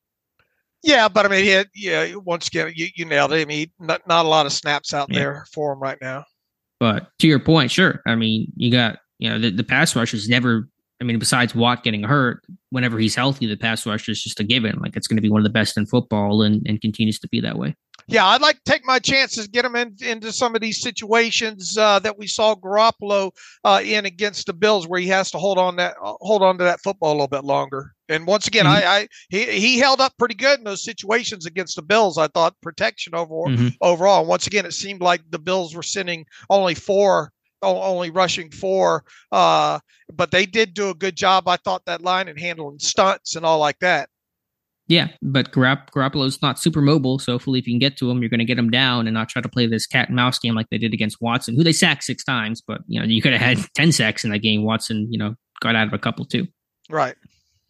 [0.83, 3.41] Yeah, but I mean, had, yeah, once again, you, you nailed it.
[3.41, 5.19] I mean, not, not a lot of snaps out yeah.
[5.19, 6.25] there for him right now.
[6.79, 8.01] But to your point, sure.
[8.07, 10.67] I mean, you got, you know, the, the pass rush has never
[11.01, 14.43] I mean, besides Watt getting hurt, whenever he's healthy, the pass rush is just a
[14.43, 14.77] given.
[14.79, 17.27] Like it's going to be one of the best in football, and and continues to
[17.27, 17.75] be that way.
[18.07, 21.78] Yeah, I'd like to take my chances, get him in, into some of these situations
[21.78, 23.32] uh, that we saw Garoppolo
[23.64, 26.57] uh, in against the Bills, where he has to hold on that uh, hold on
[26.57, 27.94] to that football a little bit longer.
[28.10, 28.88] And once again, mm-hmm.
[28.88, 32.18] I, I he he held up pretty good in those situations against the Bills.
[32.18, 33.48] I thought protection overall.
[33.48, 33.69] Mm-hmm.
[33.82, 37.32] Overall, and once again, it seemed like the Bills were sending only four
[37.64, 39.03] only rushing four.
[39.32, 39.80] Uh,
[40.14, 43.45] but they did do a good job, I thought, that line and handling stunts and
[43.45, 44.10] all like that.
[44.91, 48.19] Yeah, but Garopp- Garoppolo's not super mobile, so hopefully, if you can get to him,
[48.19, 50.38] you're going to get him down and not try to play this cat and mouse
[50.38, 52.61] game like they did against Watson, who they sacked six times.
[52.61, 54.63] But you know, you could have had ten sacks in that game.
[54.65, 56.45] Watson, you know, got out of a couple too.
[56.89, 57.15] Right.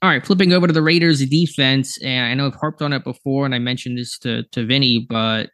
[0.02, 3.04] All right, flipping over to the Raiders defense, and I know I've harped on it
[3.04, 5.52] before, and I mentioned this to to Vinny, but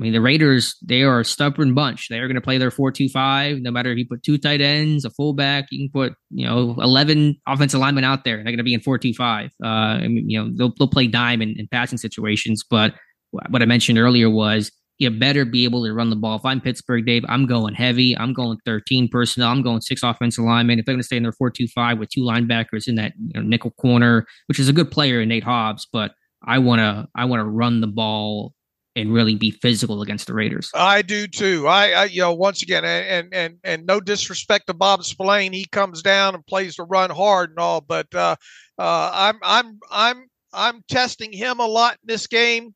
[0.00, 2.08] I mean, the Raiders, they are a stubborn bunch.
[2.08, 3.58] They are going to play their 4 2 5.
[3.58, 6.74] No matter if you put two tight ends, a fullback, you can put, you know,
[6.78, 8.36] 11 offensive linemen out there.
[8.36, 9.50] They're going to be in 4 2 5.
[9.62, 12.64] Uh, I mean, you know, they'll, they'll play dime in, in passing situations.
[12.68, 12.94] But
[13.30, 16.36] what I mentioned earlier was you better be able to run the ball.
[16.36, 18.16] If I'm Pittsburgh, Dave, I'm going heavy.
[18.16, 19.50] I'm going 13 personnel.
[19.50, 20.78] I'm going six offensive linemen.
[20.78, 23.12] If they're going to stay in their 4 2 5 with two linebackers in that
[23.18, 26.12] you know, nickel corner, which is a good player in Nate Hobbs, but
[26.42, 28.54] I want to I want to run the ball
[29.00, 30.70] and really be physical against the Raiders.
[30.74, 31.66] I do too.
[31.66, 35.64] I, I you know, once again, and and and no disrespect to Bob Spillane, he
[35.66, 38.36] comes down and plays the run hard and all, but uh,
[38.78, 42.74] uh, I'm I'm I'm I'm testing him a lot in this game.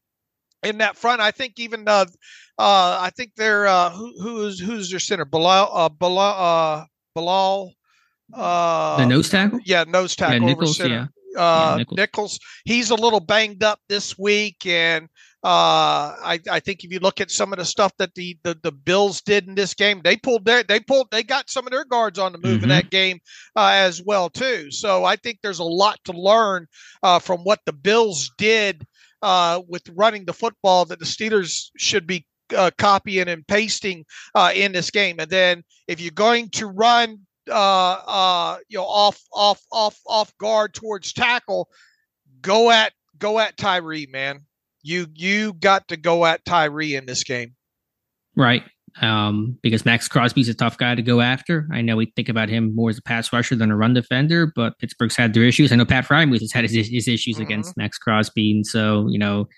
[0.63, 2.07] In that front, I think even uh,
[2.59, 6.85] uh I think they're uh, who who's who's their center Bilal uh, Bilal uh,
[7.15, 7.75] Bilal
[8.33, 9.61] uh, the nose tackle.
[9.65, 10.41] Yeah, nose tackle.
[10.41, 11.07] Yeah, Nichols, yeah.
[11.37, 11.97] Uh, yeah, Nichols.
[11.97, 12.39] Nichols.
[12.65, 15.09] He's a little banged up this week, and
[15.45, 18.59] uh, I, I think if you look at some of the stuff that the, the,
[18.63, 21.71] the Bills did in this game, they pulled their they pulled they got some of
[21.71, 22.63] their guards on the move mm-hmm.
[22.63, 23.19] in that game
[23.55, 24.71] uh, as well too.
[24.71, 26.67] So I think there's a lot to learn
[27.03, 28.87] uh, from what the Bills did
[29.21, 34.51] uh, with running the football that the Steelers should be uh, copying and pasting uh,
[34.55, 35.17] in this game.
[35.19, 37.19] And then if you're going to run
[37.51, 37.55] uh,
[38.07, 41.69] uh, you know off off off off guard towards tackle,
[42.41, 44.43] go at go at Tyree, man
[44.85, 47.57] you you got to go at Tyree in this game.
[48.37, 48.63] Right.
[49.01, 51.67] Um, because Maxx Crosby's a tough guy to go after.
[51.73, 54.53] I know we think about him more as a pass rusher than a run defender,
[54.55, 55.73] but Pittsburgh's had their issues.
[55.73, 57.43] I know Pat Freiermuth has had his, his issues mm-hmm.
[57.43, 58.53] against Max Crosby.
[58.53, 59.49] And so, you know,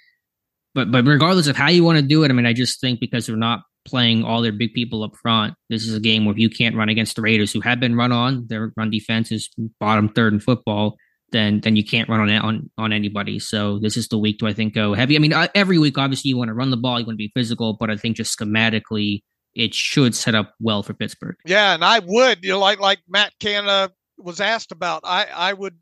[0.74, 3.00] but but regardless of how you want to do it, I mean, I just think
[3.00, 6.34] because they're not playing all their big people up front, this is a game where
[6.34, 9.32] if you can't run against the Raiders, who have been run on, their run defense
[9.32, 9.48] is
[9.80, 10.96] bottom third in football
[11.32, 13.38] then then you can't run on on on anybody.
[13.38, 15.16] So this is the week to I think go heavy.
[15.16, 17.18] I mean, uh, every week obviously you want to run the ball, you want to
[17.18, 19.22] be physical, but I think just schematically
[19.54, 21.36] it should set up well for Pittsburgh.
[21.44, 25.02] Yeah, and I would you know like like Matt Canada was asked about.
[25.04, 25.76] I I would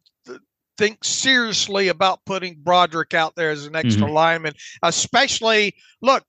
[0.76, 4.14] think seriously about putting Broderick out there as an extra mm-hmm.
[4.14, 6.24] lineman, especially look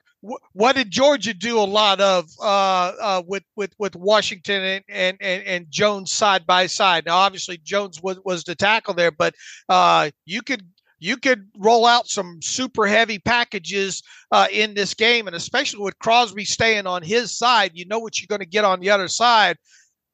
[0.54, 5.18] what did Georgia do a lot of uh, uh, with with with Washington and, and,
[5.22, 7.06] and, and, Jones side by side?
[7.06, 9.36] Now, obviously, Jones was, was the tackle there, but
[9.70, 10.66] uh, you could
[11.00, 16.00] you could roll out some super heavy packages uh, in this game, and especially with
[16.00, 19.08] Crosby staying on his side, you know what you're going to get on the other
[19.08, 19.58] side.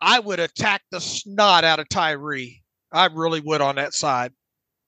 [0.02, 2.62] I would attack the snot out of Tyree.
[2.92, 4.34] I really would on that side.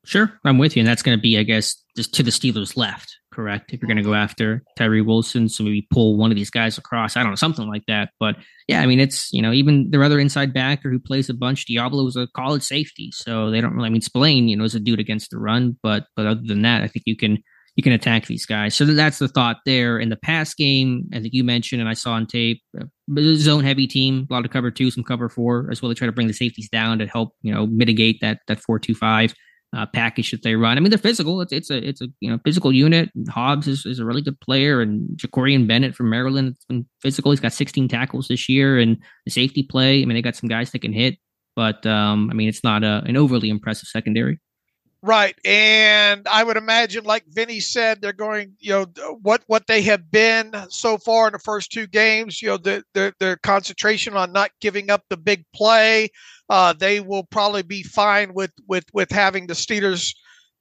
[0.06, 2.76] Sure, I'm with you, and that's going to be, I guess, just to the Steelers'
[2.76, 3.74] left correct?
[3.74, 6.78] If you're going to go after Tyree Wilson, so maybe pull one of these guys
[6.78, 7.18] across.
[7.18, 8.12] I don't know, something like that.
[8.20, 8.36] But
[8.68, 11.66] yeah, I mean, it's you know even their other inside backer who plays a bunch.
[11.66, 13.88] Deablo was a college safety, so they don't really.
[13.88, 16.62] I mean, Spillane, you know, is a dude against the run, but but other than
[16.62, 17.40] that, I think you can
[17.76, 18.76] you can attack these guys.
[18.76, 19.98] So that's the thought there.
[19.98, 22.86] In the pass game, I think you mentioned, and I saw on tape, uh,
[23.36, 25.90] zone heavy team, a lot of cover two, some cover four as well.
[25.90, 28.80] They try to bring the safeties down to help you know mitigate that that four
[28.80, 29.34] two five
[29.76, 30.78] uh, package that they run.
[30.78, 31.42] I mean, they're physical.
[31.42, 33.10] It's it's a it's a you know physical unit.
[33.30, 37.32] Hobbs is, is a really good player, and Jakorian Bennett from Maryland has been physical.
[37.32, 40.02] He's got 16 tackles this year, and the safety play.
[40.02, 41.18] I mean, they got some guys that can hit,
[41.56, 44.40] but um, I mean, it's not a, an overly impressive secondary.
[45.06, 48.54] Right, and I would imagine, like Vinny said, they're going.
[48.62, 52.42] You know what what they have been so far in the first two games.
[52.42, 56.08] You know the, their their concentration on not giving up the big play.
[56.50, 60.16] Uh, they will probably be fine with with with having the Steelers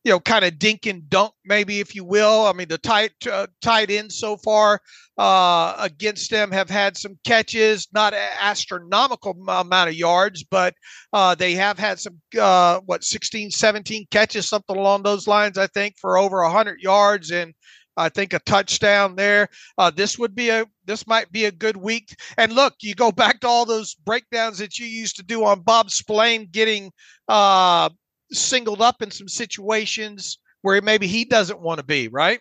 [0.05, 2.47] you know, kind of dink and dunk, maybe if you will.
[2.47, 4.81] I mean, the tight uh, tight ends so far
[5.17, 10.75] uh, against them have had some catches, not astronomical amount of yards, but
[11.13, 15.57] uh, they have had some uh, what 16, 17 catches, something along those lines.
[15.57, 17.55] I think for over hundred yards and
[17.97, 19.49] I think a touchdown there.
[19.77, 22.17] Uh, this would be a this might be a good week.
[22.39, 25.61] And look, you go back to all those breakdowns that you used to do on
[25.61, 26.91] Bob Spillane getting
[27.29, 27.91] uh,
[28.33, 32.41] singled up in some situations where maybe he doesn't want to be, right?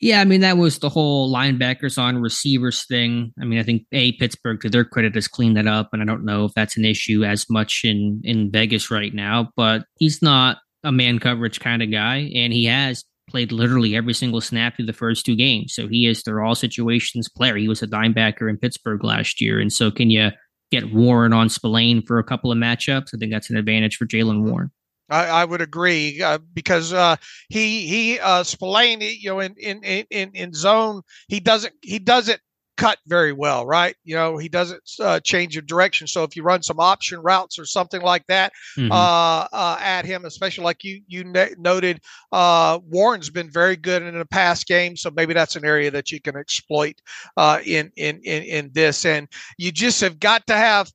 [0.00, 3.34] Yeah, I mean that was the whole linebackers on receivers thing.
[3.40, 6.06] I mean, I think a Pittsburgh, to their credit, has cleaned that up, and I
[6.06, 9.50] don't know if that's an issue as much in in Vegas right now.
[9.56, 14.14] But he's not a man coverage kind of guy, and he has played literally every
[14.14, 15.74] single snap through the first two games.
[15.74, 17.56] So he is their all situations player.
[17.56, 20.30] He was a dimebacker in Pittsburgh last year, and so can you
[20.70, 23.14] get Warren on Spillane for a couple of matchups?
[23.14, 24.70] I think that's an advantage for Jaylen Warren.
[25.10, 27.16] I, I would agree uh, because uh,
[27.48, 32.40] he he uh, Spillane, you know, in in in in zone, he doesn't he doesn't
[32.80, 33.94] cut very well, right?
[34.04, 36.06] You know, he doesn't uh, change of direction.
[36.06, 38.90] So if you run some option routes or something like that mm-hmm.
[38.90, 42.00] uh, uh, at him, especially like you you ne- noted,
[42.32, 44.96] uh, Warren's been very good in the past game.
[44.96, 47.00] So maybe that's an area that you can exploit
[47.36, 49.04] uh, in, in in in this.
[49.04, 49.28] And
[49.58, 50.90] you just have got to have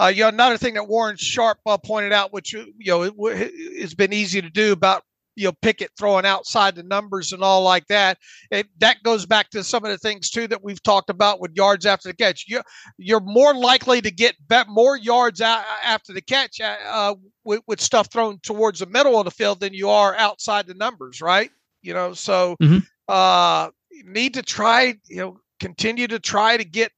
[0.00, 3.80] uh, you know, another thing that Warren Sharp uh, pointed out, which you know it,
[3.80, 5.02] has been easy to do about
[5.38, 8.18] you know Pickett throwing outside the numbers and all like that.
[8.50, 11.52] It that goes back to some of the things too that we've talked about with
[11.54, 12.44] yards after the catch.
[12.48, 12.60] You
[12.98, 17.60] you're more likely to get bet more yards out after the catch uh, uh, with,
[17.68, 21.22] with stuff thrown towards the middle of the field than you are outside the numbers,
[21.22, 21.50] right?
[21.82, 22.78] You know, so mm-hmm.
[23.06, 23.70] uh,
[24.04, 26.90] need to try you know continue to try to get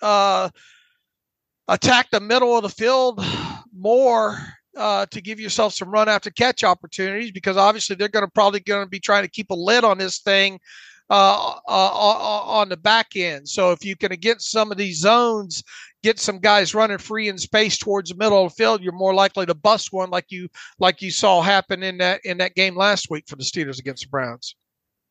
[0.00, 0.48] uh
[1.66, 3.24] attack the middle of the field
[3.72, 4.38] more
[4.76, 8.60] uh, to give yourself some run after catch opportunities because obviously they're going to probably
[8.60, 10.60] going to be trying to keep a lid on this thing
[11.10, 13.48] uh, uh, uh, on the back end.
[13.48, 15.64] So if you can get some of these zones,
[16.04, 19.12] get some guys running free in space towards the middle of the field, you're more
[19.12, 20.48] likely to bust one like you
[20.78, 24.04] like you saw happen in that in that game last week for the Steelers against
[24.04, 24.54] the Browns.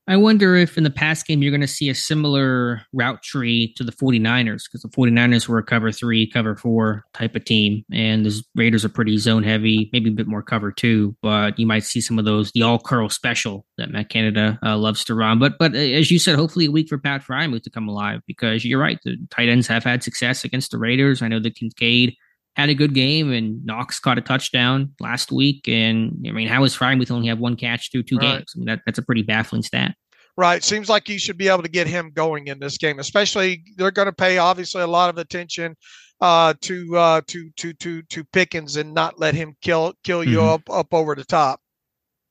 [0.10, 3.72] I wonder if in the past game you're going to see a similar route tree
[3.78, 7.86] to the 49ers because the 49ers were a cover three, cover four type of team,
[7.94, 11.68] and the Raiders are pretty zone heavy, maybe a bit more cover two, but you
[11.68, 15.14] might see some of those, the all curl special that Matt Canada uh, loves to
[15.14, 15.38] run.
[15.38, 18.66] But but as you said, hopefully a week for Pat Freiermuth to come alive because
[18.66, 21.22] you're right, the tight ends have had success against the Raiders.
[21.22, 22.16] I know that Kincaid
[22.56, 25.68] had a good game and Knox caught a touchdown last week.
[25.68, 28.38] And I mean, how is Freiermuth only have one catch through two right.
[28.40, 28.54] games?
[28.56, 29.96] I mean, that, that's a pretty baffling stat.
[30.38, 30.64] Right.
[30.64, 33.92] Seems like you should be able to get him going in this game, especially they're
[33.92, 35.76] going to pay obviously a lot of attention
[36.22, 40.38] uh, to uh, to to to to Pickens and not let him kill kill you
[40.38, 40.48] mm-hmm.
[40.48, 41.60] up up over the top.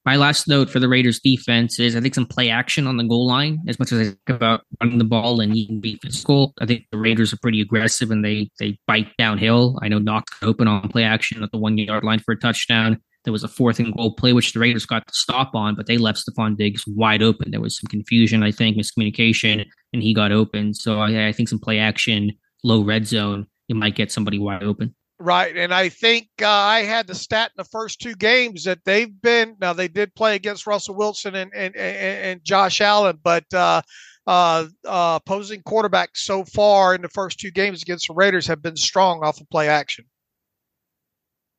[0.09, 3.05] My last note for the Raiders defense is I think some play action on the
[3.05, 3.59] goal line.
[3.69, 6.65] As much as I think about running the ball and needing to be physical, I
[6.65, 9.79] think the Raiders are pretty aggressive and they they bite downhill.
[9.83, 13.03] I know Knox open on play action at the one yard line for a touchdown.
[13.25, 15.87] There was a fourth and goal play, which the Raiders got to stop on, but
[15.87, 17.51] they left Stefon Diggs wide open.
[17.51, 20.73] There was some confusion, I think, miscommunication, and he got open.
[20.73, 22.33] So I, I think some play action,
[22.65, 24.95] low red zone, you might get somebody wide open.
[25.21, 25.57] Right.
[25.57, 29.21] And I think uh, I had the stat in the first two games that they've
[29.21, 33.45] been, now they did play against Russell Wilson and, and, and, and Josh Allen, but
[33.53, 33.83] uh,
[34.29, 38.77] uh, opposing quarterbacks so far in the first two games against the Raiders have been
[38.77, 40.05] strong off of play action.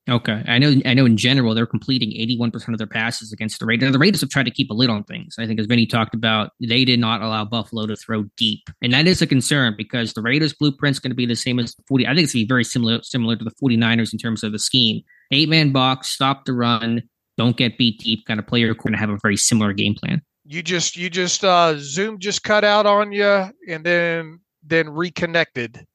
[0.10, 0.74] Okay, I know.
[0.86, 1.06] I know.
[1.06, 3.92] In general, they're completing eighty-one percent of their passes against the Raiders.
[3.92, 5.36] The Raiders have tried to keep a lid on things.
[5.38, 8.92] I think, as Vinny talked about, they did not allow Buffalo to throw deep, and
[8.94, 11.76] that is a concern because the Raiders' blueprint is going to be the same as
[11.76, 12.08] the forty.
[12.08, 14.52] I think it's going to be very similar similar to the 49ers in terms of
[14.52, 17.04] the scheme: eight-man box, stop the run,
[17.38, 18.26] don't get beat deep.
[18.26, 20.22] Kind of player going to have a very similar game plan.
[20.46, 25.86] You just you just uh Zoom just cut out on you, and then then reconnected.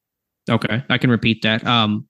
[0.49, 1.66] Okay, I can repeat that.
[1.66, 2.07] Um,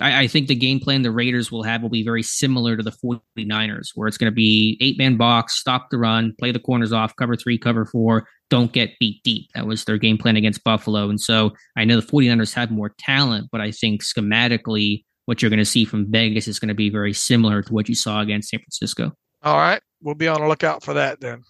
[0.00, 2.82] I, I, think the game plan the Raiders will have will be very similar to
[2.82, 6.58] the 49ers, where it's going to be eight man box, stop the run, play the
[6.58, 9.48] corners off, cover three, cover four, don't get beat deep.
[9.54, 11.08] That was their game plan against Buffalo.
[11.08, 15.50] And so I know the 49ers have more talent, but I think schematically, what you're
[15.50, 18.20] going to see from Vegas is going to be very similar to what you saw
[18.20, 19.12] against San Francisco.
[19.42, 19.80] All right.
[20.02, 21.44] We'll be on the lookout for that then.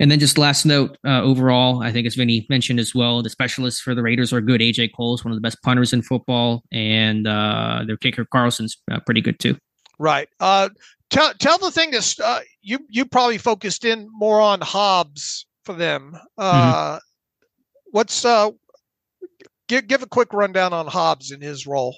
[0.00, 3.28] And then just last note, uh, overall, I think as Vinny mentioned as well, the
[3.28, 4.62] specialists for the Raiders are good.
[4.62, 8.98] AJ Cole's one of the best punters in football, and uh, their kicker Carlson's uh,
[9.04, 9.58] pretty good too.
[9.98, 10.28] Right.
[10.40, 10.70] Uh,
[11.10, 15.74] tell tell the thing that uh, you you probably focused in more on Hobbs for
[15.74, 16.16] them.
[16.38, 16.98] Uh, mm-hmm.
[17.90, 18.50] What's uh,
[19.68, 21.94] give give a quick rundown on Hobbs and his role.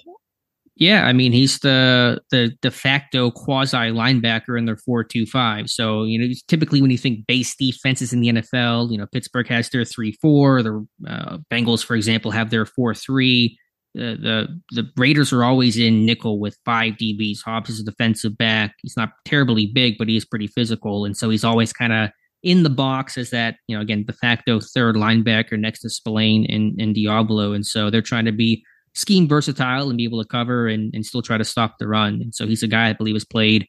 [0.75, 5.69] Yeah, I mean he's the the de facto quasi linebacker in their four two five.
[5.69, 9.47] So you know typically when you think base defenses in the NFL, you know Pittsburgh
[9.49, 10.63] has their three four.
[10.63, 13.57] The uh, Bengals, for example, have their four three.
[13.95, 17.43] Uh, the the Raiders are always in nickel with five DBs.
[17.45, 18.73] Hobbs is a defensive back.
[18.81, 22.09] He's not terribly big, but he is pretty physical, and so he's always kind of
[22.41, 26.45] in the box as that, you know, again, de facto third linebacker next to Spillane
[26.49, 27.55] and, and Deablo.
[27.55, 28.63] And so they're trying to be
[28.95, 32.15] scheme versatile and be able to cover and, and still try to stop the run.
[32.21, 33.67] And so he's a guy I believe has played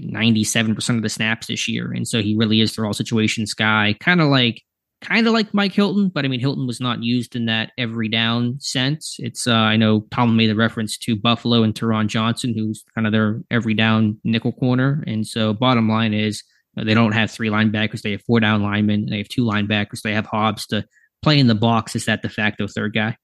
[0.00, 1.92] think 97% of the snaps this year.
[1.92, 4.62] And so he really is for all situations guy, kind of like
[5.02, 8.08] kind of like Mike Hilton, but I mean Hilton was not used in that every
[8.08, 9.16] down sense.
[9.18, 13.06] It's uh, I know Tom made a reference to Buffalo and Taron Johnson, who's kind
[13.06, 15.02] of their every down nickel corner.
[15.06, 16.42] And so bottom line is
[16.76, 19.06] they don't have three linebackers; they have four down linemen.
[19.06, 20.02] They have two linebackers.
[20.02, 20.84] They have Hobbs to
[21.22, 23.16] play in the box Is that de facto third guy.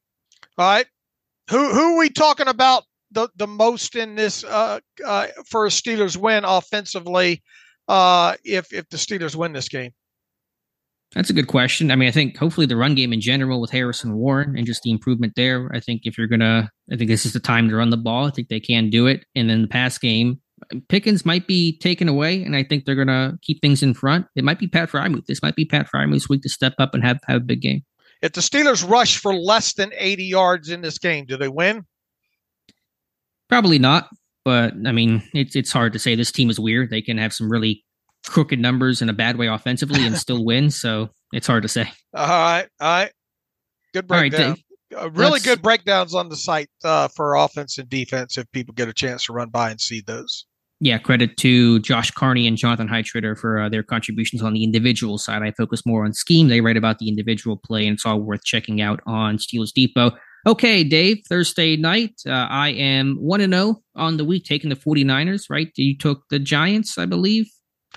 [0.59, 0.87] All right,
[1.51, 5.71] who who are we talking about the the most in this uh, uh, for a
[5.71, 7.43] Steelers win offensively?
[7.89, 9.93] Uh, if if the Steelers win this game.
[11.15, 11.91] That's a good question.
[11.91, 14.83] I mean, I think hopefully the run game in general with Harrison Warren and just
[14.83, 15.71] the improvement there.
[15.75, 18.27] I think if you're gonna, I think this is the time to run the ball.
[18.27, 19.27] I think they can do it.
[19.35, 20.41] And then the pass game,
[20.89, 24.27] Pickens might be taken away, and I think they're gonna keep things in front.
[24.37, 25.27] It might be Pat Freiermuth.
[25.27, 27.83] This might be Pat Freiermuth's week to step up and have have a big game.
[28.23, 31.85] If the Steelers rush for less than 80 yards in this game, do they win?
[33.49, 34.09] Probably not.
[34.45, 36.15] But I mean, it's it's hard to say.
[36.15, 36.91] This team is weird.
[36.91, 37.85] They can have some really
[38.27, 40.71] crooked numbers in a bad way offensively and still win.
[40.71, 41.91] So it's hard to say.
[42.15, 43.13] All right, all right,
[43.95, 44.57] good breakdown.
[44.93, 48.37] Right, uh, really good breakdowns on the site uh, for offense and defense.
[48.37, 50.47] If people get a chance to run by and see those.
[50.85, 55.17] Yeah, credit to Josh Carney and Jonathan Heitritter for uh, their contributions on the individual
[55.17, 55.41] side.
[55.41, 56.49] I focus more on scheme.
[56.49, 60.11] They write about the individual play, and it's all worth checking out on Steelers Depot.
[60.45, 65.45] Okay, Dave, Thursday night, uh, I am 1 0 on the week, taking the 49ers,
[65.49, 65.69] right?
[65.77, 67.49] You took the Giants, I believe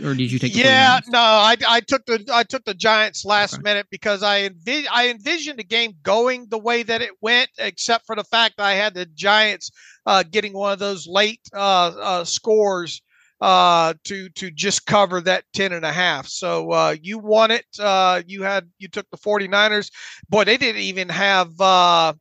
[0.03, 0.55] or did you take?
[0.55, 3.63] yeah, no, I, I took the I took the Giants last okay.
[3.63, 8.05] minute because I envi- I envisioned the game going the way that it went, except
[8.05, 9.71] for the fact I had the Giants
[10.05, 13.01] uh, getting one of those late uh, uh, scores
[13.41, 16.27] uh, to to just cover that 10 and a half.
[16.27, 17.65] So uh, you won it.
[17.79, 19.91] Uh, you had you took the 49ers.
[20.29, 22.13] Boy, they didn't even have uh,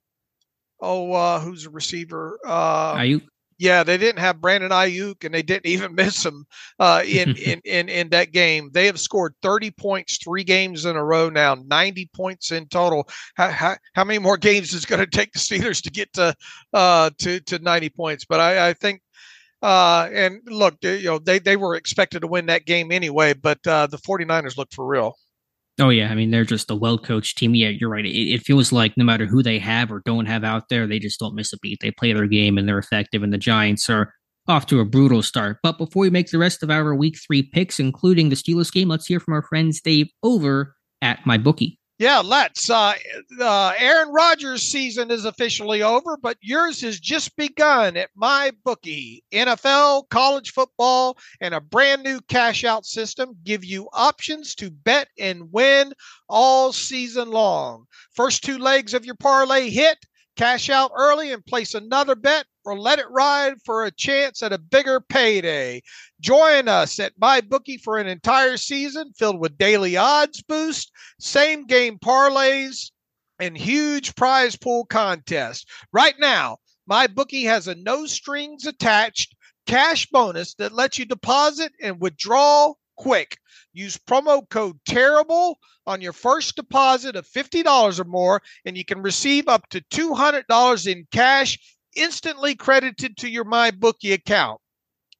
[0.81, 2.39] oh uh, who's a receiver?
[2.47, 3.23] Uh, Aiyuk.
[3.65, 6.45] Yeah, they didn't have Brandon Aiyuk, and they didn't even miss him
[6.78, 8.69] uh, in, in in in that game.
[8.74, 13.09] They have scored 30 points three games in a row now, 90 points in total.
[13.36, 16.12] How, how, how many more games is it going to take the Steelers to get
[16.12, 16.35] to
[16.74, 18.27] uh, to to 90 points?
[18.27, 19.01] But I, I think
[19.62, 23.66] uh, and look, you know, they, they were expected to win that game anyway, but
[23.66, 25.16] uh, the 49ers looked for real.
[25.81, 27.55] Oh yeah, I mean they're just a well-coached team.
[27.55, 28.05] Yeah, you're right.
[28.05, 31.01] It, it, feels like no matter who they have or don't have out there, they
[31.01, 31.79] just don't miss a beat.
[31.81, 33.25] They play their game and they're effective.
[33.25, 34.13] And the Giants are
[34.47, 35.59] off to a brutal start.
[35.63, 38.89] But before we make the rest of our Week Three picks, including the Steelers game,
[38.89, 41.77] let's hear from our friends Dave over at MyBookie.
[41.99, 42.69] Yeah, let's.
[42.69, 42.95] Uh,
[43.41, 49.23] uh, Aaron Rodgers' season is officially over, but yours has just begun at my bookie.
[49.33, 55.07] NFL, college football, and a brand new cash out system give you options to bet
[55.21, 55.93] and win
[56.29, 57.85] all season long.
[58.16, 59.99] First two legs of your parlay hit,
[60.37, 64.53] cash out early and place another bet or let it ride for a chance at
[64.53, 65.82] a bigger payday.
[66.20, 71.99] Join us at MyBookie for an entire season filled with daily odds boost, same game
[71.99, 72.91] parlays,
[73.39, 75.66] and huge prize pool contests.
[75.93, 76.59] Right now,
[76.91, 79.35] MyBookie has a no strings attached
[79.66, 83.39] cash bonus that lets you deposit and withdraw quick.
[83.73, 89.03] Use promo code TERRIBLE on your first deposit of $50 or more, and you can
[89.03, 91.59] receive up to $200 in cash
[91.97, 94.61] instantly credited to your MyBookie account.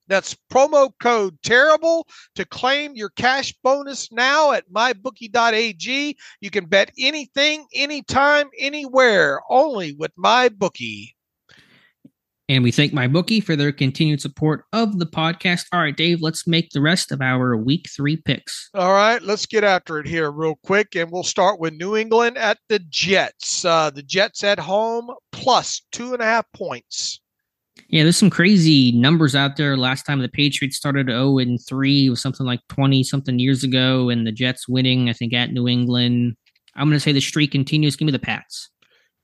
[0.07, 6.17] That's promo code terrible to claim your cash bonus now at mybookie.ag.
[6.41, 11.14] You can bet anything, anytime, anywhere, only with MyBookie.
[12.49, 15.65] And we thank MyBookie for their continued support of the podcast.
[15.73, 18.69] All right, Dave, let's make the rest of our week three picks.
[18.75, 20.95] All right, let's get after it here real quick.
[20.95, 23.65] And we'll start with New England at the Jets.
[23.65, 27.21] Uh, the Jets at home plus two and a half points.
[27.89, 29.77] Yeah, there's some crazy numbers out there.
[29.77, 34.11] Last time the Patriots started 0 and 3 was something like 20 something years ago,
[34.11, 36.37] and the Jets winning, I think, at New England.
[36.77, 37.97] I'm going to say the streak continues.
[37.97, 38.71] Give me the Pats.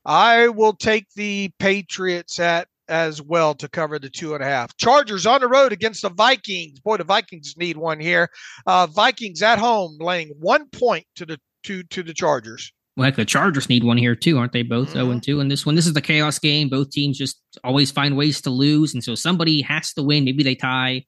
[0.05, 4.75] I will take the Patriots at as well to cover the two and a half.
[4.77, 6.79] Chargers on the road against the Vikings.
[6.79, 8.29] Boy, the Vikings need one here.
[8.67, 12.71] Uh, Vikings at home laying one point to the to to the Chargers.
[12.97, 14.63] Well, heck, the Chargers need one here too, aren't they?
[14.63, 14.99] Both mm-hmm.
[14.99, 15.75] 0 and 2 in this one.
[15.75, 16.67] This is the chaos game.
[16.67, 18.93] Both teams just always find ways to lose.
[18.93, 20.25] And so somebody has to win.
[20.25, 21.05] Maybe they tie.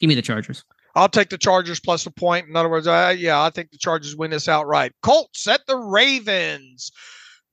[0.00, 0.64] Give me the Chargers.
[0.96, 2.48] I'll take the Chargers plus a point.
[2.48, 4.92] In other words, I, yeah, I think the Chargers win this outright.
[5.02, 6.90] Colts at the Ravens.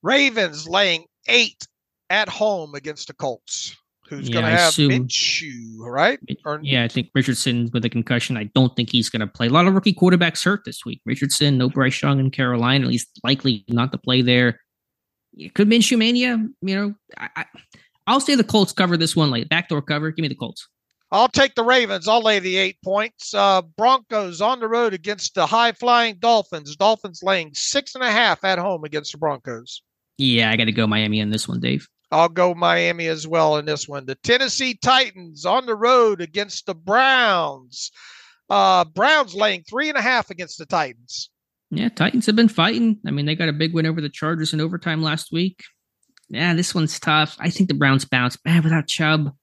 [0.01, 1.67] Ravens laying eight
[2.09, 3.75] at home against the Colts.
[4.09, 6.17] who's Yeah, going to have Minshew, right?
[6.45, 8.37] Or- Yeah, I think Richardson with a concussion.
[8.37, 9.47] I don't think he's going to play.
[9.47, 11.01] A lot of rookie quarterbacks hurt this week.
[11.05, 14.61] Richardson, no Bryce Young in Carolina, at least likely not to play there.
[15.35, 16.41] It could be Minshew mania.
[16.61, 17.45] You know, I, I,
[18.07, 19.49] I'll say the Colts cover this one late.
[19.49, 20.09] Backdoor cover.
[20.11, 20.67] Give me the Colts.
[21.11, 22.07] I'll take the Ravens.
[22.07, 23.33] I'll lay the eight points.
[23.33, 26.75] Uh, Broncos on the road against the high flying Dolphins.
[26.75, 29.81] Dolphins laying six and a half at home against the Broncos.
[30.17, 31.87] Yeah, I got to go Miami on this one, Dave.
[32.11, 34.05] I'll go Miami as well in this one.
[34.05, 37.91] The Tennessee Titans on the road against the Browns.
[38.49, 41.29] Uh, Browns laying three and a half against the Titans.
[41.69, 42.99] Yeah, Titans have been fighting.
[43.05, 45.63] I mean, they got a big win over the Chargers in overtime last week.
[46.29, 47.35] Yeah, this one's tough.
[47.39, 48.37] I think the Browns bounce.
[48.45, 49.33] Man, without Chubb,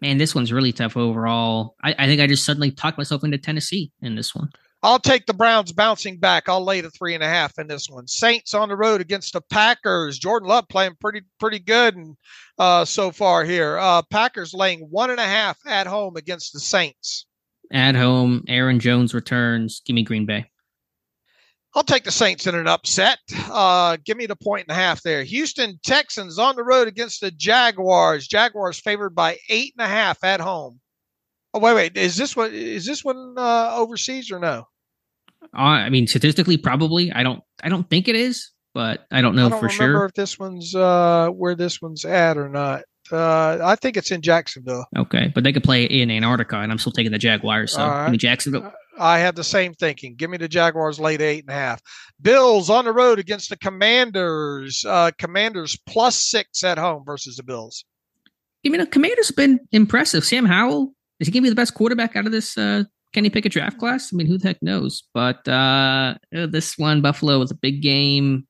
[0.00, 1.74] man, this one's really tough overall.
[1.82, 4.50] I, I think I just suddenly talked myself into Tennessee in this one.
[4.86, 6.48] I'll take the Browns bouncing back.
[6.48, 8.06] I'll lay the three and a half in this one.
[8.06, 10.16] Saints on the road against the Packers.
[10.16, 12.16] Jordan Love playing pretty pretty good and
[12.56, 13.78] uh, so far here.
[13.78, 17.26] Uh, Packers laying one and a half at home against the Saints.
[17.72, 19.82] At home, Aaron Jones returns.
[19.84, 20.44] Give me Green Bay.
[21.74, 23.18] I'll take the Saints in an upset.
[23.50, 25.24] Uh, give me the point and a half there.
[25.24, 28.28] Houston Texans on the road against the Jaguars.
[28.28, 30.78] Jaguars favored by eight and a half at home.
[31.54, 31.96] Oh wait, wait.
[31.96, 32.52] Is this one?
[32.52, 34.68] Is this one uh, overseas or no?
[35.42, 37.12] Uh, I mean, statistically, probably.
[37.12, 37.42] I don't.
[37.62, 40.04] I don't think it is, but I don't know I don't for remember sure.
[40.06, 42.82] if this one's uh, where this one's at or not.
[43.10, 44.84] Uh, I think it's in Jacksonville.
[44.96, 47.72] Okay, but they could play in Antarctica, and I'm still taking the Jaguars.
[47.72, 48.72] So All give me Jacksonville.
[48.98, 50.14] I have the same thinking.
[50.16, 51.80] Give me the Jaguars late eight and a half.
[52.20, 54.84] Bills on the road against the Commanders.
[54.86, 57.84] Uh, Commanders plus six at home versus the Bills.
[58.64, 60.24] I mean, the Commanders have been impressive.
[60.24, 62.84] Sam Howell is he going to be the best quarterback out of this uh,
[63.16, 64.12] Kenny a draft class?
[64.12, 65.04] I mean, who the heck knows?
[65.14, 68.46] But uh, uh, this one, Buffalo, was a big game.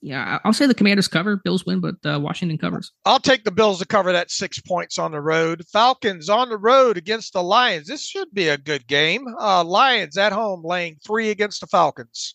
[0.00, 1.36] Yeah, I'll say the Commanders cover.
[1.36, 2.90] Bills win, but uh, Washington covers.
[3.04, 5.62] I'll take the Bills to cover that six points on the road.
[5.72, 7.86] Falcons on the road against the Lions.
[7.86, 9.24] This should be a good game.
[9.38, 12.34] Uh, Lions at home laying three against the Falcons.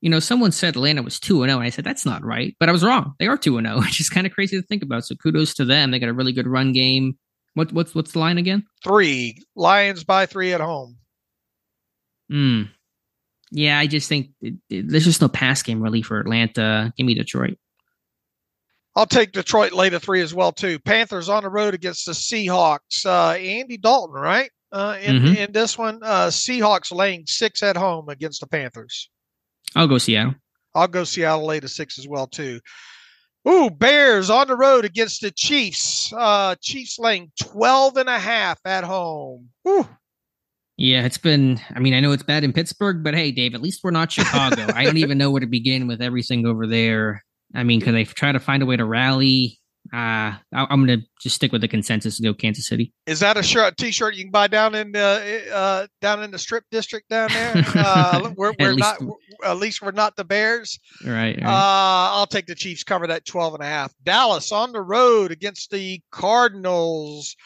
[0.00, 2.54] You know, someone said Atlanta was two and zero, and I said that's not right,
[2.60, 3.14] but I was wrong.
[3.18, 5.04] They are two and zero, which is kind of crazy to think about.
[5.04, 5.90] So kudos to them.
[5.90, 7.18] They got a really good run game.
[7.54, 8.64] What what's what's the line again?
[8.84, 9.42] Three.
[9.56, 10.96] Lions by three at home.
[12.30, 12.62] Hmm.
[13.52, 16.92] Yeah, I just think it, it- there's just no pass game really for Atlanta.
[16.96, 17.58] Give me Detroit.
[18.96, 20.78] I'll take Detroit late at three as well too.
[20.78, 23.04] Panthers on the road against the Seahawks.
[23.04, 24.50] Uh, Andy Dalton, right?
[24.72, 25.36] Uh, in, Mhm.
[25.36, 29.10] in this one, uh, Seahawks laying six at home against the Panthers.
[29.74, 30.34] I'll go Seattle.
[30.74, 32.60] I'll go Seattle late at six as well too.
[33.48, 36.12] Ooh, Bears on the road against the Chiefs.
[36.12, 39.50] Uh, Chiefs laying 12 and a half at home.
[39.68, 39.86] Ooh,
[40.78, 41.58] Yeah, it's been.
[41.74, 44.12] I mean, I know it's bad in Pittsburgh, but hey, Dave, at least we're not
[44.12, 44.66] Chicago.
[44.74, 47.24] I don't even know where to begin with everything over there.
[47.54, 49.58] I mean, could they try to find a way to rally?
[49.94, 52.92] Uh, I- I'm going to just stick with the consensus and go Kansas City.
[53.06, 56.38] is that a shirt, t-shirt you can buy down in the uh, down in the
[56.40, 57.52] strip district down there?
[57.74, 59.12] Uh, we're we're least- not.
[59.44, 60.78] At least we're not the Bears.
[61.04, 61.38] Right.
[61.40, 62.10] all Uh, right.
[62.18, 63.94] I'll take the Chiefs cover that 12 and a half.
[64.02, 67.36] Dallas on the road against the Cardinals.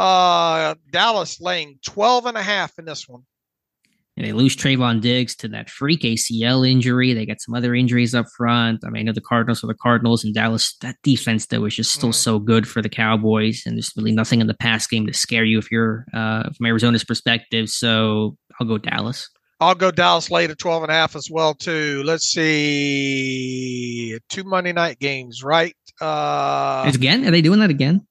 [0.00, 3.22] Uh, Dallas laying 12 and a half in this one.
[4.16, 7.12] and they lose Trevon Diggs to that freak ACL injury.
[7.14, 8.80] They got some other injuries up front.
[8.84, 10.76] I mean, I know the Cardinals are the Cardinals and Dallas.
[10.82, 12.14] That defense though is just still Mm.
[12.14, 15.44] so good for the Cowboys, and there's really nothing in the pass game to scare
[15.44, 17.68] you if you're uh, from Arizona's perspective.
[17.68, 19.28] So I'll go Dallas.
[19.62, 22.02] I'll go Dallas late at 12 and a half as well too.
[22.04, 24.18] Let's see.
[24.28, 25.74] Two Monday night games, right?
[26.00, 28.06] Uh, again, are they doing that again?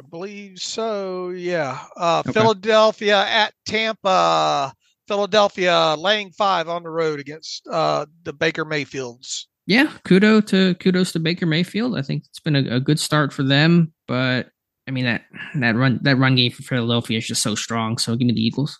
[0.00, 1.30] I believe so.
[1.30, 1.84] Yeah.
[1.96, 2.32] Uh, Okay.
[2.32, 4.72] Philadelphia at Tampa.
[5.08, 9.48] Philadelphia laying five on the road against uh, the Baker Mayfields.
[9.66, 11.96] Yeah, kudos to kudos to Baker Mayfield.
[11.98, 14.50] I think it's been a, a good start for them, but
[14.86, 15.22] I mean that
[15.56, 17.98] that run that run game for Philadelphia is just so strong.
[17.98, 18.78] So give me the Eagles.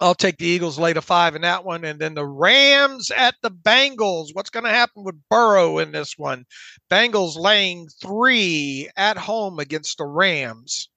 [0.00, 1.84] I'll take the Eagles of five in that one.
[1.84, 4.28] And then the Rams at the Bengals.
[4.32, 6.44] What's going to happen with Burrow in this one?
[6.90, 10.88] Bengals laying three at home against the Rams.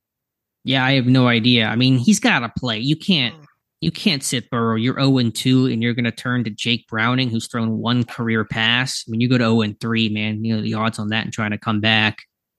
[0.64, 1.68] Yeah, I have no idea.
[1.68, 2.80] I mean, he's got to play.
[2.80, 3.44] You can't hmm.
[3.82, 4.76] you can't sit Burrow.
[4.76, 8.06] You're 0 and 2 and you're going to turn to Jake Browning who's thrown one
[8.06, 9.04] career pass.
[9.08, 11.26] I mean, you go to 0 and 3, man, you know, the odds on that
[11.26, 12.18] and trying to come back.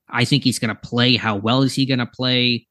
[0.09, 1.17] I think he's going to play.
[1.17, 2.65] How well is he going to play?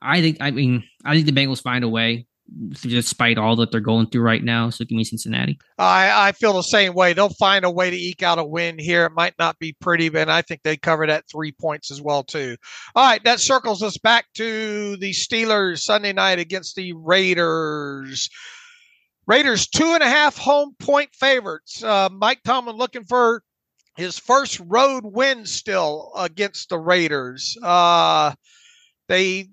[0.00, 2.27] I think I mean, I think the Bengals find a way
[2.72, 4.70] despite all that they're going through right now.
[4.70, 5.58] So give me Cincinnati.
[5.78, 7.12] I, I feel the same way.
[7.12, 9.06] They'll find a way to eke out a win here.
[9.06, 12.22] It might not be pretty, but I think they cover that three points as well
[12.22, 12.56] too.
[12.94, 18.28] All right, that circles us back to the Steelers Sunday night against the Raiders.
[19.26, 21.82] Raiders two and a half home point favorites.
[21.82, 23.42] Uh, Mike Tomlin looking for
[23.96, 27.58] his first road win still against the Raiders.
[27.62, 28.32] Uh,
[29.08, 29.48] they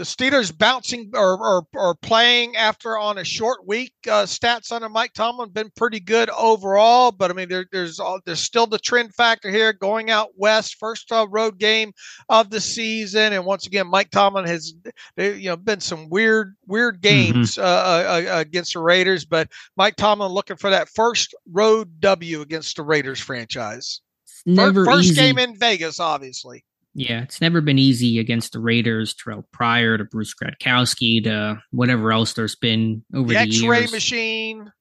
[0.00, 3.92] the Steelers bouncing or, or, or, playing after on a short week.
[4.08, 8.40] Uh, stats under Mike Tomlin been pretty good overall, but I mean there, there's there's
[8.40, 11.92] still the trend factor here going out west, first uh, road game
[12.30, 14.72] of the season, and once again Mike Tomlin has
[15.18, 17.32] you know been some weird weird mm-hmm.
[17.32, 18.30] games mm-hmm.
[18.30, 22.82] uh, against the Raiders, but Mike Tomlin looking for that first road W against the
[22.82, 24.00] Raiders franchise.
[24.46, 26.64] Never first, first game in Vegas, obviously.
[26.94, 32.12] Yeah, it's never been easy against the Raiders, Terrell Pryor to Bruce Gradkowski to whatever
[32.12, 33.82] else there's been over the, the X-ray years.
[33.84, 34.72] X-ray machine.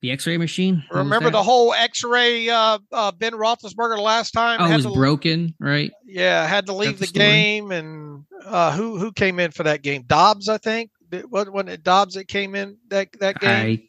[0.00, 0.82] The X-ray machine.
[0.88, 4.58] What Remember the whole X-ray uh, uh, Ben Roethlisberger last time?
[4.60, 5.92] Oh, it was broken, right?
[6.04, 9.82] Yeah, had to leave the, the game, and uh, who who came in for that
[9.82, 10.02] game?
[10.06, 10.90] Dobbs, I think.
[11.28, 13.50] What when it Dobbs that came in that that game?
[13.50, 13.82] I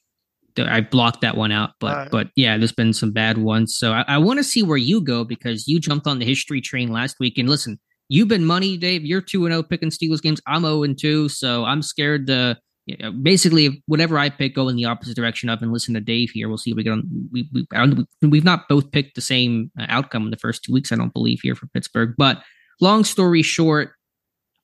[0.57, 2.11] I blocked that one out, but right.
[2.11, 3.75] but yeah, there's been some bad ones.
[3.75, 6.61] So I, I want to see where you go because you jumped on the history
[6.61, 7.37] train last week.
[7.37, 9.05] And listen, you've been money, Dave.
[9.05, 10.41] You're two and zero oh picking Steelers games.
[10.47, 14.55] I'm zero oh and two, so I'm scared to you know, basically whatever I pick
[14.55, 16.49] go in the opposite direction of and listen to Dave here.
[16.49, 17.29] We'll see if we get on.
[17.31, 17.67] We we
[18.27, 20.91] we've not both picked the same uh, outcome in the first two weeks.
[20.91, 22.13] I don't believe here for Pittsburgh.
[22.17, 22.43] But
[22.81, 23.91] long story short,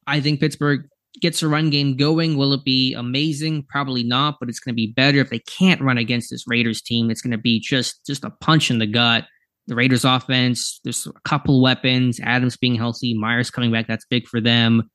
[0.05, 0.87] I think Pittsburgh
[1.21, 3.65] gets a run game going, will it be amazing?
[3.69, 6.81] Probably not, but it's going to be better if they can't run against this Raiders
[6.81, 7.09] team.
[7.09, 9.25] It's going to be just just a punch in the gut.
[9.67, 14.27] The Raiders offense, there's a couple weapons, Adams being healthy, Meyers coming back, that's big
[14.27, 14.89] for them.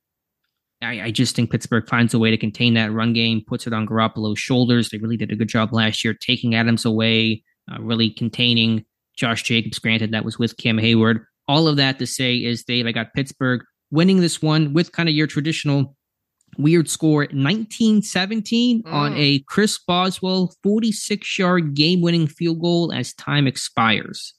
[0.81, 3.73] I, I, just think Pittsburgh finds a way to contain that run game, puts it
[3.73, 4.89] on Garoppolo's shoulders.
[4.89, 7.41] They really did a good job last year, taking Adams away,
[7.71, 8.83] uh, really containing
[9.15, 9.79] Josh Jacobs.
[9.79, 11.21] Granted, that was with Cam Heyward.
[11.47, 13.61] All of that to say is, Dave, I got Pittsburgh
[13.91, 15.95] winning this one with kind of your traditional
[16.57, 18.91] weird score 1917 mm.
[18.91, 24.33] on a Chris Boswell 46 yard game winning field goal as time expires.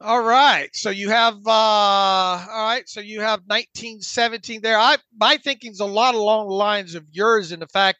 [0.00, 0.68] All right.
[0.74, 4.78] So you have uh all right, so you have 1917 there.
[4.78, 7.98] I my thinking's a lot along the lines of yours in the fact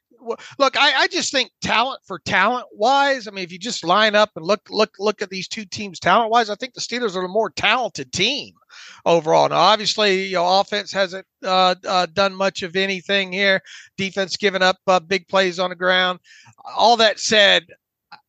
[0.59, 3.29] look, I, I just think talent for talent wise.
[3.29, 6.01] I mean, if you just line up and look look look at these two teams
[6.01, 8.55] talent wise, I think the Steelers are the more talented team
[9.05, 9.49] overall.
[9.49, 13.61] Now, obviously, you know, offense hasn't uh, uh, done much of anything here.
[13.97, 16.19] Defense giving up uh, big plays on the ground.
[16.77, 17.67] All that said,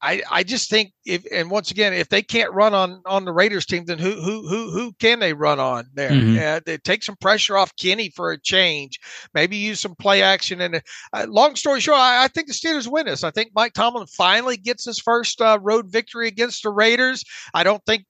[0.02, 3.32] I, I just think if and once again if they can't run on on the
[3.32, 6.12] Raiders team then who who who who can they run on there?
[6.12, 6.38] Mm-hmm.
[6.40, 9.00] Uh, they take some pressure off Kenny for a change.
[9.34, 10.62] Maybe use some play action.
[10.62, 10.82] And
[11.14, 13.24] uh, long story short, I, I, think the Steelers win this.
[13.24, 17.24] I think Mike Tomlin finally gets his first uh, road victory against the Raiders.
[17.56, 18.06] I don't think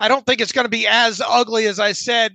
[0.00, 2.32] I don't think it's going to be as ugly as I said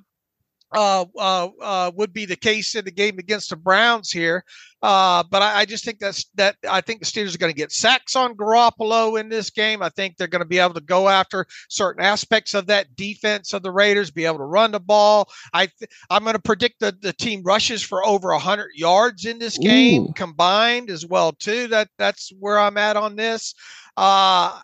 [0.73, 4.43] uh, uh, uh, would be the case in the game against the Browns here.
[4.81, 6.57] Uh, but I, I, just think that's that.
[6.69, 9.81] I think the Steelers are going to get sacks on Garoppolo in this game.
[9.81, 13.53] I think they're going to be able to go after certain aspects of that defense
[13.53, 15.29] of the Raiders, be able to run the ball.
[15.53, 19.39] I th- I'm going to predict that the team rushes for over hundred yards in
[19.39, 20.13] this game Ooh.
[20.15, 21.67] combined as well too.
[21.67, 23.53] That that's where I'm at on this.
[23.95, 24.59] Uh,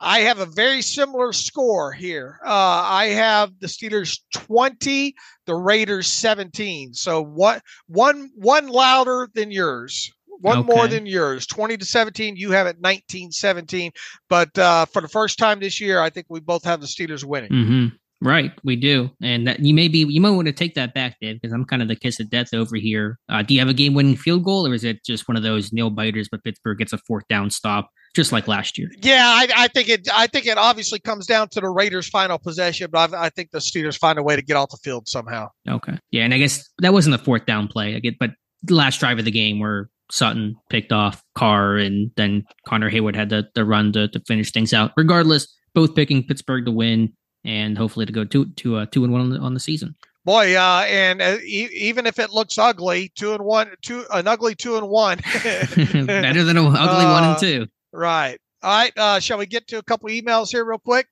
[0.00, 2.40] I have a very similar score here.
[2.44, 5.14] Uh, I have the Steelers 20,
[5.46, 6.94] the Raiders 17.
[6.94, 10.10] So what one one louder than yours.
[10.40, 10.74] One okay.
[10.74, 11.46] more than yours.
[11.46, 12.36] 20 to 17.
[12.36, 13.92] You have it 19 17.
[14.30, 17.24] But uh, for the first time this year, I think we both have the Steelers
[17.24, 17.50] winning.
[17.50, 17.86] Mm-hmm.
[18.22, 21.16] Right, we do, and that you may be you might want to take that back,
[21.22, 23.18] Dave, because I'm kind of the kiss of death over here.
[23.30, 25.72] Uh, do you have a game-winning field goal, or is it just one of those
[25.72, 26.28] nail biters?
[26.30, 28.90] But Pittsburgh gets a fourth down stop, just like last year.
[29.02, 30.08] Yeah, I, I think it.
[30.12, 33.50] I think it obviously comes down to the Raiders' final possession, but I, I, think
[33.50, 35.48] the Steelers find a way to get off the field somehow.
[35.68, 37.94] Okay, yeah, and I guess that wasn't the fourth down play.
[37.94, 38.30] I get, but
[38.62, 43.14] the last drive of the game where Sutton picked off Carr, and then Connor Heyward
[43.14, 44.92] had the the run to to finish things out.
[44.96, 47.12] Regardless, both picking Pittsburgh to win
[47.44, 49.94] and hopefully to go two to uh, two and one on the, on the season.
[50.24, 54.28] Boy, uh, and uh, e- even if it looks ugly, two and one, two an
[54.28, 57.66] ugly two and one, better than an ugly one and uh, two.
[57.92, 58.38] Right.
[58.62, 58.92] All right.
[58.96, 61.06] Uh, shall we get to a couple emails here real quick?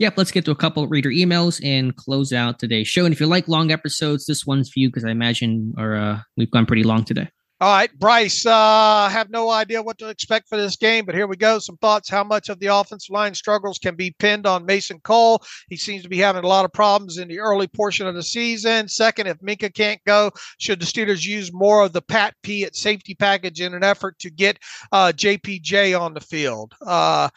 [0.00, 3.04] Yep, let's get to a couple reader emails and close out today's show.
[3.04, 6.20] And if you like long episodes, this one's for you because I imagine or uh,
[6.36, 7.28] we've gone pretty long today.
[7.64, 11.26] All right, Bryce, uh, have no idea what to expect for this game, but here
[11.26, 11.58] we go.
[11.58, 15.42] Some thoughts how much of the offensive line struggles can be pinned on Mason Cole.
[15.70, 18.22] He seems to be having a lot of problems in the early portion of the
[18.22, 18.86] season.
[18.86, 22.76] Second, if Minkah can't go, should the Steelers use more of the Pat P at
[22.76, 24.58] safety package in an effort to get
[24.92, 26.74] uh, JPJ on the field?
[26.86, 27.30] Uh,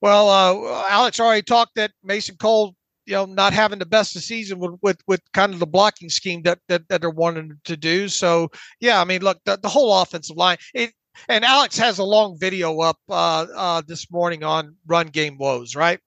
[0.00, 2.74] well, uh, Alex already talked that Mason Cole
[3.08, 6.10] you know not having the best of season with, with with kind of the blocking
[6.10, 8.08] scheme that that, that they're wanting to do.
[8.08, 10.58] So yeah, I mean, look, the, the whole offensive line.
[10.74, 10.92] It,
[11.28, 15.74] and Alex has a long video up uh, uh, this morning on run game woes,
[15.74, 15.98] right?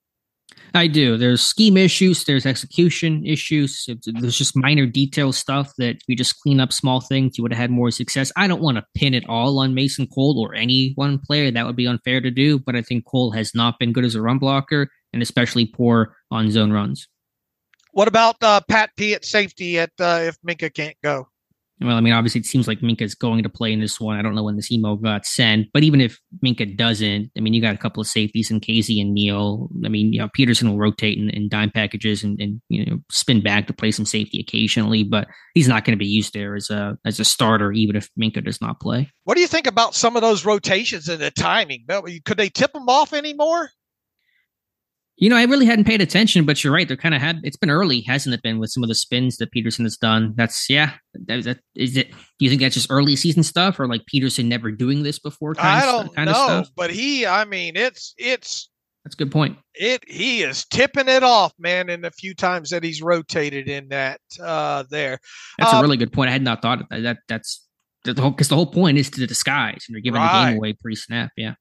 [0.74, 1.18] I do.
[1.18, 2.24] There's scheme issues.
[2.24, 3.86] There's execution issues.
[4.06, 7.60] There's just minor detail stuff that you just clean up small things, you would have
[7.60, 8.32] had more success.
[8.36, 11.50] I don't want to pin it all on Mason Cole or any one player.
[11.50, 12.58] That would be unfair to do.
[12.58, 16.16] But I think Cole has not been good as a run blocker and especially poor
[16.30, 17.08] on zone runs.
[17.92, 21.28] What about uh, Pat P at safety at uh, if Minkah can't go?
[21.84, 24.16] Well, I mean, obviously, it seems like Minkah's going to play in this one.
[24.16, 27.54] I don't know when this email got sent, but even if Minkah doesn't, I mean,
[27.54, 29.68] you got a couple of safeties in Kazee and Neal.
[29.84, 32.98] I mean, you know, Peterson will rotate in, in dime packages and, and, you know
[33.10, 36.54] spin back to play some safety occasionally, but he's not going to be used there
[36.54, 39.10] as a as a starter, even if Minkah does not play.
[39.24, 41.86] What do you think about some of those rotations and the timing?
[42.24, 43.70] Could they tip them off anymore?
[45.16, 46.88] You know, I really hadn't paid attention, but you're right.
[46.88, 47.40] They're kind of had.
[47.44, 48.42] It's been early, hasn't it?
[48.42, 50.32] Been with some of the spins that Peterson has done.
[50.36, 50.94] That's yeah.
[51.26, 52.10] That, that, is it?
[52.10, 55.54] Do you think that's just early season stuff, or like Peterson never doing this before?
[55.58, 57.26] I don't kind know, of but he.
[57.26, 58.68] I mean, it's it's.
[59.04, 59.58] That's a good point.
[59.74, 61.90] It he is tipping it off, man.
[61.90, 65.18] In the few times that he's rotated in that uh there.
[65.58, 66.30] That's um, a really good point.
[66.30, 67.02] I had not thought of that.
[67.02, 67.66] that that's
[68.04, 70.46] the whole because the whole point is to disguise and you're giving right.
[70.46, 71.30] the game away pre snap.
[71.36, 71.54] Yeah.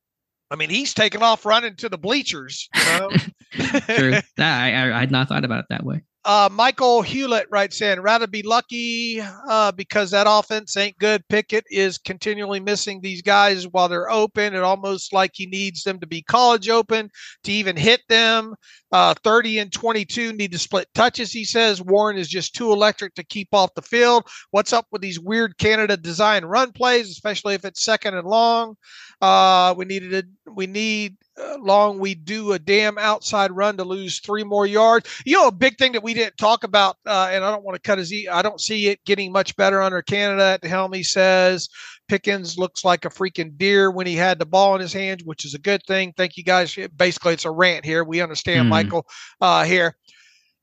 [0.51, 2.69] I mean, he's taking off running to the bleachers.
[2.75, 3.09] You know?
[3.51, 4.13] True.
[4.37, 6.01] I, I, I had not thought about it that way.
[6.23, 11.27] Uh, Michael Hewlett writes in, rather be lucky uh, because that offense ain't good.
[11.30, 14.53] Pickett is continually missing these guys while they're open.
[14.53, 17.10] It almost like he needs them to be college open
[17.43, 18.53] to even hit them.
[18.91, 21.81] Uh, 30 and 22 need to split touches, he says.
[21.81, 24.27] Warren is just too electric to keep off the field.
[24.52, 28.76] What's up with these weird Canada design run plays, especially if it's second and long?
[29.22, 31.15] Uh, we needed a, we need
[31.59, 35.09] long we do a damn outside run to lose three more yards.
[35.26, 37.76] You know, a big thing that we didn't talk about, uh, and I don't want
[37.76, 38.13] to cut his.
[38.13, 40.43] E- I don't see it getting much better under Canada.
[40.43, 41.69] At the helm, he says
[42.07, 45.45] Pickens looks like a freaking deer when he had the ball in his hands, which
[45.45, 46.13] is a good thing.
[46.18, 46.77] Thank you guys.
[46.95, 48.03] Basically, it's a rant here.
[48.03, 48.69] We understand, mm.
[48.69, 49.05] Michael,
[49.39, 49.95] uh, here.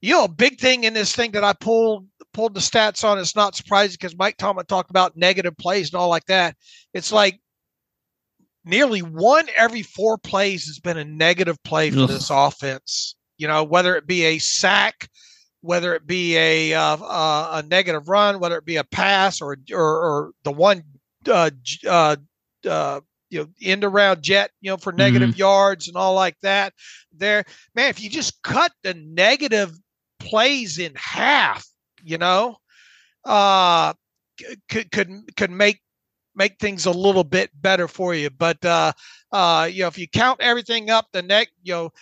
[0.01, 3.19] You know, a big thing in this thing that I pulled pulled the stats on.
[3.19, 6.55] It's not surprising because Mike Tomlin talked about negative plays and all like that.
[6.95, 7.41] It's like
[8.69, 12.09] nearly one every four plays has been a negative play for Ugh.
[12.09, 13.17] this offense.
[13.39, 15.09] You know, whether it be a sack,
[15.61, 19.57] whether it be a uh, uh, a negative run, whether it be a pass or
[19.73, 20.83] or, or the one
[21.27, 21.51] uh,
[21.87, 22.17] uh,
[22.69, 23.01] uh,
[23.31, 25.39] you know end around jet, you know, for negative mm-hmm.
[25.39, 26.73] yards and all like that.
[27.13, 29.73] There, man, if you just cut the negative
[30.19, 31.67] plays in half,
[32.03, 32.57] you know,
[33.25, 33.95] uh,
[34.69, 35.81] could could could make
[36.39, 38.31] make things a little bit better for you.
[38.31, 38.93] But uh,
[39.33, 41.93] uh, you know, if you count everything up, the neck, you know,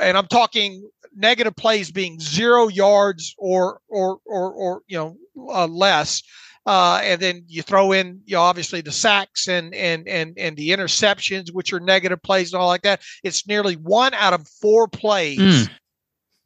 [0.00, 5.16] and I'm talking negative plays being zero yards or or or or you know
[5.48, 6.22] uh, less.
[6.66, 10.56] Uh, and then you throw in, you know, obviously the sacks and and and and
[10.56, 13.02] the interceptions, which are negative plays and all like that.
[13.22, 15.70] It's nearly one out of four plays mm.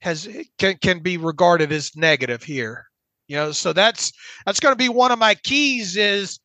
[0.02, 0.28] has
[0.58, 2.86] can can be regarded as negative here.
[3.28, 4.12] You know, so that's
[4.44, 6.38] that's going to be one of my keys is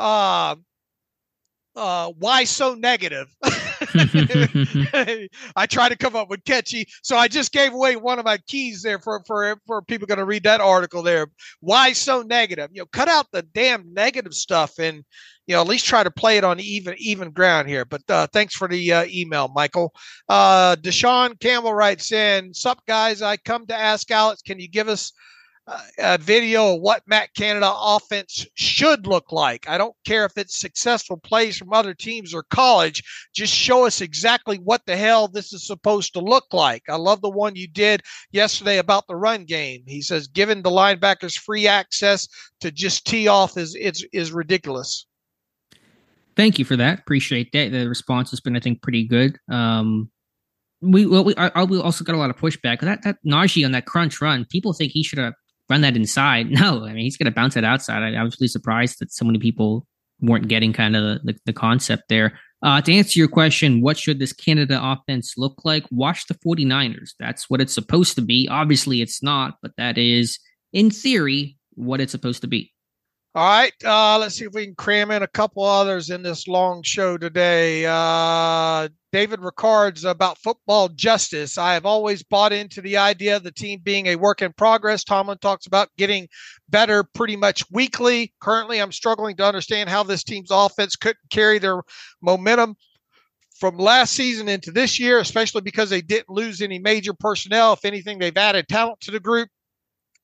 [0.00, 0.56] uh,
[1.76, 3.28] uh, why so negative?
[5.56, 8.38] I try to come up with catchy, so I just gave away one of my
[8.48, 11.28] keys there for for for people going to read that article there.
[11.60, 12.70] Why so negative?
[12.72, 15.04] You know, cut out the damn negative stuff and
[15.46, 17.84] you know at least try to play it on even even ground here.
[17.84, 19.92] But uh, thanks for the uh, email, Michael.
[20.28, 24.88] Uh, Deshaun Campbell writes in, "Sup guys, I come to ask Alex, can you give
[24.88, 25.12] us?"
[25.98, 29.68] A video of what Matt Canada offense should look like.
[29.68, 33.02] I don't care if it's successful plays from other teams or college.
[33.34, 36.82] Just show us exactly what the hell this is supposed to look like.
[36.88, 38.02] I love the one you did
[38.32, 39.82] yesterday about the run game.
[39.86, 42.28] He says giving the linebackers free access
[42.60, 45.06] to just tee off is is, is ridiculous.
[46.36, 47.00] Thank you for that.
[47.00, 47.72] Appreciate that.
[47.72, 49.36] The response has been, I think, pretty good.
[49.50, 50.10] Um,
[50.80, 52.80] we well, we, I, we also got a lot of pushback.
[52.80, 55.34] That that Najee on that crunch run, people think he should have
[55.70, 56.50] run that inside.
[56.60, 58.02] No, I mean he's going to bounce it outside.
[58.02, 59.86] I, I, was really surprised that so many people
[60.20, 62.38] weren't getting kind of the, the, the concept there.
[62.62, 65.84] Uh, to answer your question, what should this Canada offense look like?
[65.90, 67.12] Watch the 49ers.
[67.18, 68.46] That's what it's supposed to be.
[68.50, 70.38] Obviously, it's not, but that is,
[70.74, 72.70] in theory, what it's supposed to be.
[73.32, 76.48] All right, uh, let's see if we can cram in a couple others in this
[76.48, 77.86] long show today.
[77.86, 81.56] Uh, David Ricard's about football justice.
[81.56, 85.04] I have always bought into the idea of the team being a work in progress.
[85.04, 86.26] Tomlin talks about getting
[86.70, 88.34] better pretty much weekly.
[88.40, 91.82] Currently, I'm struggling to understand how this team's offense couldn't carry their
[92.20, 92.74] momentum
[93.60, 97.74] from last season into this year, especially because they didn't lose any major personnel.
[97.74, 99.50] If anything, they've added talent to the group.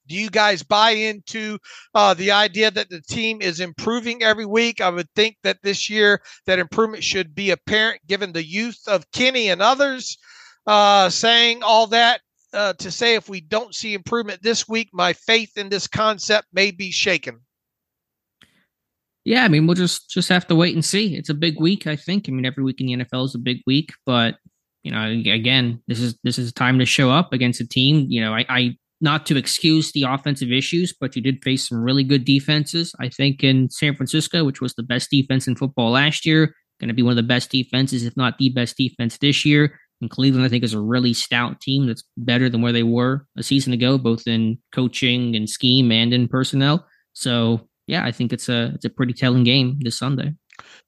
[0.07, 1.59] Do you guys buy into
[1.95, 4.81] uh, the idea that the team is improving every week?
[4.81, 9.11] I would think that this year that improvement should be apparent given the youth of
[9.13, 10.19] Kenny and others.
[10.67, 12.21] uh, saying all that
[12.53, 16.49] uh, to say if we don't see improvement this week, my faith in this concept
[16.53, 17.41] may be shaken.
[19.25, 21.17] Yeah, I mean, we'll just just have to wait and see.
[21.17, 22.29] It's a big week, I think.
[22.29, 24.37] I mean, every week in the NFL is a big week, but
[24.85, 28.07] you know, again, this is this is a time to show up against a team.
[28.09, 31.83] You know, I, I not to excuse the offensive issues, but you did face some
[31.83, 32.95] really good defenses.
[33.01, 36.89] I think in San Francisco, which was the best defense in football last year, going
[36.89, 39.79] to be one of the best defenses, if not the best defense this year.
[40.01, 43.27] And Cleveland, I think, is a really stout team that's better than where they were
[43.39, 46.87] a season ago, both in coaching and scheme and in personnel.
[47.15, 50.35] So yeah, I think it's a it's a pretty telling game this Sunday.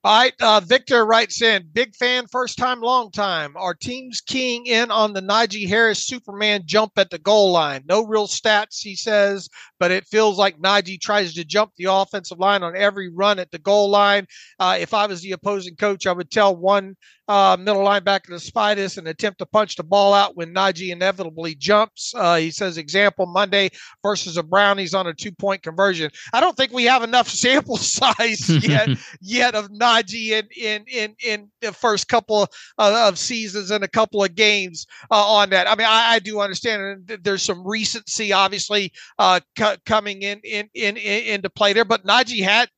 [0.04, 3.56] All right, uh, Victor writes in, big fan, first time, long time.
[3.56, 7.82] Our team's keying in on the Najee Harris Superman jump at the goal line.
[7.88, 9.48] No real stats, he says,
[9.80, 13.50] but it feels like Najee tries to jump the offensive line on every run at
[13.50, 14.26] the goal line.
[14.58, 16.96] Uh, if I was the opposing coach, I would tell one
[17.28, 20.90] uh, middle linebacker to spy this and attempt to punch the ball out when Najee
[20.90, 22.14] inevitably jumps.
[22.16, 23.70] Uh, he says, example, Monday
[24.02, 26.10] versus a Brownies on a two point conversion.
[26.32, 28.88] I don't think we have enough sample size yet
[29.20, 32.48] yet of Najee in in in, in the first couple of,
[32.78, 35.68] uh, of seasons and a couple of games uh, on that.
[35.68, 39.40] I mean, I, I, do understand there's some recency, obviously, uh,
[39.84, 42.68] coming in, in in in into play there, but Najee had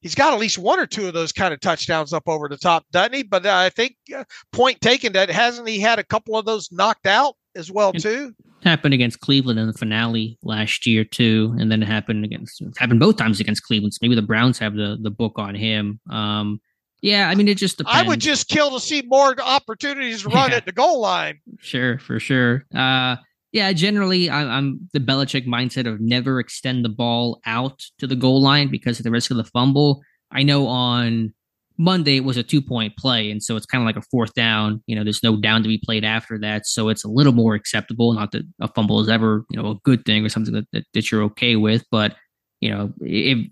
[0.00, 2.56] he's got at least one or two of those kind of touchdowns up over the
[2.56, 3.22] top, doesn't he?
[3.22, 7.06] But I think uh, point taken that hasn't he had a couple of those knocked
[7.06, 8.34] out as well it too?
[8.64, 13.00] Happened against Cleveland in the finale last year too, and then it happened against happened
[13.00, 13.94] both times against Cleveland.
[13.94, 16.00] So maybe the Browns have the the book on him.
[16.10, 16.60] Um,
[17.00, 17.98] yeah, I mean it just depends.
[17.98, 20.56] I would just kill to see more opportunities to run yeah.
[20.56, 21.40] at the goal line.
[21.60, 22.64] Sure, for sure.
[22.74, 23.16] Uh,
[23.52, 28.16] yeah, generally, I, am the Belichick mindset of never extend the ball out to the
[28.16, 30.02] goal line because of the risk of the fumble.
[30.30, 31.32] I know on
[31.78, 34.34] Monday it was a two point play, and so it's kind of like a fourth
[34.34, 34.82] down.
[34.86, 37.54] You know, there's no down to be played after that, so it's a little more
[37.54, 38.12] acceptable.
[38.12, 40.84] Not that a fumble is ever you know a good thing or something that that,
[40.92, 42.16] that you're okay with, but
[42.60, 43.48] you know, if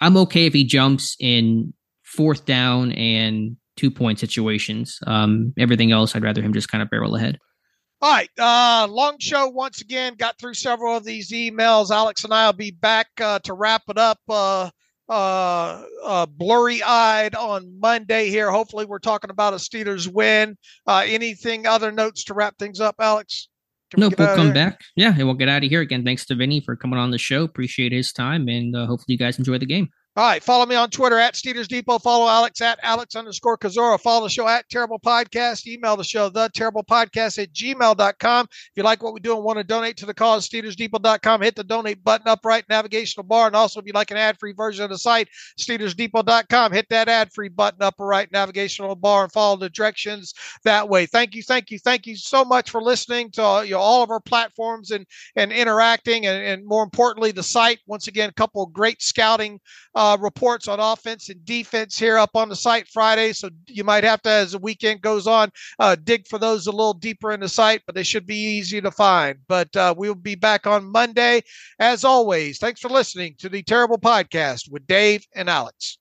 [0.00, 1.72] I'm okay if he jumps in
[2.04, 4.98] fourth down and two point situations.
[5.06, 7.38] Um, everything else, I'd rather him just kind of barrel ahead.
[8.02, 8.28] All right.
[8.36, 10.14] Uh, long show once again.
[10.16, 11.92] Got through several of these emails.
[11.92, 14.18] Alex and I will be back uh, to wrap it up.
[14.28, 14.70] Uh,
[15.08, 18.50] uh, uh, blurry eyed on Monday here.
[18.50, 20.58] Hopefully, we're talking about a Steelers win.
[20.84, 23.48] Uh, anything other notes to wrap things up, Alex?
[23.92, 24.80] Can nope, we will come back.
[24.96, 26.04] Yeah, and we'll get out of here again.
[26.04, 27.44] Thanks to Vinny for coming on the show.
[27.44, 29.90] Appreciate his time, and uh, hopefully, you guys enjoy the game.
[30.14, 30.42] All right.
[30.42, 31.98] Follow me on Twitter at Steelers Depot.
[31.98, 33.98] Follow Alex at Alex underscore Kozora.
[33.98, 35.66] Follow the show at Terrible Podcast.
[35.66, 38.46] Email the show, the Terrible Podcast at gmail.com.
[38.50, 41.40] If you like what we do and want to donate to the cause, SteelersDepot.com.
[41.40, 43.46] Hit the donate button up right navigational bar.
[43.46, 45.28] And also, if you like an ad free version of the site,
[45.58, 46.72] SteelersDepot.com.
[46.72, 50.34] Hit that ad free button upper right navigational bar and follow the directions
[50.64, 51.06] that way.
[51.06, 51.42] Thank you.
[51.42, 51.78] Thank you.
[51.78, 55.06] Thank you so much for listening to uh, you know, all of our platforms and,
[55.36, 56.26] and interacting.
[56.26, 57.78] And, and more importantly, the site.
[57.86, 59.58] Once again, a couple of great scouting.
[59.94, 63.32] Uh, uh, reports on offense and defense here up on the site Friday.
[63.32, 66.72] So you might have to, as the weekend goes on, uh, dig for those a
[66.72, 69.38] little deeper in the site, but they should be easy to find.
[69.46, 71.42] But uh, we'll be back on Monday.
[71.78, 75.98] As always, thanks for listening to the Terrible Podcast with Dave and Alex.